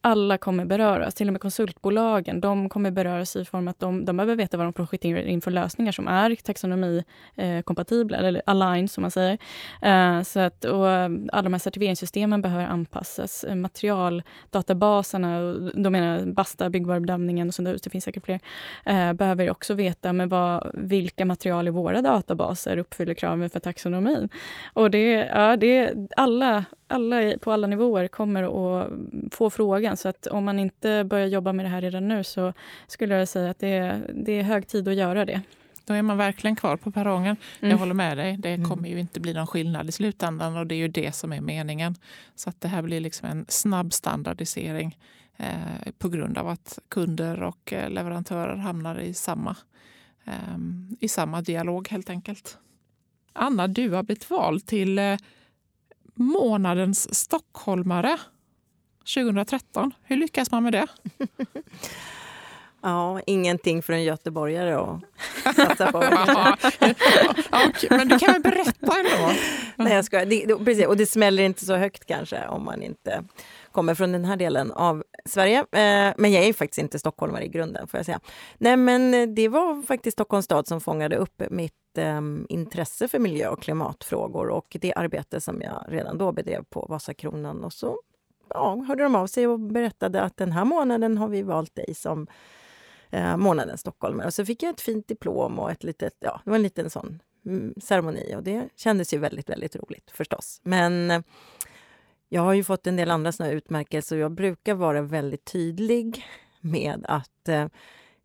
alla 0.00 0.38
kommer 0.38 0.64
beröras, 0.64 1.14
till 1.14 1.28
och 1.28 1.32
med 1.32 1.40
konsultbolagen. 1.40 2.40
De 2.40 2.68
kommer 2.68 2.90
beröras 2.90 3.36
i 3.36 3.44
form 3.44 3.68
att 3.68 3.80
de, 3.80 4.04
de 4.04 4.16
behöver 4.16 4.36
veta 4.36 4.56
vad 4.56 4.66
de 4.66 4.72
projekterar 4.72 5.22
in 5.22 5.40
för 5.40 5.50
lösningar 5.50 5.92
som 5.92 6.08
är 6.08 6.34
taxonomikompatibla, 6.34 8.18
eh, 8.18 8.24
eller 8.24 8.42
align 8.46 8.88
som 8.88 9.02
man 9.02 9.10
säger. 9.10 9.38
Eh, 9.82 10.22
så 10.22 10.40
att, 10.40 10.64
och 10.64 10.90
eh, 10.90 11.10
alla 11.32 11.42
de 11.42 11.52
här 11.52 11.58
certifieringssystemen 11.58 12.42
behöver 12.42 12.64
anpassas. 12.64 13.44
Eh, 13.44 13.54
Materialdatabaserna, 13.54 15.54
de 15.74 15.92
menar 15.92 16.26
Basta, 16.26 16.70
byggvarubedömningen 16.70 17.48
och 17.48 17.54
sånt 17.54 17.82
det 17.82 17.90
finns 17.90 18.04
säkert 18.04 18.24
fler, 18.24 18.40
eh, 18.84 19.12
behöver 19.12 19.50
också 19.50 19.74
veta 19.74 20.12
med 20.12 20.30
vad, 20.30 20.70
vilka 20.74 21.24
material 21.24 21.68
i 21.68 21.70
våra 21.70 22.02
databaser 22.02 22.76
uppfyller 22.76 23.14
kraven 23.14 23.50
för 23.50 23.60
taxonomin. 23.60 24.28
Och 24.72 24.90
det, 24.90 25.12
ja, 25.12 25.56
det, 25.56 25.94
alla 26.16 26.64
alla 26.90 27.38
på 27.38 27.52
alla 27.52 27.66
nivåer 27.66 28.08
kommer 28.08 28.42
att 28.42 28.90
få 29.30 29.50
frågan. 29.50 29.96
Så 29.96 30.08
att 30.08 30.26
om 30.26 30.44
man 30.44 30.58
inte 30.58 31.04
börjar 31.04 31.26
jobba 31.26 31.52
med 31.52 31.64
det 31.64 31.68
här 31.68 31.80
redan 31.80 32.08
nu 32.08 32.24
så 32.24 32.52
skulle 32.86 33.14
jag 33.14 33.28
säga 33.28 33.50
att 33.50 33.58
det 33.58 33.68
är, 33.68 34.10
det 34.14 34.32
är 34.32 34.42
hög 34.42 34.66
tid 34.66 34.88
att 34.88 34.94
göra 34.94 35.24
det. 35.24 35.40
Då 35.84 35.94
är 35.94 36.02
man 36.02 36.16
verkligen 36.16 36.56
kvar 36.56 36.76
på 36.76 36.90
perrongen. 36.90 37.36
Mm. 37.60 37.70
Jag 37.70 37.78
håller 37.78 37.94
med 37.94 38.16
dig. 38.16 38.36
Det 38.36 38.48
mm. 38.48 38.68
kommer 38.68 38.88
ju 38.88 39.00
inte 39.00 39.20
bli 39.20 39.32
någon 39.32 39.46
skillnad 39.46 39.88
i 39.88 39.92
slutändan 39.92 40.56
och 40.56 40.66
det 40.66 40.74
är 40.74 40.78
ju 40.78 40.88
det 40.88 41.12
som 41.12 41.32
är 41.32 41.40
meningen. 41.40 41.94
Så 42.34 42.50
att 42.50 42.60
det 42.60 42.68
här 42.68 42.82
blir 42.82 43.00
liksom 43.00 43.28
en 43.28 43.44
snabb 43.48 43.92
standardisering 43.92 44.98
eh, 45.36 45.92
på 45.98 46.08
grund 46.08 46.38
av 46.38 46.48
att 46.48 46.78
kunder 46.88 47.42
och 47.42 47.72
eh, 47.72 47.90
leverantörer 47.90 48.56
hamnar 48.56 49.00
i 49.00 49.14
samma, 49.14 49.56
eh, 50.24 50.58
i 51.00 51.08
samma 51.08 51.42
dialog 51.42 51.88
helt 51.88 52.10
enkelt. 52.10 52.58
Anna, 53.32 53.68
du 53.68 53.90
har 53.90 54.02
blivit 54.02 54.30
vald 54.30 54.66
till 54.66 54.98
eh, 54.98 55.16
månadens 56.20 57.14
stockholmare 57.14 58.18
2013. 59.14 59.92
Hur 60.02 60.16
lyckas 60.16 60.50
man 60.50 60.62
med 60.62 60.72
det? 60.72 60.86
Ja, 62.82 63.20
ingenting 63.26 63.82
för 63.82 63.92
en 63.92 64.04
göteborgare 64.04 64.74
att 65.44 65.56
satsa 65.56 65.92
på. 65.92 66.02
ja, 67.50 67.70
men 67.90 68.08
du 68.08 68.18
kan 68.18 68.32
väl 68.32 68.42
berätta 68.42 68.94
ändå? 68.98 69.32
Nej, 69.76 69.94
jag 69.94 70.04
ska, 70.04 70.24
det, 70.24 70.64
precis, 70.64 70.86
och 70.86 70.96
det 70.96 71.06
smäller 71.06 71.42
inte 71.42 71.64
så 71.64 71.76
högt 71.76 72.04
kanske 72.06 72.46
om 72.46 72.64
man 72.64 72.82
inte 72.82 73.24
kommer 73.72 73.94
från 73.94 74.12
den 74.12 74.24
här 74.24 74.36
delen 74.36 74.72
av 74.72 75.04
Sverige. 75.24 75.58
Eh, 75.58 76.14
men 76.16 76.32
jag 76.32 76.44
är 76.44 76.52
faktiskt 76.52 76.78
inte 76.78 76.98
stockholmare 76.98 77.44
i 77.44 77.48
grunden. 77.48 77.86
får 77.86 77.98
jag 77.98 78.06
säga. 78.06 78.20
Nej, 78.58 78.76
men 78.76 79.34
det 79.34 79.48
var 79.48 79.82
faktiskt 79.82 80.16
Stockholms 80.16 80.44
stad 80.44 80.66
som 80.66 80.80
fångade 80.80 81.16
upp 81.16 81.42
mitt 81.50 81.79
um, 81.98 82.46
intresse 82.48 83.08
för 83.08 83.18
miljö 83.18 83.48
och 83.48 83.62
klimatfrågor 83.62 84.48
och 84.48 84.76
det 84.80 84.94
arbete 84.94 85.40
som 85.40 85.60
jag 85.62 85.84
redan 85.88 86.18
då 86.18 86.32
bedrev 86.32 86.64
på 86.64 86.86
Vasakronan. 86.88 87.64
Och 87.64 87.72
så 87.72 88.00
ja, 88.48 88.84
hörde 88.88 89.02
de 89.02 89.14
av 89.14 89.26
sig 89.26 89.46
och 89.46 89.60
berättade 89.60 90.22
att 90.22 90.36
den 90.36 90.52
här 90.52 90.64
månaden 90.64 91.18
har 91.18 91.28
vi 91.28 91.42
valt 91.42 91.74
dig 91.74 91.94
som 91.94 92.26
eh, 93.10 93.36
månadens 93.36 93.80
stockholmare. 93.80 94.26
Och 94.26 94.34
så 94.34 94.44
fick 94.44 94.62
jag 94.62 94.70
ett 94.70 94.80
fint 94.80 95.08
diplom 95.08 95.58
och 95.58 95.70
ett 95.70 95.84
litet, 95.84 96.16
ja, 96.20 96.40
det 96.44 96.50
var 96.50 96.56
en 96.56 96.62
liten 96.62 96.90
sån 96.90 97.22
mm, 97.46 97.74
ceremoni 97.80 98.34
och 98.36 98.42
det 98.42 98.68
kändes 98.76 99.14
ju 99.14 99.18
väldigt, 99.18 99.50
väldigt 99.50 99.76
roligt 99.76 100.10
förstås. 100.10 100.60
Men 100.62 101.10
eh, 101.10 101.20
jag 102.28 102.42
har 102.42 102.52
ju 102.52 102.64
fått 102.64 102.86
en 102.86 102.96
del 102.96 103.10
andra 103.10 103.32
såna 103.32 103.50
utmärkelser 103.50 104.16
och 104.16 104.22
jag 104.22 104.32
brukar 104.32 104.74
vara 104.74 105.02
väldigt 105.02 105.44
tydlig 105.44 106.24
med 106.60 107.04
att 107.08 107.48
eh, 107.48 107.66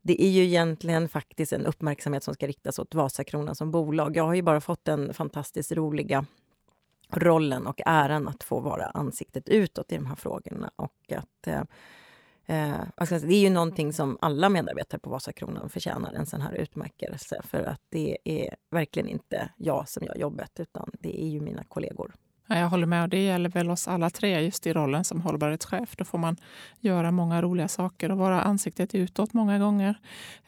det 0.06 0.24
är 0.24 0.30
ju 0.30 0.44
egentligen 0.44 1.10
faktiskt 1.10 1.54
en 1.54 1.66
uppmärksamhet 1.66 2.24
som 2.24 2.34
ska 2.34 2.48
riktas 2.48 2.80
åt 2.80 2.96
Vasakronan 2.96 3.56
som 3.56 3.72
bolag. 3.72 4.18
Jag 4.18 4.24
har 4.24 4.34
ju 4.34 4.42
bara 4.42 4.62
fått 4.62 4.86
den 4.86 5.14
fantastiskt 5.14 5.72
roliga 5.72 6.26
rollen 7.10 7.68
och 7.68 7.82
äran 7.86 8.28
att 8.28 8.44
få 8.44 8.60
vara 8.60 8.86
ansiktet 8.86 9.50
utåt 9.50 9.92
i 9.92 9.96
de 9.96 10.06
här 10.06 10.16
frågorna. 10.16 10.72
Och 10.76 11.12
att, 11.12 11.48
eh, 12.46 12.80
alltså 12.96 13.20
det 13.20 13.34
är 13.34 13.40
ju 13.40 13.50
någonting 13.50 13.94
som 13.94 14.18
alla 14.22 14.50
medarbetare 14.50 15.00
på 15.00 15.10
Vasakronan 15.10 15.70
förtjänar, 15.70 16.14
en 16.14 16.26
sån 16.26 16.42
här 16.42 16.54
utmärkelse. 16.54 17.42
För 17.44 17.64
att 17.64 17.82
det 17.90 18.18
är 18.24 18.56
verkligen 18.70 19.10
inte 19.10 19.50
jag 19.58 19.90
som 19.90 20.06
gör 20.06 20.16
jobbet, 20.16 20.60
utan 20.60 20.92
det 21.00 21.24
är 21.24 21.28
ju 21.28 21.42
mina 21.42 21.64
kollegor. 21.64 22.16
Jag 22.48 22.70
håller 22.70 22.88
med. 22.88 23.10
Det 23.10 23.24
gäller 23.24 23.50
väl 23.50 23.70
oss 23.70 23.88
alla 23.88 24.10
tre 24.10 24.42
just 24.42 24.68
i 24.68 24.74
rollen 24.74 25.04
som 25.04 25.22
hållbarhetschef. 25.22 25.96
Då 25.96 26.06
får 26.06 26.18
man 26.18 26.38
göra 26.80 27.12
många 27.12 27.42
roliga 27.42 27.68
saker 27.68 28.12
och 28.12 28.18
vara 28.18 28.42
ansiktet 28.42 28.96
utåt 28.96 29.34
många 29.34 29.60
gånger. 29.60 30.00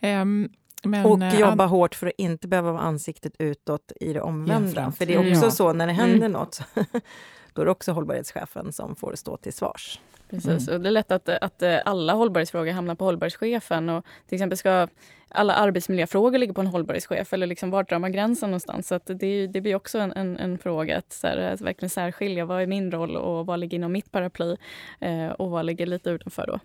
Um, 0.02 0.50
men, 0.84 1.06
och 1.06 1.22
eh, 1.22 1.40
jobba 1.40 1.64
uh, 1.64 1.70
hårt 1.70 1.96
för 1.96 2.08
att 2.08 2.14
inte 2.18 2.48
behöva 2.48 2.72
vara 2.72 2.82
ansiktet 2.82 3.34
utåt 3.40 3.92
i 4.00 4.14
det 4.14 4.22
omvända. 4.22 4.82
Ja, 4.82 4.92
för 4.92 5.06
det 5.06 5.14
är 5.14 5.32
också 5.32 5.46
ja. 5.46 5.52
så 5.52 5.74
när 5.74 5.88
det 5.88 5.94
händer 5.94 6.16
mm. 6.16 6.32
något, 6.32 6.62
då 7.54 7.62
är 7.62 7.66
det 7.66 7.72
också 7.72 7.92
hållbarhetschefen 7.92 8.74
som 8.74 8.96
får 8.96 9.16
stå 9.16 9.38
till 9.38 9.54
svars. 9.54 10.00
Precis, 10.30 10.68
mm. 10.68 10.76
och 10.76 10.82
det 10.82 10.90
är 10.90 10.92
lätt 10.92 11.12
att, 11.12 11.30
att 11.30 11.64
alla 11.86 12.14
hållbarhetsfrågor 12.14 12.72
hamnar 12.72 12.96
på 12.96 13.06
hållbarhetschefen. 13.06 13.90
Och 13.90 14.06
till 14.28 14.36
exempel 14.36 14.58
ska 14.58 14.88
alla 15.30 15.54
arbetsmiljöfrågor 15.54 16.38
ligga 16.38 16.54
på 16.54 16.62
en 16.62 16.68
hållbarhetschef 16.68 17.34
eller 17.34 17.48
liksom 17.48 17.70
var 17.70 17.84
drar 17.84 18.00
man 18.00 18.12
gränsen 18.12 18.50
någonstans? 18.50 18.88
Så 18.88 19.00
det, 19.06 19.48
det 19.48 19.62
blir 19.62 19.76
också 19.76 20.00
en, 20.00 20.12
en, 20.12 20.38
en 20.38 20.58
fråga 20.58 20.98
att, 20.98 21.14
så 21.14 21.28
här, 21.28 21.38
att 21.38 21.62
verkligen 21.62 21.90
särskilja 21.90 22.46
vad 22.46 22.62
är 22.62 22.68
min 22.68 22.92
roll 22.92 23.16
och 23.16 23.46
vad 23.46 23.60
ligger 23.60 23.78
inom 23.78 23.92
mitt 23.92 24.12
paraply 24.12 24.56
eh, 25.00 25.28
och 25.28 25.50
vad 25.50 25.66
ligger 25.66 25.86
lite 25.86 26.10
utanför 26.10 26.48
då. 26.48 26.60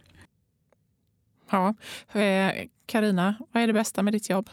Ja, 1.50 1.74
Karina, 2.86 3.28
eh, 3.28 3.46
vad 3.52 3.62
är 3.62 3.66
det 3.66 3.72
bästa 3.72 4.02
med 4.02 4.12
ditt 4.12 4.30
jobb? 4.30 4.50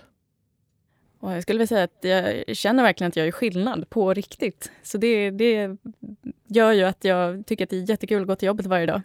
Och 1.20 1.32
jag 1.32 1.43
skulle 1.43 1.57
vilja 1.57 1.67
säga 1.67 1.84
att 1.84 1.99
jag 2.01 2.57
känner 2.57 2.84
verkligen 2.84 3.09
att 3.09 3.15
jag 3.15 3.26
gör 3.26 3.32
skillnad 3.32 3.89
på 3.89 4.13
riktigt. 4.13 4.72
Så 4.84 4.97
det, 4.97 5.32
det 5.32 5.78
gör 6.47 6.72
ju 6.72 6.84
att 6.84 7.03
jag 7.03 7.45
tycker 7.45 7.63
att 7.63 7.70
det 7.70 7.78
är 7.78 7.89
jättekul 7.89 8.22
att 8.22 8.28
gå 8.28 8.36
till 8.36 8.47
jobbet 8.47 8.65
varje 8.65 8.86
dag. 8.86 9.01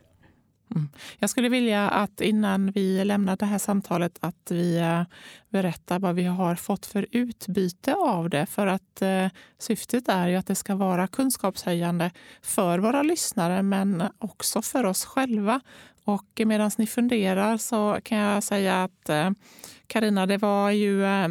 Mm. 0.70 0.88
Jag 1.18 1.30
skulle 1.30 1.48
vilja 1.48 1.88
att 1.88 2.20
innan 2.20 2.70
vi 2.70 3.04
lämnar 3.04 3.36
det 3.36 3.46
här 3.46 3.58
samtalet 3.58 4.18
att 4.20 4.50
vi 4.50 4.76
eh, 4.78 5.02
berättar 5.48 5.98
vad 5.98 6.14
vi 6.14 6.24
har 6.24 6.54
fått 6.54 6.86
för 6.86 7.06
utbyte 7.10 7.94
av 7.94 8.30
det. 8.30 8.46
För 8.46 8.66
att 8.66 9.02
eh, 9.02 9.26
syftet 9.58 10.08
är 10.08 10.28
ju 10.28 10.36
att 10.36 10.46
det 10.46 10.54
ska 10.54 10.74
vara 10.74 11.06
kunskapshöjande 11.06 12.10
för 12.42 12.78
våra 12.78 13.02
lyssnare 13.02 13.62
men 13.62 14.02
också 14.18 14.62
för 14.62 14.84
oss 14.84 15.04
själva. 15.04 15.60
Och 16.04 16.40
medan 16.46 16.70
ni 16.78 16.86
funderar 16.86 17.56
så 17.56 17.98
kan 18.02 18.18
jag 18.18 18.42
säga 18.42 18.84
att 18.84 19.08
eh, 19.08 19.30
Karina, 19.86 20.26
det 20.26 20.36
var 20.36 20.70
ju 20.70 21.04
eh, 21.04 21.28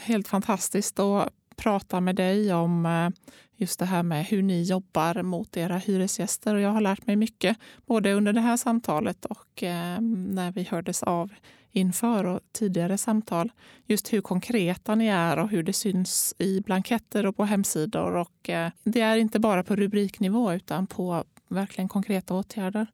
helt 0.00 0.28
fantastiskt 0.28 0.98
att 0.98 1.32
prata 1.56 2.00
med 2.00 2.16
dig 2.16 2.54
om 2.54 2.86
eh, 2.86 3.08
just 3.56 3.78
det 3.78 3.84
här 3.84 4.02
med 4.02 4.24
hur 4.24 4.42
ni 4.42 4.62
jobbar 4.62 5.22
mot 5.22 5.56
era 5.56 5.78
hyresgäster. 5.78 6.54
Och 6.54 6.60
jag 6.60 6.70
har 6.70 6.80
lärt 6.80 7.06
mig 7.06 7.16
mycket, 7.16 7.56
både 7.86 8.12
under 8.12 8.32
det 8.32 8.40
här 8.40 8.56
samtalet 8.56 9.24
och 9.24 9.62
när 10.00 10.52
vi 10.52 10.62
hördes 10.62 11.02
av 11.02 11.30
inför 11.72 12.24
och 12.24 12.40
tidigare 12.52 12.98
samtal. 12.98 13.52
Just 13.86 14.12
hur 14.12 14.20
konkreta 14.20 14.94
ni 14.94 15.06
är 15.06 15.38
och 15.38 15.48
hur 15.48 15.62
det 15.62 15.72
syns 15.72 16.34
i 16.38 16.60
blanketter 16.60 17.26
och 17.26 17.36
på 17.36 17.44
hemsidor. 17.44 18.16
Och 18.16 18.50
det 18.84 19.00
är 19.00 19.16
inte 19.16 19.38
bara 19.38 19.62
på 19.64 19.76
rubriknivå 19.76 20.52
utan 20.52 20.86
på 20.86 21.24
verkligen 21.48 21.88
konkreta 21.88 22.34
åtgärder. 22.34 22.86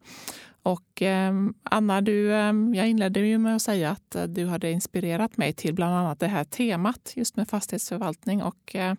Och 0.66 1.02
eh, 1.02 1.34
Anna, 1.62 2.00
du, 2.00 2.32
eh, 2.32 2.52
jag 2.74 2.88
inledde 2.88 3.20
ju 3.20 3.38
med 3.38 3.56
att 3.56 3.62
säga 3.62 3.90
att 3.90 4.14
eh, 4.14 4.24
du 4.24 4.46
hade 4.46 4.70
inspirerat 4.70 5.36
mig 5.36 5.52
till 5.52 5.74
bland 5.74 5.94
annat 5.94 6.20
det 6.20 6.26
här 6.26 6.44
temat 6.44 7.12
just 7.16 7.36
med 7.36 7.48
fastighetsförvaltning. 7.48 8.42
Och, 8.42 8.74
eh, 8.74 8.94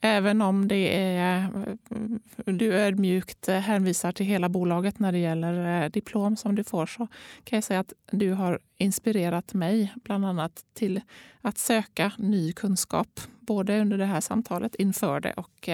Även 0.00 0.42
om 0.42 0.68
det 0.68 0.96
är, 1.16 1.44
eh, 1.44 2.04
du 2.44 2.74
ödmjukt 2.74 3.48
eh, 3.48 3.58
hänvisar 3.58 4.12
till 4.12 4.26
hela 4.26 4.48
bolaget 4.48 4.98
när 4.98 5.12
det 5.12 5.18
gäller 5.18 5.82
eh, 5.82 5.90
diplom 5.90 6.36
som 6.36 6.54
du 6.54 6.64
får 6.64 6.86
så 6.86 7.08
kan 7.44 7.56
jag 7.56 7.64
säga 7.64 7.80
att 7.80 7.92
du 8.10 8.32
har 8.32 8.58
inspirerat 8.78 9.54
mig 9.54 9.94
bland 10.04 10.26
annat 10.26 10.64
till 10.74 11.00
att 11.40 11.58
söka 11.58 12.12
ny 12.18 12.52
kunskap. 12.52 13.20
Både 13.40 13.80
under 13.80 13.98
det 13.98 14.04
här 14.04 14.20
samtalet, 14.20 14.74
inför 14.74 15.20
det 15.20 15.32
och 15.32 15.68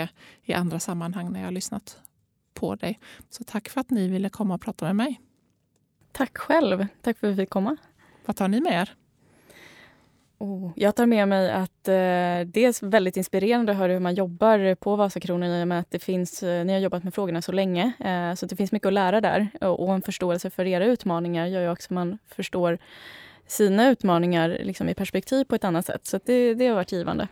i 0.45 0.53
andra 0.53 0.81
sammanhang 0.81 1.33
när 1.33 1.41
jag 1.41 1.47
har 1.47 1.53
lyssnat 1.53 1.99
på 2.55 2.75
dig. 2.75 3.01
Så 3.31 3.45
tack 3.45 3.69
för 3.69 3.81
att 3.81 3.91
ni 3.91 4.09
ville 4.09 4.29
komma 4.29 4.55
och 4.55 4.61
prata 4.61 4.85
med 4.85 4.97
mig. 4.97 5.21
Tack 6.13 6.39
själv. 6.39 6.87
Tack 7.03 7.19
för 7.19 7.27
att 7.27 7.33
vi 7.33 7.37
fick 7.43 7.51
komma. 7.51 7.77
Vad 8.27 8.37
tar 8.37 8.49
ni 8.49 8.61
med 8.61 8.73
er? 8.73 8.95
Oh, 10.39 10.73
jag 10.77 10.97
tar 10.97 11.07
med 11.07 11.29
mig 11.29 11.51
att 11.51 11.89
eh, 11.89 11.93
det 12.47 12.57
är 12.57 12.87
väldigt 12.87 13.17
inspirerande 13.17 13.73
att 13.73 13.79
höra 13.79 13.93
hur 13.93 14.01
man 14.01 14.15
jobbar 14.15 14.75
på 14.75 14.97
Vasakronan 14.97 15.51
i 15.51 15.63
och 15.63 15.69
med 15.69 15.81
att 15.81 15.91
det 15.91 15.99
finns, 15.99 16.43
eh, 16.43 16.65
ni 16.65 16.73
har 16.73 16.81
jobbat 16.81 17.05
med 17.05 17.15
frågorna 17.15 17.43
så 17.43 17.53
länge. 17.53 17.93
Eh, 18.01 18.35
så 18.35 18.47
det 18.47 18.57
finns 18.57 18.73
mycket 18.73 18.87
att 18.87 18.93
lära 18.93 19.21
där. 19.21 19.49
Och, 19.61 19.81
och 19.81 19.95
en 19.95 20.03
förståelse 20.03 20.51
för 20.51 20.65
era 20.65 20.85
utmaningar 20.85 21.47
gör 21.47 21.61
ju 21.61 21.71
också 21.71 21.87
att 21.87 21.91
man 21.91 22.19
förstår 22.29 22.79
sina 23.47 23.89
utmaningar 23.91 24.59
liksom, 24.63 24.89
i 24.89 24.95
perspektiv 24.95 25.45
på 25.45 25.55
ett 25.55 25.65
annat 25.65 25.87
sätt. 25.87 26.07
Så 26.07 26.21
det, 26.25 26.55
det 26.55 26.67
har 26.67 26.75
varit 26.75 26.93
givande. 26.93 27.29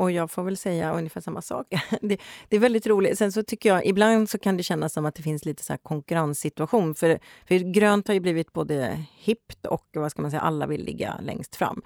Och 0.00 0.10
jag 0.10 0.30
får 0.30 0.42
väl 0.42 0.56
säga 0.56 0.92
ungefär 0.92 1.20
samma 1.20 1.42
sak. 1.42 1.66
Det, 2.00 2.20
det, 2.48 2.56
är 2.56 2.60
väldigt 2.60 2.86
roligt. 2.86 3.18
Sen 3.18 3.32
så 3.32 3.42
tycker 3.42 3.68
jag 3.68 3.86
ibland 3.86 4.30
så 4.30 4.38
kan 4.38 4.56
det 4.56 4.62
kännas 4.62 4.92
som 4.92 5.06
att 5.06 5.14
det 5.14 5.22
finns 5.22 5.44
lite 5.44 5.62
så 5.62 5.76
konkurrenssituation. 5.82 6.94
För, 6.94 7.18
för 7.48 7.72
grönt 7.72 8.08
har 8.08 8.14
ju 8.14 8.20
blivit 8.20 8.52
både 8.52 9.04
hippt 9.18 9.66
och 9.66 9.86
vad 9.92 10.10
ska 10.10 10.22
man 10.22 10.30
säga, 10.30 10.40
alla 10.40 10.66
vill 10.66 10.84
ligga 10.84 11.20
längst 11.22 11.56
fram. 11.56 11.82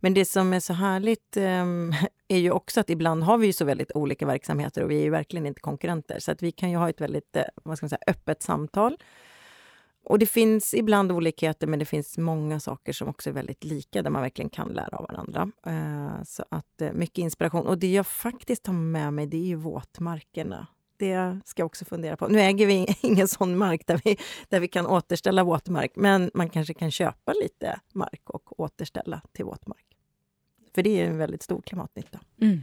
Men 0.00 0.14
det 0.14 0.24
som 0.24 0.52
är 0.52 0.60
så 0.60 0.72
härligt 0.72 1.36
um, 1.36 1.94
är 2.28 2.38
ju 2.38 2.50
också 2.50 2.80
att 2.80 2.90
ibland 2.90 3.22
har 3.22 3.38
vi 3.38 3.46
ju 3.46 3.52
så 3.52 3.64
väldigt 3.64 3.92
olika 3.94 4.26
verksamheter 4.26 4.82
och 4.82 4.90
vi 4.90 4.98
är 4.98 5.02
ju 5.02 5.10
verkligen 5.10 5.46
inte 5.46 5.60
konkurrenter. 5.60 6.18
Så 6.18 6.32
att 6.32 6.42
vi 6.42 6.52
kan 6.52 6.70
ju 6.70 6.76
ha 6.76 6.88
ett 6.88 7.00
väldigt 7.00 7.36
eh, 7.36 7.42
vad 7.64 7.76
ska 7.76 7.84
man 7.84 7.90
säga, 7.90 8.02
öppet 8.06 8.42
samtal. 8.42 8.96
Och 10.08 10.18
det 10.18 10.26
finns 10.26 10.74
ibland 10.74 11.12
olikheter, 11.12 11.66
men 11.66 11.78
det 11.78 11.84
finns 11.84 12.18
många 12.18 12.60
saker 12.60 12.92
som 12.92 13.08
också 13.08 13.30
är 13.30 13.34
väldigt 13.34 13.64
lika, 13.64 14.02
där 14.02 14.10
man 14.10 14.22
verkligen 14.22 14.50
kan 14.50 14.68
lära 14.68 14.96
av 14.96 15.06
varandra. 15.08 15.50
Eh, 15.66 16.22
så 16.24 16.44
att 16.48 16.80
eh, 16.80 16.92
mycket 16.92 17.18
inspiration. 17.18 17.66
Och 17.66 17.78
det 17.78 17.92
jag 17.92 18.06
faktiskt 18.06 18.66
har 18.66 18.74
med 18.74 19.12
mig, 19.12 19.26
det 19.26 19.36
är 19.36 19.46
ju 19.46 19.54
våtmarkerna. 19.54 20.66
Det 20.96 21.40
ska 21.44 21.60
jag 21.60 21.66
också 21.66 21.84
fundera 21.84 22.16
på. 22.16 22.28
Nu 22.28 22.40
äger 22.40 22.66
vi 22.66 22.96
ingen 23.00 23.28
sån 23.28 23.58
mark 23.58 23.86
där 23.86 24.00
vi, 24.04 24.16
där 24.48 24.60
vi 24.60 24.68
kan 24.68 24.86
återställa 24.86 25.44
våtmark, 25.44 25.92
men 25.94 26.30
man 26.34 26.48
kanske 26.48 26.74
kan 26.74 26.90
köpa 26.90 27.32
lite 27.42 27.80
mark 27.92 28.30
och 28.30 28.60
återställa 28.60 29.20
till 29.32 29.44
våtmark. 29.44 29.86
För 30.74 30.82
det 30.82 31.00
är 31.00 31.06
en 31.06 31.18
väldigt 31.18 31.42
stor 31.42 31.60
klimatnytta. 31.60 32.20
Mm. 32.40 32.62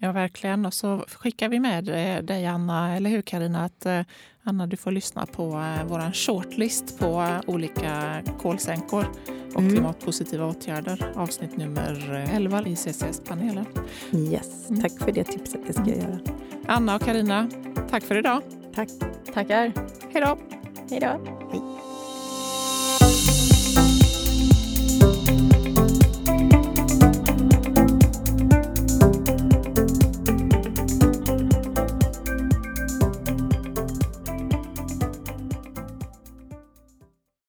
Ja, 0.00 0.12
verkligen. 0.12 0.66
Och 0.66 0.74
så 0.74 1.04
skickar 1.08 1.48
vi 1.48 1.60
med 1.60 1.84
dig, 2.24 2.46
Anna, 2.46 2.96
eller 2.96 3.10
hur 3.10 3.22
Karina 3.22 3.64
att 3.64 3.86
eh, 3.86 4.00
Anna, 4.42 4.66
du 4.66 4.76
får 4.76 4.90
lyssna 4.90 5.26
på 5.26 5.42
eh, 5.42 5.86
vår 5.86 6.12
shortlist 6.12 6.98
på 6.98 7.40
olika 7.46 8.22
kolsänkor 8.40 9.06
och 9.54 9.60
mm. 9.60 9.72
klimatpositiva 9.72 10.46
åtgärder. 10.46 11.12
Avsnitt 11.16 11.56
nummer 11.56 12.26
11 12.32 12.62
i 12.66 12.76
CCS-panelen. 12.76 13.66
Yes, 14.12 14.70
mm. 14.70 14.82
tack 14.82 14.92
för 14.98 15.12
det 15.12 15.24
tipset. 15.24 15.60
Det 15.66 15.72
ska 15.72 15.84
jag 15.86 15.98
göra. 15.98 16.18
Anna 16.66 16.94
och 16.94 17.02
Karina, 17.02 17.50
tack 17.90 18.02
för 18.02 18.18
idag. 18.18 18.42
Tack. 18.74 18.88
Tackar. 19.34 19.72
Hej 20.12 20.22
då. 20.22 20.38
Hej 20.90 21.00
då. 21.00 21.38
Hej. 21.52 21.87